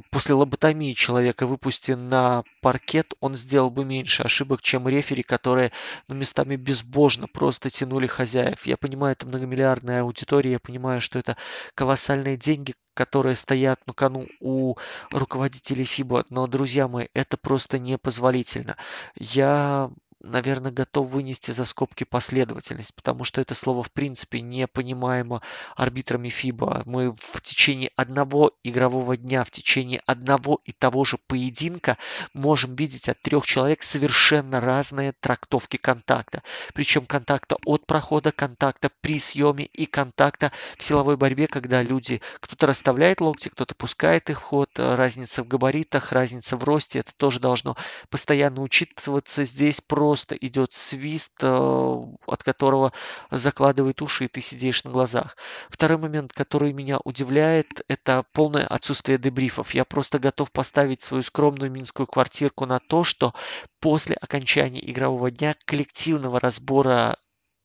после 0.10 0.36
лоботомии 0.36 0.94
человека 0.94 1.48
выпустен 1.48 2.10
на 2.10 2.44
паркет, 2.62 3.14
он 3.20 3.36
сделал 3.36 3.70
бы 3.70 3.86
меньше 3.86 4.24
ошибок, 4.24 4.62
чем 4.62 4.88
рефери, 4.88 5.24
которые 5.24 5.72
ну, 6.08 6.16
местами 6.16 6.56
безбожно 6.56 7.28
просто 7.28 7.70
тянули 7.70 8.08
хозяев. 8.08 8.66
Я 8.66 8.78
понимаю, 8.78 9.14
это 9.14 9.26
многомиллиардная 9.26 10.02
аудитория, 10.02 10.60
понимаю, 10.66 11.02
что 11.02 11.20
это 11.20 11.38
колоссальные 11.76 12.38
деньги, 12.38 12.76
которые 12.94 13.36
стоят 13.36 13.80
на 13.88 13.94
кону 13.94 14.28
у 14.40 14.76
руководителей 15.12 15.86
ФИБА, 15.86 16.26
но, 16.30 16.48
друзья 16.48 16.88
мои, 16.88 17.08
это 17.14 17.38
просто 17.38 17.80
непозволительно. 17.80 18.78
Я 19.16 19.92
наверное, 20.26 20.72
готов 20.72 21.10
вынести 21.10 21.52
за 21.52 21.66
скобки 21.66 22.04
последовательность, 22.04 22.94
потому 22.96 23.24
что 23.24 23.42
это 23.42 23.54
слово 23.54 23.84
в 23.84 23.92
принципе 23.92 24.42
не 24.42 24.68
понимаемо 24.68 25.42
арбитрами 25.76 26.30
ФИБА. 26.30 26.84
Мы 26.86 27.14
в 27.14 27.42
течение 27.42 27.92
одного 27.96 28.52
игрового 28.64 29.16
дня, 29.16 29.44
в 29.44 29.52
течение 29.52 30.02
одного 30.06 30.62
и 30.66 30.72
того 30.72 31.06
же 31.06 31.18
поединка 31.28 31.98
можем 32.34 32.76
видеть 32.76 33.08
от 33.08 33.22
трех 33.22 33.46
человек 33.46 33.84
совершенно 33.84 34.60
разные 34.60 35.14
трактовки 35.14 35.78
контакта. 35.78 36.44
Причем 36.74 37.06
контакта 37.06 37.58
от 37.66 37.86
прохода, 37.86 38.32
контакта 38.32 38.90
при 39.02 39.20
съеме 39.20 39.66
и 39.66 39.86
контакта 39.86 40.52
в 40.78 40.84
силовой 40.84 41.18
борьбе, 41.18 41.48
когда 41.48 41.82
люди, 41.84 42.22
кто-то 42.40 42.68
расставляет 42.68 43.22
локти, 43.22 43.50
кто-то 43.50 43.76
пускает 43.76 44.30
их 44.30 44.42
в 44.42 44.44
ход, 44.44 44.70
разница 44.76 45.44
в 45.44 45.48
габаритах, 45.48 46.12
разница 46.12 46.58
в 46.58 46.64
росте, 46.64 47.00
это 47.00 47.12
тоже 47.16 47.40
должно 47.40 47.78
постоянно 48.10 48.62
учитываться. 48.62 49.44
Здесь 49.44 49.82
просто 49.82 50.15
просто 50.16 50.36
идет 50.36 50.72
свист, 50.74 51.34
э, 51.42 51.48
от 51.48 52.42
которого 52.42 52.94
закладывает 53.32 54.02
уши, 54.02 54.26
и 54.26 54.28
ты 54.30 54.40
сидишь 54.40 54.86
на 54.86 54.92
глазах. 54.92 55.36
Второй 55.70 55.98
момент, 55.98 56.32
который 56.32 56.72
меня 56.72 57.00
удивляет, 57.04 57.82
это 57.90 58.24
полное 58.32 58.66
отсутствие 58.66 59.18
дебрифов. 59.18 59.74
Я 59.74 59.84
просто 59.84 60.18
готов 60.20 60.54
поставить 60.54 61.02
свою 61.02 61.22
скромную 61.22 61.70
минскую 61.70 62.08
квартирку 62.08 62.66
на 62.66 62.80
то, 62.80 63.04
что 63.04 63.34
после 63.82 64.16
окончания 64.16 64.90
игрового 64.90 65.32
дня 65.32 65.58
коллективного 65.66 66.40
разбора 66.40 67.18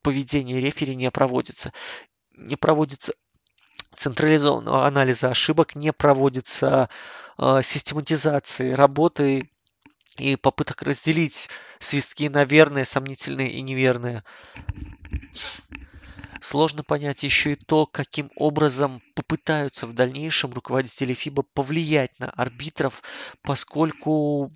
поведения 0.02 0.60
рефери 0.60 0.96
не 0.96 1.08
проводится. 1.12 1.72
Не 2.36 2.56
проводится 2.56 3.12
централизованного 3.94 4.88
анализа 4.88 5.28
ошибок, 5.28 5.76
не 5.76 5.92
проводится 5.92 6.88
э, 7.38 7.60
систематизации 7.62 8.72
работы 8.72 9.50
и 10.18 10.36
попыток 10.36 10.82
разделить 10.82 11.48
свистки 11.78 12.28
на 12.28 12.44
верные, 12.44 12.84
сомнительные 12.84 13.50
и 13.50 13.60
неверные. 13.60 14.24
Сложно 16.40 16.82
понять 16.82 17.22
еще 17.22 17.52
и 17.52 17.56
то, 17.56 17.86
каким 17.86 18.30
образом 18.34 19.02
попытаются 19.14 19.86
в 19.86 19.92
дальнейшем 19.92 20.52
руководители 20.52 21.12
ФИБА 21.12 21.42
повлиять 21.54 22.18
на 22.18 22.30
арбитров, 22.30 23.02
поскольку 23.42 24.50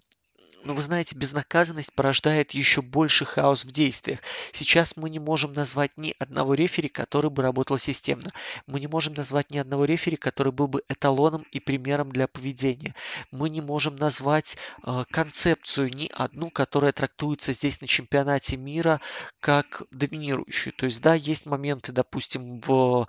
но 0.64 0.74
вы 0.74 0.82
знаете, 0.82 1.16
безнаказанность 1.16 1.92
порождает 1.92 2.52
еще 2.52 2.82
больше 2.82 3.24
хаос 3.24 3.64
в 3.64 3.70
действиях. 3.70 4.20
Сейчас 4.52 4.96
мы 4.96 5.10
не 5.10 5.18
можем 5.18 5.52
назвать 5.52 5.92
ни 5.96 6.14
одного 6.18 6.54
рефери, 6.54 6.88
который 6.88 7.30
бы 7.30 7.42
работал 7.42 7.78
системно. 7.78 8.30
Мы 8.66 8.80
не 8.80 8.86
можем 8.86 9.14
назвать 9.14 9.50
ни 9.50 9.58
одного 9.58 9.84
рефери, 9.84 10.16
который 10.16 10.52
был 10.52 10.68
бы 10.68 10.82
эталоном 10.88 11.44
и 11.52 11.60
примером 11.60 12.10
для 12.10 12.26
поведения. 12.26 12.94
Мы 13.30 13.50
не 13.50 13.60
можем 13.60 13.96
назвать 13.96 14.56
э, 14.86 15.04
концепцию 15.10 15.90
ни 15.94 16.10
одну, 16.14 16.50
которая 16.50 16.92
трактуется 16.92 17.52
здесь 17.52 17.80
на 17.80 17.86
чемпионате 17.86 18.56
мира 18.56 19.00
как 19.40 19.82
доминирующую. 19.90 20.72
То 20.72 20.86
есть, 20.86 21.02
да, 21.02 21.14
есть 21.14 21.46
моменты, 21.46 21.92
допустим, 21.92 22.60
в 22.60 23.06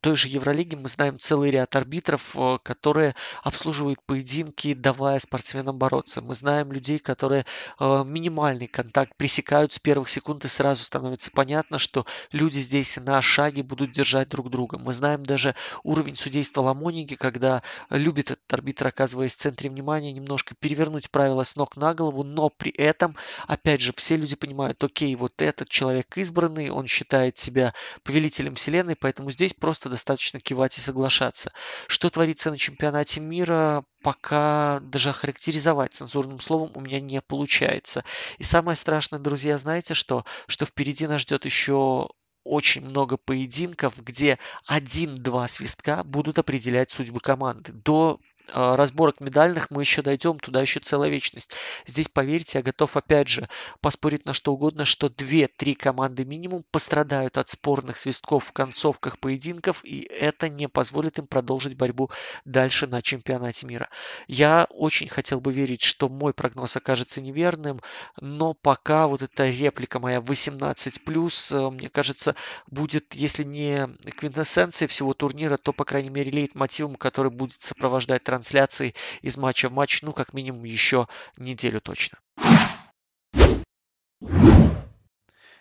той 0.00 0.16
же 0.16 0.28
Евролиге 0.28 0.76
мы 0.76 0.88
знаем 0.88 1.18
целый 1.18 1.50
ряд 1.50 1.74
арбитров, 1.76 2.36
э, 2.36 2.58
которые 2.62 3.14
обслуживают 3.42 4.00
поединки, 4.04 4.74
давая 4.74 5.18
спортсменам 5.18 5.78
бороться. 5.78 6.22
Мы 6.22 6.34
знаем 6.34 6.72
людей, 6.72 6.98
которые 6.98 7.44
э, 7.78 8.04
минимальный 8.04 8.66
контакт 8.66 9.16
пресекают 9.16 9.72
с 9.72 9.78
первых 9.78 10.08
секунд, 10.08 10.44
и 10.44 10.48
сразу 10.48 10.84
становится 10.84 11.30
понятно, 11.30 11.78
что 11.78 12.06
люди 12.30 12.58
здесь 12.58 12.98
на 12.98 13.20
шаге 13.22 13.62
будут 13.62 13.92
держать 13.92 14.28
друг 14.28 14.50
друга. 14.50 14.78
Мы 14.78 14.92
знаем 14.92 15.22
даже 15.22 15.54
уровень 15.82 16.16
судейства 16.16 16.62
Ламоники, 16.62 17.16
когда 17.16 17.62
любит 17.90 18.30
этот 18.30 18.52
арбитр, 18.52 18.86
оказываясь 18.88 19.34
в 19.34 19.38
центре 19.38 19.70
внимания, 19.70 20.12
немножко 20.12 20.54
перевернуть 20.54 21.10
правила 21.10 21.44
с 21.44 21.56
ног 21.56 21.76
на 21.76 21.94
голову, 21.94 22.22
но 22.22 22.48
при 22.48 22.72
этом, 22.72 23.16
опять 23.46 23.80
же, 23.80 23.92
все 23.96 24.16
люди 24.16 24.36
понимают, 24.36 24.82
окей, 24.82 25.14
вот 25.16 25.40
этот 25.42 25.68
человек 25.68 26.16
избранный, 26.16 26.70
он 26.70 26.86
считает 26.86 27.38
себя 27.38 27.74
повелителем 28.02 28.54
вселенной, 28.54 28.96
поэтому 28.96 29.30
здесь 29.30 29.54
просто 29.54 29.81
достаточно 29.88 30.40
кивать 30.40 30.76
и 30.78 30.80
соглашаться. 30.80 31.52
Что 31.86 32.10
творится 32.10 32.50
на 32.50 32.58
чемпионате 32.58 33.20
мира, 33.20 33.84
пока 34.02 34.80
даже 34.80 35.10
охарактеризовать 35.10 35.94
цензурным 35.94 36.40
словом 36.40 36.72
у 36.74 36.80
меня 36.80 37.00
не 37.00 37.20
получается. 37.20 38.04
И 38.38 38.44
самое 38.44 38.76
страшное, 38.76 39.18
друзья, 39.18 39.58
знаете 39.58 39.94
что? 39.94 40.24
Что 40.46 40.66
впереди 40.66 41.06
нас 41.06 41.22
ждет 41.22 41.44
еще 41.44 42.08
очень 42.44 42.82
много 42.82 43.16
поединков, 43.16 44.02
где 44.02 44.38
один-два 44.66 45.48
свистка 45.48 46.02
будут 46.04 46.38
определять 46.38 46.90
судьбы 46.90 47.20
команды. 47.20 47.72
До 47.72 48.20
разборок 48.52 49.20
медальных 49.20 49.70
мы 49.70 49.82
еще 49.82 50.02
дойдем, 50.02 50.38
туда 50.38 50.60
еще 50.60 50.80
целая 50.80 51.10
вечность. 51.10 51.52
Здесь, 51.86 52.08
поверьте, 52.08 52.58
я 52.58 52.62
готов 52.62 52.96
опять 52.96 53.28
же 53.28 53.48
поспорить 53.80 54.26
на 54.26 54.32
что 54.32 54.52
угодно, 54.52 54.84
что 54.84 55.08
2-3 55.08 55.74
команды 55.74 56.24
минимум 56.24 56.64
пострадают 56.70 57.38
от 57.38 57.48
спорных 57.48 57.96
свистков 57.96 58.44
в 58.44 58.52
концовках 58.52 59.18
поединков, 59.18 59.84
и 59.84 60.02
это 60.02 60.48
не 60.48 60.68
позволит 60.68 61.18
им 61.18 61.26
продолжить 61.26 61.76
борьбу 61.76 62.10
дальше 62.44 62.86
на 62.86 63.02
чемпионате 63.02 63.66
мира. 63.66 63.88
Я 64.28 64.66
очень 64.70 65.08
хотел 65.08 65.40
бы 65.40 65.52
верить, 65.52 65.82
что 65.82 66.08
мой 66.08 66.32
прогноз 66.32 66.76
окажется 66.76 67.20
неверным, 67.20 67.80
но 68.20 68.54
пока 68.54 69.06
вот 69.06 69.22
эта 69.22 69.46
реплика 69.46 69.98
моя 70.00 70.18
18+, 70.18 71.52
э, 71.52 71.70
мне 71.70 71.88
кажется, 71.88 72.34
будет, 72.66 73.14
если 73.14 73.44
не 73.44 73.88
квинтэссенцией 74.16 74.88
всего 74.88 75.14
турнира, 75.14 75.56
то, 75.56 75.72
по 75.72 75.84
крайней 75.84 76.10
мере, 76.10 76.30
лейтмотивом, 76.30 76.96
который 76.96 77.30
будет 77.30 77.60
сопровождать 77.62 78.28
трансляции 78.32 78.94
из 79.20 79.36
матча 79.36 79.68
в 79.68 79.72
матч, 79.72 80.00
ну, 80.00 80.12
как 80.12 80.32
минимум, 80.32 80.64
еще 80.64 81.06
неделю 81.36 81.82
точно. 81.82 82.18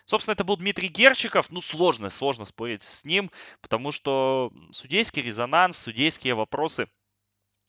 Собственно, 0.06 0.34
это 0.34 0.46
был 0.46 0.56
Дмитрий 0.56 0.88
Герчиков. 0.88 1.52
Ну, 1.52 1.60
сложно, 1.60 2.08
сложно 2.10 2.46
спорить 2.46 2.82
с 2.82 3.04
ним, 3.04 3.30
потому 3.62 3.92
что 3.92 4.54
судейский 4.72 5.22
резонанс, 5.22 5.80
судейские 5.80 6.34
вопросы 6.34 6.88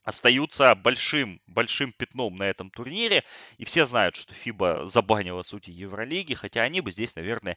остаются 0.04 0.74
большим, 0.76 1.40
большим 1.46 1.92
пятном 1.92 2.36
на 2.36 2.44
этом 2.44 2.70
турнире. 2.70 3.24
И 3.58 3.64
все 3.64 3.86
знают, 3.86 4.14
что 4.14 4.34
ФИБА 4.34 4.86
забанила 4.86 5.42
судьи 5.42 5.74
Евролиги, 5.74 6.34
хотя 6.34 6.62
они 6.62 6.80
бы 6.80 6.92
здесь, 6.92 7.16
наверное, 7.16 7.56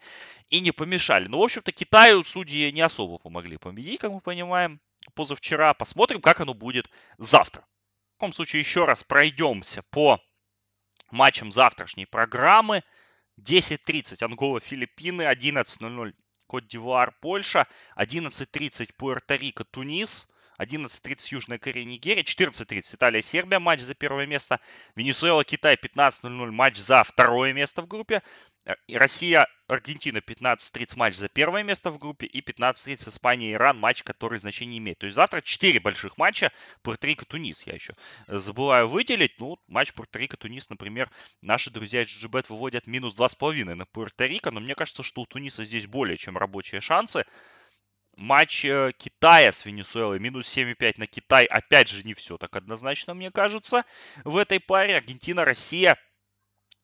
и 0.49 0.61
не 0.61 0.71
помешали. 0.71 1.27
Но, 1.27 1.39
в 1.39 1.43
общем-то, 1.43 1.71
Китаю 1.71 2.23
судьи 2.23 2.71
не 2.71 2.81
особо 2.81 3.19
помогли 3.19 3.57
победить, 3.57 3.99
как 3.99 4.11
мы 4.11 4.21
понимаем 4.21 4.79
позавчера. 5.13 5.73
Посмотрим, 5.73 6.21
как 6.21 6.41
оно 6.41 6.53
будет 6.53 6.89
завтра. 7.17 7.61
В 7.61 8.19
таком 8.19 8.33
случае 8.33 8.61
еще 8.61 8.85
раз 8.85 9.03
пройдемся 9.03 9.83
по 9.91 10.21
матчам 11.11 11.51
завтрашней 11.51 12.07
программы. 12.07 12.83
10.30 13.39 14.23
Ангола, 14.23 14.59
Филиппины, 14.59 15.23
11.00 15.23 16.13
Кот-Дивуар, 16.47 17.13
Польша, 17.19 17.67
11.30 17.97 18.91
Пуэрто-Рико, 18.97 19.65
Тунис, 19.69 20.29
11.30 20.59 21.27
Южная 21.31 21.57
Корея, 21.57 21.85
Нигерия, 21.85 22.23
14.30 22.23 22.95
Италия, 22.95 23.21
Сербия, 23.21 23.59
матч 23.59 23.81
за 23.81 23.93
первое 23.95 24.25
место, 24.25 24.59
Венесуэла, 24.95 25.43
Китай, 25.43 25.75
15.00 25.75 26.51
матч 26.51 26.77
за 26.77 27.03
второе 27.03 27.51
место 27.53 27.81
в 27.81 27.87
группе, 27.87 28.23
Россия, 28.91 29.47
Аргентина 29.67 30.17
15-30 30.19 30.97
матч 30.97 31.15
за 31.15 31.29
первое 31.29 31.63
место 31.63 31.91
в 31.91 31.99
группе 31.99 32.25
и 32.25 32.41
15-30 32.41 33.09
Испания, 33.09 33.53
Иран 33.53 33.79
матч, 33.79 34.01
который 34.03 34.39
значения 34.39 34.73
не 34.73 34.77
имеет. 34.79 34.99
То 34.99 35.05
есть 35.05 35.15
завтра 35.15 35.41
4 35.41 35.79
больших 35.79 36.17
матча 36.17 36.51
Пуэрто-Рико, 36.83 37.25
Тунис 37.25 37.63
я 37.67 37.73
еще 37.73 37.95
забываю 38.27 38.87
выделить. 38.87 39.39
Ну, 39.39 39.57
матч 39.67 39.91
Пуэрто-Рико, 39.93 40.37
Тунис, 40.37 40.69
например, 40.69 41.11
наши 41.41 41.69
друзья 41.69 42.01
из 42.01 42.07
GGBet 42.07 42.45
выводят 42.49 42.87
минус 42.87 43.15
2,5 43.15 43.75
на 43.75 43.83
Пуэрто-Рико, 43.83 44.49
но 44.51 44.59
мне 44.59 44.73
кажется, 44.73 45.03
что 45.03 45.21
у 45.21 45.25
Туниса 45.25 45.63
здесь 45.63 45.85
более 45.85 46.17
чем 46.17 46.37
рабочие 46.37 46.81
шансы. 46.81 47.25
Матч 48.17 48.65
э, 48.65 48.93
Китая 48.97 49.51
с 49.51 49.65
Венесуэлой, 49.65 50.19
минус 50.19 50.47
7,5 50.57 50.93
на 50.97 51.05
Китай, 51.05 51.45
опять 51.45 51.89
же, 51.89 52.03
не 52.03 52.13
все 52.13 52.37
так 52.37 52.55
однозначно, 52.55 53.13
мне 53.13 53.29
кажется, 53.29 53.83
в 54.23 54.37
этой 54.37 54.59
паре. 54.59 54.95
Аргентина, 54.95 55.43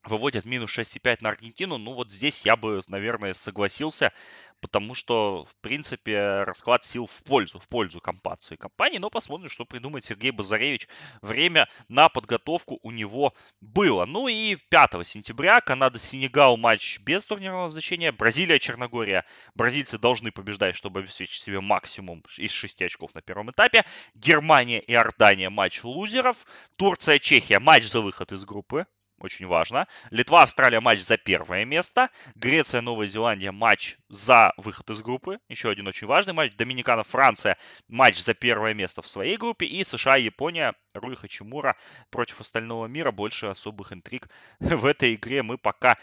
Выводят 0.04 0.46
минус 0.46 0.76
6,5 0.76 1.18
на 1.22 1.30
Аргентину. 1.30 1.78
Ну 1.78 1.94
вот 1.94 2.12
здесь 2.12 2.44
я 2.44 2.56
бы, 2.56 2.82
наверное, 2.88 3.36
согласился, 3.36 4.12
потому 4.60 4.96
что, 4.96 5.46
в 5.46 5.56
принципе, 5.62 6.42
расклад 6.44 6.84
сил 6.84 7.06
в 7.06 7.22
пользу, 7.24 7.60
в 7.60 7.68
пользу 7.68 8.02
компации 8.02 8.56
компании. 8.56 8.98
Но 8.98 9.12
посмотрим, 9.12 9.48
что 9.48 9.64
придумает 9.64 10.04
Сергей 10.04 10.32
Базаревич. 10.32 10.88
Время 11.22 11.68
на 11.88 12.10
подготовку 12.10 12.80
у 12.82 12.90
него 12.90 13.36
было. 13.60 14.06
Ну 14.06 14.28
и 14.28 14.56
5 14.56 15.06
сентября 15.06 15.62
Канада-Сенегал 15.62 16.58
матч 16.58 16.98
без 17.02 17.28
турнирного 17.28 17.70
значения. 17.70 18.12
Бразилия-Черногория. 18.12 19.24
Бразильцы 19.54 20.00
должны 20.00 20.32
побеждать, 20.32 20.76
чтобы 20.76 21.02
обеспечить 21.02 21.44
себе 21.44 21.62
максимум 21.62 22.24
из 22.40 22.50
6 22.50 22.82
очков 22.82 23.14
на 23.14 23.22
первом 23.22 23.52
этапе. 23.52 23.86
Германия 24.16 24.80
и 24.80 24.94
Иордания 24.94 25.52
матч 25.52 25.84
лузеров. 25.84 26.38
Турция-Чехия 26.78 27.60
матч 27.60 27.84
за 27.84 28.02
выход 28.02 28.32
из 28.32 28.46
группы 28.46 28.88
очень 29.24 29.48
важно. 29.48 29.88
Литва, 30.10 30.44
Австралия 30.44 30.80
матч 30.80 31.02
за 31.02 31.18
первое 31.18 31.66
место. 31.66 32.10
Греция, 32.36 32.82
Новая 32.82 33.08
Зеландия 33.08 33.52
матч 33.52 33.98
за 34.10 34.54
выход 34.58 34.90
из 34.90 35.02
группы. 35.02 35.40
Еще 35.50 35.70
один 35.70 35.88
очень 35.88 36.08
важный 36.08 36.34
матч. 36.34 36.56
Доминикана, 36.56 37.04
Франция 37.04 37.58
матч 37.88 38.18
за 38.18 38.34
первое 38.34 38.74
место 38.74 39.02
в 39.02 39.08
своей 39.08 39.38
группе. 39.38 39.66
И 39.66 39.84
США, 39.84 40.18
Япония, 40.18 40.74
Руи 40.94 41.16
Хачимура 41.16 41.78
против 42.10 42.42
остального 42.42 42.86
мира. 42.88 43.12
Больше 43.12 43.48
особых 43.48 43.94
интриг 43.94 44.28
в 44.60 44.86
этой 44.86 45.16
игре 45.16 45.44
мы 45.44 45.58
пока 45.58 45.98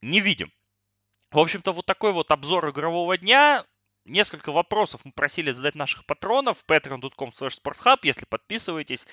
не 0.00 0.20
видим. 0.20 0.50
В 1.30 1.38
общем-то, 1.38 1.72
вот 1.72 1.86
такой 1.86 2.12
вот 2.12 2.30
обзор 2.32 2.70
игрового 2.70 3.16
дня. 3.16 3.64
Несколько 4.04 4.50
вопросов 4.50 5.02
мы 5.04 5.12
просили 5.12 5.52
задать 5.52 5.74
наших 5.74 6.04
патронов. 6.06 6.64
patreon.com 6.66 7.28
sporthub. 7.28 7.98
Если 8.02 8.24
подписываетесь, 8.24 9.06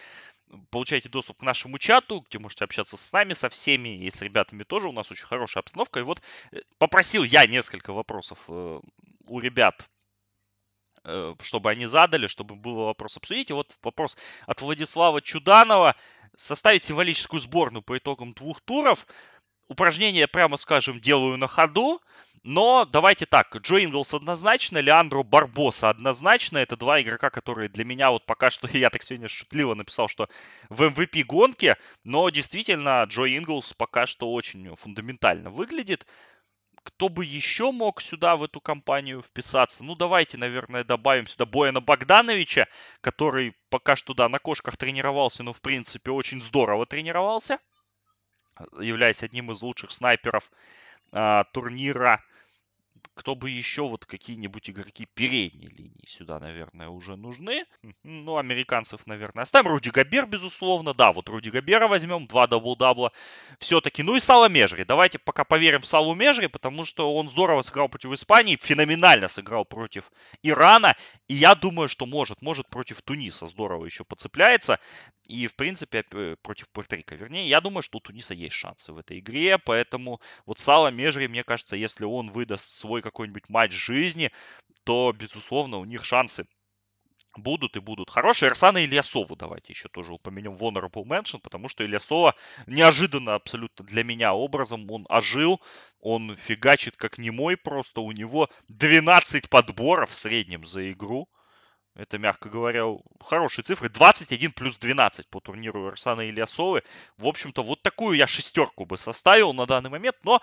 получаете 0.69 1.09
доступ 1.09 1.37
к 1.37 1.43
нашему 1.43 1.77
чату, 1.77 2.25
где 2.27 2.39
можете 2.39 2.63
общаться 2.63 2.97
с 2.97 3.11
нами, 3.11 3.33
со 3.33 3.49
всеми, 3.49 4.05
и 4.05 4.11
с 4.11 4.21
ребятами 4.21 4.63
тоже. 4.63 4.89
У 4.89 4.91
нас 4.91 5.11
очень 5.11 5.25
хорошая 5.25 5.61
обстановка. 5.61 5.99
И 5.99 6.03
вот 6.03 6.21
э, 6.51 6.59
попросил 6.77 7.23
я 7.23 7.45
несколько 7.45 7.93
вопросов 7.93 8.39
э, 8.47 8.79
у 9.27 9.39
ребят, 9.39 9.89
э, 11.03 11.35
чтобы 11.41 11.69
они 11.69 11.85
задали, 11.85 12.27
чтобы 12.27 12.55
было 12.55 12.85
вопрос 12.85 13.17
обсудить. 13.17 13.49
И 13.49 13.53
вот 13.53 13.77
вопрос 13.83 14.17
от 14.45 14.61
Владислава 14.61 15.21
Чуданова. 15.21 15.95
Составить 16.35 16.83
символическую 16.83 17.39
сборную 17.39 17.81
по 17.81 17.97
итогам 17.97 18.33
двух 18.33 18.61
туров. 18.61 19.07
упражнение, 19.67 20.27
прямо 20.27 20.57
скажем, 20.57 20.99
делаю 21.01 21.37
на 21.37 21.47
ходу. 21.47 21.99
Но 22.49 22.85
давайте 22.85 23.25
так, 23.25 23.53
Джо 23.57 23.83
Инглс 23.83 24.13
однозначно, 24.13 24.77
Леандро 24.77 25.21
Барбоса 25.21 25.89
однозначно. 25.89 26.59
Это 26.59 26.77
два 26.77 27.01
игрока, 27.01 27.29
которые 27.29 27.67
для 27.67 27.83
меня 27.83 28.09
вот 28.09 28.25
пока 28.25 28.49
что, 28.49 28.69
я 28.71 28.89
так 28.89 29.03
сегодня 29.03 29.27
шутливо 29.27 29.73
написал, 29.75 30.07
что 30.07 30.29
в 30.69 30.81
MVP 30.81 31.25
гонке. 31.25 31.75
Но 32.05 32.29
действительно, 32.29 33.03
Джо 33.03 33.25
Инглс 33.25 33.73
пока 33.73 34.07
что 34.07 34.31
очень 34.31 34.73
фундаментально 34.77 35.49
выглядит. 35.49 36.07
Кто 36.83 37.09
бы 37.09 37.25
еще 37.25 37.73
мог 37.73 37.99
сюда, 37.99 38.37
в 38.37 38.43
эту 38.43 38.61
компанию 38.61 39.21
вписаться? 39.21 39.83
Ну, 39.83 39.95
давайте, 39.95 40.37
наверное, 40.37 40.85
добавим 40.85 41.27
сюда 41.27 41.45
Бояна 41.45 41.81
Богдановича, 41.81 42.67
который 43.01 43.57
пока 43.69 43.97
что, 43.97 44.13
да, 44.13 44.29
на 44.29 44.39
кошках 44.39 44.77
тренировался, 44.77 45.43
но, 45.43 45.51
в 45.51 45.59
принципе, 45.59 46.11
очень 46.11 46.39
здорово 46.39 46.85
тренировался, 46.85 47.59
являясь 48.79 49.21
одним 49.21 49.51
из 49.51 49.61
лучших 49.61 49.91
снайперов 49.91 50.49
а, 51.11 51.43
турнира 51.45 52.23
кто 53.13 53.35
бы 53.35 53.49
еще, 53.49 53.83
вот 53.83 54.05
какие-нибудь 54.05 54.69
игроки 54.69 55.07
передней 55.13 55.67
линии 55.67 56.05
сюда, 56.07 56.39
наверное, 56.39 56.89
уже 56.89 57.15
нужны. 57.15 57.65
Ну, 58.03 58.37
американцев, 58.37 59.05
наверное, 59.05 59.43
оставим. 59.43 59.67
Руди 59.67 59.89
Габер, 59.89 60.25
безусловно. 60.25 60.93
Да, 60.93 61.11
вот 61.11 61.29
Руди 61.29 61.49
Габера 61.49 61.87
возьмем, 61.87 62.27
два 62.27 62.47
дабл-дабла. 62.47 63.11
Все-таки. 63.59 64.03
Ну 64.03 64.15
и 64.15 64.19
Сала 64.19 64.49
Межри. 64.49 64.85
Давайте 64.85 65.19
пока 65.19 65.43
поверим 65.43 65.81
в 65.81 65.85
Салу 65.85 66.15
Межри, 66.15 66.47
потому 66.47 66.85
что 66.85 67.15
он 67.15 67.29
здорово 67.29 67.61
сыграл 67.61 67.89
против 67.89 68.11
Испании, 68.11 68.57
феноменально 68.61 69.27
сыграл 69.27 69.65
против 69.65 70.11
Ирана. 70.41 70.95
И 71.28 71.34
я 71.34 71.55
думаю, 71.55 71.89
что 71.89 72.05
может, 72.05 72.41
может 72.41 72.69
против 72.69 73.01
Туниса 73.01 73.47
здорово 73.47 73.86
еще 73.86 74.05
подцепляется. 74.05 74.80
И, 75.28 75.47
в 75.47 75.55
принципе, 75.55 76.03
против 76.41 76.67
Пуэрто-Рико. 76.73 77.15
Вернее, 77.15 77.49
я 77.49 77.59
думаю, 77.59 77.82
что 77.82 77.97
у 77.97 78.01
Туниса 78.01 78.34
есть 78.34 78.55
шансы 78.55 78.93
в 78.93 78.97
этой 78.97 79.19
игре. 79.19 79.57
Поэтому 79.57 80.21
вот 80.45 80.59
Сала 80.59 80.89
Межри, 80.89 81.28
мне 81.28 81.43
кажется, 81.43 81.75
если 81.75 82.05
он 82.05 82.32
выдаст 82.32 82.71
свой 82.71 83.01
какой-нибудь 83.01 83.49
матч 83.49 83.73
жизни, 83.73 84.32
то, 84.86 85.13
безусловно, 85.13 85.78
у 85.78 85.86
них 85.86 86.05
шансы 86.05 86.47
будут 87.36 87.75
и 87.75 87.80
будут 87.80 88.09
хорошие. 88.09 88.49
Арсана 88.49 88.84
Ильясову 88.84 89.36
давайте 89.36 89.73
еще 89.73 89.89
тоже 89.89 90.13
упомянем 90.13 90.55
в 90.55 90.63
Honorable 90.63 91.03
Mention, 91.03 91.39
потому 91.39 91.69
что 91.69 91.84
Ильясова 91.84 92.36
неожиданно 92.65 93.36
абсолютно 93.36 93.86
для 93.86 94.03
меня 94.03 94.34
образом, 94.34 94.89
он 94.89 95.05
ожил, 95.09 95.61
он 96.08 96.38
фигачит 96.38 96.95
как 96.95 97.18
немой 97.18 97.58
просто, 97.58 97.99
у 97.99 98.14
него 98.14 98.49
12 98.70 99.49
подборов 99.49 100.12
в 100.12 100.14
среднем 100.14 100.66
за 100.66 100.89
игру. 100.93 101.28
Это, 101.95 102.18
мягко 102.18 102.47
говоря, 102.47 102.86
хорошие 103.20 103.66
цифры. 103.66 103.89
21 103.89 104.53
плюс 104.53 104.78
12 104.78 105.28
по 105.28 105.41
турниру 105.41 105.88
Арсана 105.88 106.22
Ильясовы. 106.22 106.84
В 107.18 107.28
общем-то, 107.28 107.62
вот 107.62 107.82
такую 107.82 108.16
я 108.16 108.26
шестерку 108.26 108.86
бы 108.86 108.95
составил 108.97 109.53
на 109.53 109.66
данный 109.66 109.89
момент. 109.89 110.16
Но 110.24 110.41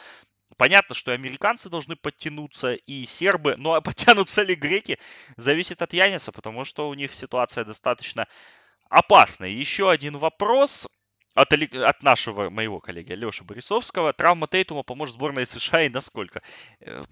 Понятно, 0.56 0.94
что 0.94 1.10
и 1.10 1.14
американцы 1.14 1.68
должны 1.68 1.96
подтянуться, 1.96 2.74
и 2.74 3.06
сербы, 3.06 3.56
но 3.56 3.70
ну, 3.70 3.74
а 3.74 3.80
подтянутся 3.80 4.42
ли 4.42 4.54
греки, 4.54 5.00
зависит 5.36 5.82
от 5.82 5.92
Яниса, 5.94 6.30
потому 6.30 6.64
что 6.64 6.88
у 6.88 6.94
них 6.94 7.12
ситуация 7.12 7.64
достаточно 7.64 8.28
опасная. 8.88 9.48
Еще 9.48 9.90
один 9.90 10.16
вопрос 10.18 10.86
от, 11.34 11.52
от 11.52 12.02
нашего, 12.02 12.48
моего 12.50 12.80
коллеги 12.80 13.12
Леши 13.12 13.44
Борисовского. 13.44 14.12
Травма 14.12 14.46
Тейтума 14.46 14.82
поможет 14.82 15.14
сборной 15.14 15.46
США 15.46 15.82
и 15.82 15.88
насколько? 15.88 16.42
Э, 16.80 17.02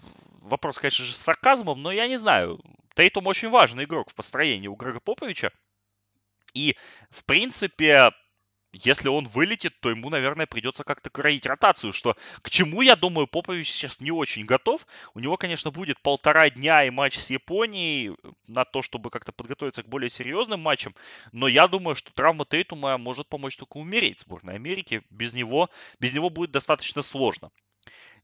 вопрос, 0.41 0.79
конечно 0.79 1.05
же, 1.05 1.15
с 1.15 1.19
сарказмом, 1.19 1.83
но 1.83 1.93
я 1.93 2.07
не 2.07 2.17
знаю. 2.17 2.61
Тейтум 2.95 3.27
очень 3.27 3.49
важный 3.49 3.85
игрок 3.85 4.11
в 4.11 4.15
построении 4.15 4.69
у 4.69 4.77
Грега 4.77 5.01
Поповича. 5.01 5.51
И, 6.55 6.77
в 7.11 7.25
принципе, 7.25 8.11
если 8.73 9.09
он 9.09 9.27
вылетит, 9.29 9.79
то 9.81 9.91
ему, 9.91 10.09
наверное, 10.11 10.47
придется 10.47 10.85
как-то 10.85 11.11
кроить 11.11 11.47
ротацию, 11.47 11.93
что 11.93 12.17
к 12.41 12.51
чему, 12.51 12.83
я 12.83 12.97
думаю, 12.97 13.27
Попович 13.27 13.71
сейчас 13.71 14.01
не 14.01 14.11
очень 14.11 14.45
готов. 14.45 14.87
У 15.15 15.21
него, 15.21 15.37
конечно, 15.37 15.71
будет 15.71 16.01
полтора 16.01 16.49
дня 16.51 16.85
и 16.85 16.91
матч 16.91 17.19
с 17.19 17.31
Японией 17.31 18.17
на 18.47 18.65
то, 18.65 18.83
чтобы 18.83 19.11
как-то 19.11 19.33
подготовиться 19.33 19.83
к 19.83 19.89
более 19.89 20.09
серьезным 20.11 20.61
матчам, 20.61 20.95
но 21.33 21.49
я 21.49 21.69
думаю, 21.69 21.95
что 21.95 22.13
травма 22.13 22.47
Тейтума 22.47 22.99
может 22.99 23.29
помочь 23.29 23.57
только 23.57 23.77
умереть 23.77 24.21
сборной 24.21 24.55
Америки. 24.55 25.03
Без 25.11 25.35
него, 25.35 25.69
без 26.01 26.15
него 26.15 26.31
будет 26.31 26.51
достаточно 26.51 27.03
сложно. 27.03 27.51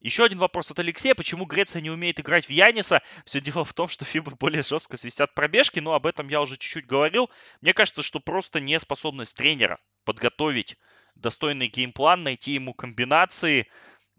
Еще 0.00 0.24
один 0.24 0.38
вопрос 0.38 0.70
от 0.70 0.78
Алексея. 0.78 1.14
Почему 1.14 1.44
Греция 1.44 1.82
не 1.82 1.90
умеет 1.90 2.20
играть 2.20 2.46
в 2.46 2.50
Яниса? 2.50 3.02
Все 3.24 3.40
дело 3.40 3.64
в 3.64 3.74
том, 3.74 3.88
что 3.88 4.04
Фибы 4.04 4.32
более 4.38 4.62
жестко 4.62 4.96
свистят 4.96 5.34
пробежки, 5.34 5.80
но 5.80 5.94
об 5.94 6.06
этом 6.06 6.28
я 6.28 6.40
уже 6.40 6.56
чуть-чуть 6.56 6.86
говорил. 6.86 7.30
Мне 7.61 7.74
кажется, 7.74 8.02
что 8.02 8.20
просто 8.20 8.61
неспособность 8.61 9.36
тренера 9.36 9.80
подготовить 10.04 10.76
достойный 11.16 11.66
геймплан, 11.66 12.22
найти 12.22 12.52
ему 12.52 12.74
комбинации. 12.74 13.66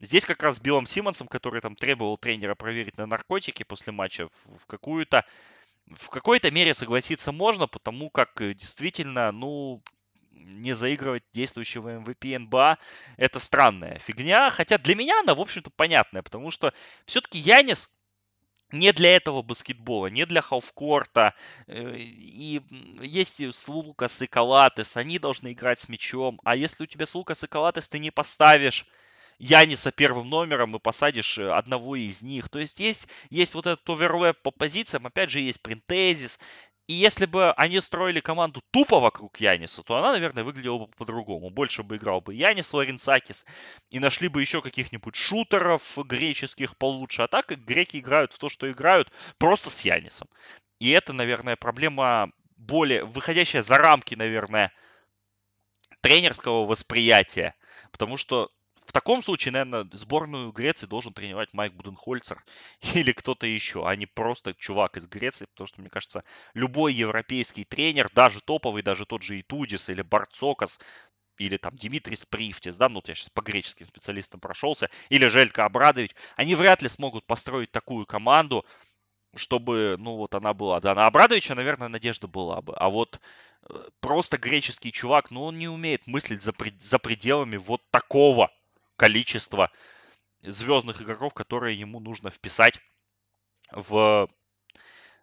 Здесь 0.02 0.26
как 0.26 0.44
раз 0.44 0.58
с 0.58 0.60
Биллом 0.60 0.86
Симмонсом, 0.86 1.28
который 1.28 1.62
там 1.62 1.76
требовал 1.76 2.18
тренера 2.18 2.56
проверить 2.56 2.98
на 2.98 3.06
наркотики 3.06 3.64
после 3.64 3.94
матча, 3.94 4.28
в 4.46 4.66
какую-то 4.66 5.26
в 5.96 6.10
какой-то 6.10 6.52
мере 6.52 6.74
согласиться 6.74 7.32
можно, 7.32 7.68
потому 7.68 8.10
как 8.10 8.40
э, 8.42 8.54
действительно, 8.54 9.32
ну, 9.32 9.82
не 10.32 10.74
заигрывать 10.74 11.24
действующего 11.34 12.00
MVP 12.00 12.38
НБА, 12.40 12.78
это 13.18 13.40
странная 13.40 14.00
фигня. 14.00 14.50
Хотя 14.50 14.78
для 14.78 14.96
меня 14.96 15.20
она, 15.20 15.36
в 15.36 15.42
общем-то, 15.42 15.70
понятная, 15.70 16.22
потому 16.22 16.52
что 16.52 16.74
все-таки 17.06 17.38
Янис 17.38 17.90
не 18.72 18.92
для 18.92 19.16
этого 19.16 19.42
баскетбола, 19.42 20.08
не 20.08 20.26
для 20.26 20.42
халфкорта. 20.42 21.34
Э, 21.68 21.96
и 21.98 22.62
есть 23.02 23.42
Лукас 23.68 24.22
и 24.22 24.28
Калатес, 24.28 24.98
они 24.98 25.20
должны 25.20 25.54
играть 25.54 25.80
с 25.80 25.90
мячом. 25.90 26.40
А 26.44 26.56
если 26.56 26.84
у 26.84 26.88
тебя 26.88 27.06
с 27.06 27.16
Лукас 27.16 27.44
и 27.44 27.48
Калатес 27.48 27.90
ты 27.90 28.00
не 28.00 28.12
поставишь 28.12 28.86
Яниса 29.40 29.92
первым 29.92 30.30
номером 30.30 30.76
и 30.76 30.80
посадишь 30.80 31.38
э, 31.38 31.50
одного 31.50 31.96
из 31.96 32.22
них. 32.22 32.50
То 32.50 32.60
есть 32.60 32.80
есть, 32.80 33.08
есть 33.30 33.56
вот 33.56 33.68
этот 33.68 33.90
оверлэп 33.90 34.42
по 34.42 34.52
позициям, 34.52 35.08
опять 35.08 35.30
же 35.30 35.40
есть 35.40 35.62
принтезис, 35.62 36.40
и 36.90 36.94
если 36.94 37.28
бы 37.28 37.52
они 37.52 37.80
строили 37.82 38.20
команду 38.20 38.64
тупо 38.72 39.00
вокруг 39.00 39.40
Яниса, 39.40 39.84
то 39.84 39.98
она, 39.98 40.12
наверное, 40.12 40.44
выглядела 40.44 40.80
бы 40.80 40.88
по-другому. 40.88 41.52
Больше 41.52 41.84
бы 41.84 41.98
играл 41.98 42.20
бы 42.20 42.34
Янис 42.34 42.74
Ларинсакис. 42.74 43.46
И 43.92 44.00
нашли 44.00 44.28
бы 44.28 44.42
еще 44.42 44.64
каких-нибудь 44.64 45.16
шутеров 45.16 46.00
греческих 46.04 46.76
получше. 46.78 47.22
А 47.22 47.28
так 47.28 47.50
греки 47.64 47.98
играют 47.98 48.34
в 48.34 48.40
то, 48.40 48.50
что 48.50 48.72
играют, 48.72 49.12
просто 49.38 49.70
с 49.70 49.80
Янисом. 49.82 50.30
И 50.80 50.90
это, 50.90 51.14
наверное, 51.14 51.56
проблема 51.56 52.32
более 52.58 53.04
выходящая 53.06 53.62
за 53.62 53.78
рамки, 53.78 54.16
наверное, 54.16 54.72
тренерского 56.02 56.66
восприятия. 56.66 57.54
Потому 57.92 58.18
что 58.18 58.50
в 58.90 58.92
таком 58.92 59.22
случае, 59.22 59.52
наверное, 59.52 59.88
сборную 59.94 60.52
Греции 60.52 60.88
должен 60.88 61.14
тренировать 61.14 61.54
Майк 61.54 61.74
Буденхольцер 61.74 62.44
или 62.96 63.12
кто-то 63.12 63.46
еще, 63.46 63.88
а 63.88 63.96
не 63.96 64.08
просто 64.08 64.56
чувак 64.56 64.98
из 64.98 65.06
Греции, 65.06 65.46
потому 65.46 65.68
что, 65.68 65.80
мне 65.80 65.92
кажется, 65.92 66.24
любой 66.56 66.96
европейский 66.96 67.66
тренер, 67.66 68.10
даже 68.16 68.42
топовый, 68.42 68.82
даже 68.82 69.06
тот 69.06 69.22
же 69.22 69.40
Итудис 69.40 69.90
или 69.90 70.02
Барцокас, 70.02 70.80
или 71.38 71.58
там 71.58 71.76
Димитрис 71.76 72.26
Привтис, 72.26 72.78
да, 72.78 72.90
ну 72.90 72.96
вот 72.96 73.10
я 73.10 73.14
сейчас 73.14 73.30
по 73.30 73.42
греческим 73.42 73.86
специалистам 73.86 74.40
прошелся, 74.40 74.90
или 75.10 75.28
Желька 75.28 75.66
Абрадович, 75.66 76.16
они 76.36 76.56
вряд 76.56 76.82
ли 76.82 76.90
смогут 76.90 77.28
построить 77.28 77.72
такую 77.72 78.08
команду, 78.08 78.66
чтобы, 79.36 79.98
ну 80.00 80.16
вот 80.16 80.34
она 80.34 80.56
была. 80.56 80.80
Да, 80.80 80.96
на 80.96 81.06
Абрадовича, 81.06 81.54
наверное, 81.54 81.90
надежда 81.90 82.28
была 82.28 82.64
бы. 82.64 82.74
А 82.76 82.90
вот 82.90 83.20
э, 83.70 83.74
просто 84.00 84.40
греческий 84.40 84.92
чувак, 84.92 85.30
ну 85.30 85.44
он 85.44 85.60
не 85.60 85.68
умеет 85.68 86.08
мыслить 86.08 86.42
за, 86.42 86.54
за 86.80 86.98
пределами 86.98 87.58
вот 87.58 87.84
такого 87.92 88.50
количество 89.00 89.72
звездных 90.42 91.02
игроков, 91.02 91.34
которые 91.34 91.80
ему 91.80 92.00
нужно 92.02 92.30
вписать 92.30 92.80
в, 93.72 94.28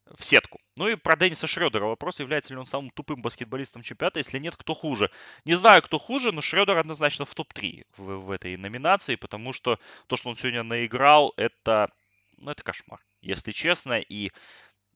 в 0.06 0.24
сетку. 0.24 0.60
Ну 0.76 0.88
и 0.88 0.96
про 0.96 1.16
Денниса 1.16 1.46
Шредера 1.46 1.84
вопрос, 1.84 2.20
является 2.20 2.54
ли 2.54 2.58
он 2.58 2.64
самым 2.64 2.90
тупым 2.90 3.20
баскетболистом 3.20 3.82
чемпионата, 3.82 4.18
если 4.18 4.38
нет, 4.38 4.56
кто 4.56 4.74
хуже. 4.74 5.10
Не 5.44 5.54
знаю, 5.54 5.82
кто 5.82 5.98
хуже, 5.98 6.32
но 6.32 6.40
Шредер 6.40 6.78
однозначно 6.78 7.26
в 7.26 7.34
топ-3 7.34 7.84
в, 7.98 8.02
в 8.02 8.30
этой 8.30 8.56
номинации, 8.56 9.16
потому 9.16 9.52
что 9.52 9.78
то, 10.06 10.16
что 10.16 10.30
он 10.30 10.36
сегодня 10.36 10.62
наиграл, 10.62 11.34
это, 11.36 11.90
ну, 12.38 12.50
это 12.50 12.62
кошмар, 12.62 13.00
если 13.20 13.52
честно, 13.52 14.00
и 14.00 14.30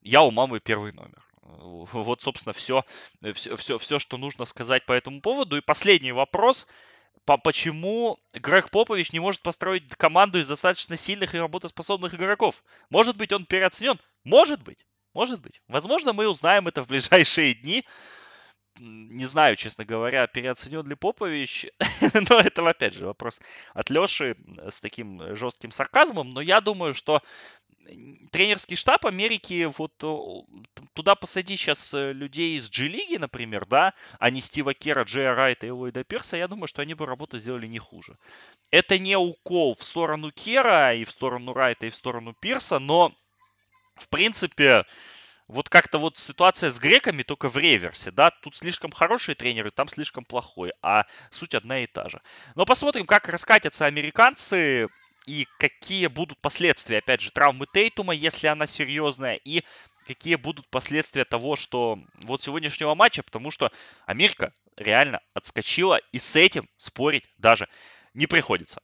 я 0.01 0.23
у 0.23 0.31
мамы 0.31 0.61
первый 0.61 0.93
номер. 0.93 1.23
Вот, 1.43 2.23
собственно, 2.23 2.55
все, 2.55 2.85
все, 3.35 3.57
все, 3.57 3.77
все, 3.77 3.99
что 3.99 4.17
нужно 4.17 4.47
сказать 4.47 4.87
по 4.87 4.93
этому 4.93 5.21
поводу. 5.21 5.57
И 5.57 5.61
последний 5.61 6.13
вопрос– 6.13 6.67
почему 7.25 8.19
Грег 8.33 8.71
Попович 8.71 9.13
не 9.13 9.21
может 9.21 9.43
построить 9.43 9.89
команду 9.97 10.39
из 10.39 10.49
достаточно 10.49 10.97
сильных 10.97 11.35
и 11.35 11.39
работоспособных 11.39 12.15
игроков? 12.15 12.63
Может 12.89 13.17
быть, 13.17 13.33
он 13.33 13.47
переоценен? 13.47 13.99
Может 14.25 14.63
быть. 14.63 14.87
Может 15.15 15.41
быть. 15.41 15.61
Возможно, 15.69 16.13
мы 16.13 16.29
узнаем 16.29 16.69
это 16.69 16.83
в 16.83 16.89
ближайшие 16.89 17.55
дни. 17.55 17.85
не 18.79 19.27
знаю, 19.27 19.57
честно 19.57 19.85
говоря, 19.85 20.27
переоценен 20.27 20.87
ли 20.87 20.95
Попович, 20.95 21.67
но 22.31 22.39
это, 22.39 22.69
опять 22.69 22.95
же, 22.95 23.07
вопрос 23.07 23.41
от 23.75 23.91
Леши 23.91 24.37
с 24.69 24.81
таким 24.81 25.35
жестким 25.37 25.73
сарказмом, 25.73 26.33
но 26.33 26.41
я 26.41 26.61
думаю, 26.61 26.95
что 26.95 27.23
тренерский 28.31 28.77
штаб 28.77 29.07
Америки, 29.07 29.71
вот 29.77 29.93
туда 31.01 31.15
посади 31.15 31.57
сейчас 31.57 31.95
э, 31.95 32.13
людей 32.13 32.59
из 32.59 32.69
G-лиги, 32.69 33.17
например, 33.17 33.65
да, 33.65 33.95
а 34.19 34.29
не 34.29 34.43
Стива 34.43 34.75
Кера, 34.75 35.05
Джея 35.05 35.35
Райта 35.35 35.67
и 35.67 35.71
Ллойда 35.71 36.05
Пирса, 36.05 36.37
я 36.37 36.47
думаю, 36.47 36.69
что 36.69 36.83
они 36.83 36.93
бы 36.93 37.07
работу 37.07 37.39
сделали 37.39 37.67
не 37.67 37.79
хуже. 37.79 38.19
Это 38.71 38.99
не 38.99 39.17
укол 39.17 39.75
в 39.75 39.83
сторону 39.83 40.31
Кера 40.31 40.93
и 40.93 41.05
в 41.05 41.11
сторону 41.11 41.55
Райта 41.55 41.87
и 41.87 41.91
в 41.91 41.95
сторону 41.95 42.35
Пирса, 42.39 42.79
но, 42.79 43.15
в 43.97 44.11
принципе, 44.11 44.85
вот 45.49 45.71
как-то 45.71 45.97
вот 45.97 46.19
ситуация 46.19 46.69
с 46.69 46.79
греками 46.79 47.23
только 47.23 47.49
в 47.49 47.57
реверсе, 47.57 48.11
да, 48.11 48.31
тут 48.31 48.55
слишком 48.55 48.93
хорошие 48.93 49.35
тренеры, 49.35 49.71
там 49.71 49.89
слишком 49.89 50.27
плохой, 50.27 50.73
а 50.83 51.07
суть 51.31 51.55
одна 51.55 51.81
и 51.81 51.87
та 51.87 52.11
же. 52.11 52.21
Но 52.57 52.67
посмотрим, 52.67 53.07
как 53.07 53.27
раскатятся 53.31 53.87
американцы 53.87 54.89
и 55.27 55.47
какие 55.59 56.09
будут 56.09 56.39
последствия, 56.41 56.99
опять 56.99 57.23
же, 57.23 57.31
травмы 57.31 57.67
Тейтума, 57.73 58.15
если 58.15 58.49
она 58.49 58.67
серьезная, 58.67 59.37
и 59.37 59.65
какие 60.07 60.37
будут 60.37 60.69
последствия 60.69 61.25
того, 61.25 61.57
что 61.57 61.99
вот 62.25 62.43
сегодняшнего 62.43 62.95
матча, 62.95 63.23
потому 63.23 63.51
что 63.51 63.73
Америка 64.07 64.53
реально 64.77 65.21
отскочила, 65.35 65.99
и 66.13 66.19
с 66.19 66.37
этим 66.37 66.69
спорить 66.77 67.25
даже 67.39 67.69
не 68.15 68.27
приходится. 68.27 68.81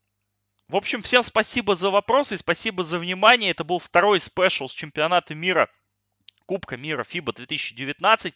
В 0.69 0.77
общем, 0.77 1.01
всем 1.03 1.23
спасибо 1.23 1.77
за 1.77 1.91
вопросы, 1.91 2.37
спасибо 2.37 2.83
за 2.83 2.99
внимание. 2.99 3.53
Это 3.53 3.63
был 3.63 3.79
второй 3.79 4.19
special 4.21 4.69
с 4.69 4.73
чемпионата 4.73 5.35
мира 5.35 5.71
Кубка 6.47 6.77
мира 6.77 7.03
FIBA 7.03 7.35
2019. 7.35 8.35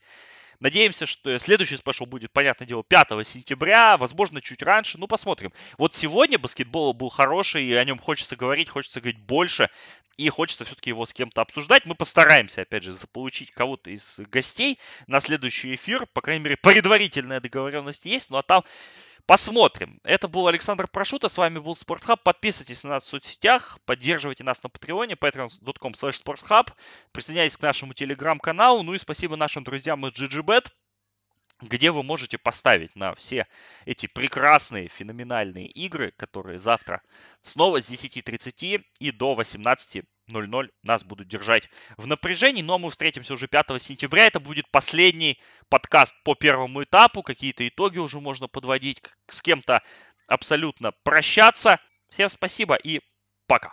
Надеемся, 0.61 1.07
что 1.07 1.39
следующий 1.39 1.77
special 1.77 2.05
будет, 2.05 2.33
понятное 2.33 2.67
дело, 2.67 2.85
5 2.85 3.27
сентября, 3.27 3.97
возможно, 3.97 4.43
чуть 4.43 4.63
раньше. 4.63 4.99
Ну, 4.99 5.07
посмотрим. 5.07 5.53
Вот 5.79 5.95
сегодня 5.95 6.39
баскетбол 6.39 6.93
был 6.93 7.09
хороший, 7.09 7.65
и 7.65 7.73
о 7.73 7.85
нем 7.85 7.99
хочется 7.99 8.37
говорить, 8.37 8.69
хочется 8.69 9.01
говорить 9.01 9.21
больше, 9.21 9.71
и 10.17 10.29
хочется 10.29 10.65
все-таки 10.65 10.91
его 10.91 11.07
с 11.07 11.13
кем-то 11.13 11.41
обсуждать. 11.43 11.87
Мы 11.87 11.95
постараемся, 11.95 12.63
опять 12.63 12.83
же, 12.83 12.93
заполучить 12.93 13.51
кого-то 13.51 13.91
из 13.91 14.21
гостей 14.31 14.79
на 15.07 15.21
следующий 15.21 15.75
эфир. 15.75 16.07
По 16.13 16.21
крайней 16.21 16.45
мере, 16.45 16.57
предварительная 16.57 17.41
договоренность 17.41 18.05
есть. 18.05 18.31
Ну, 18.31 18.37
а 18.37 18.43
там 18.43 18.65
Посмотрим. 19.31 20.01
Это 20.03 20.27
был 20.27 20.49
Александр 20.49 20.89
Прошута, 20.89 21.29
с 21.29 21.39
вами 21.39 21.61
был 21.61 21.77
Спортхаб. 21.77 22.21
Подписывайтесь 22.25 22.83
на 22.83 22.91
нас 22.91 23.05
в 23.05 23.09
соцсетях, 23.09 23.79
поддерживайте 23.85 24.43
нас 24.43 24.61
на 24.65 24.69
Патреоне, 24.69 25.15
patreon.com 25.15 25.93
sporthub. 25.93 26.73
Присоединяйтесь 27.13 27.57
к 27.57 27.63
нашему 27.63 27.95
телеграм-каналу. 27.95 28.83
Ну 28.83 28.95
и 28.95 28.99
спасибо 28.99 29.37
нашим 29.37 29.63
друзьям 29.63 30.05
из 30.05 30.21
GGBet, 30.21 30.73
где 31.61 31.91
вы 31.91 32.03
можете 32.03 32.39
поставить 32.39 32.95
на 32.97 33.15
все 33.15 33.47
эти 33.85 34.07
прекрасные, 34.07 34.89
феноменальные 34.89 35.67
игры, 35.67 36.13
которые 36.17 36.59
завтра 36.59 37.03
снова 37.43 37.81
с 37.81 37.91
10.30 37.91 38.85
и 38.99 39.11
до 39.11 39.35
18 39.35 40.05
0-0 40.31 40.71
нас 40.83 41.05
будут 41.05 41.29
держать 41.29 41.69
в 41.97 42.07
напряжении. 42.07 42.63
Но 42.63 42.79
мы 42.79 42.91
встретимся 42.91 43.35
уже 43.35 43.49
5 43.49 43.83
сентября. 43.83 44.27
Это 44.27 44.41
будет 44.41 44.71
последний 44.71 45.41
подкаст 45.69 46.15
по 46.23 46.35
первому 46.35 46.85
этапу. 46.85 47.23
Какие-то 47.23 47.67
итоги 47.67 47.99
уже 47.99 48.21
можно 48.21 48.49
подводить, 48.49 49.03
с 49.29 49.43
кем-то 49.43 49.83
абсолютно 50.29 50.93
прощаться. 51.03 51.81
Всем 52.11 52.29
спасибо 52.29 52.77
и 52.77 53.01
пока. 53.47 53.73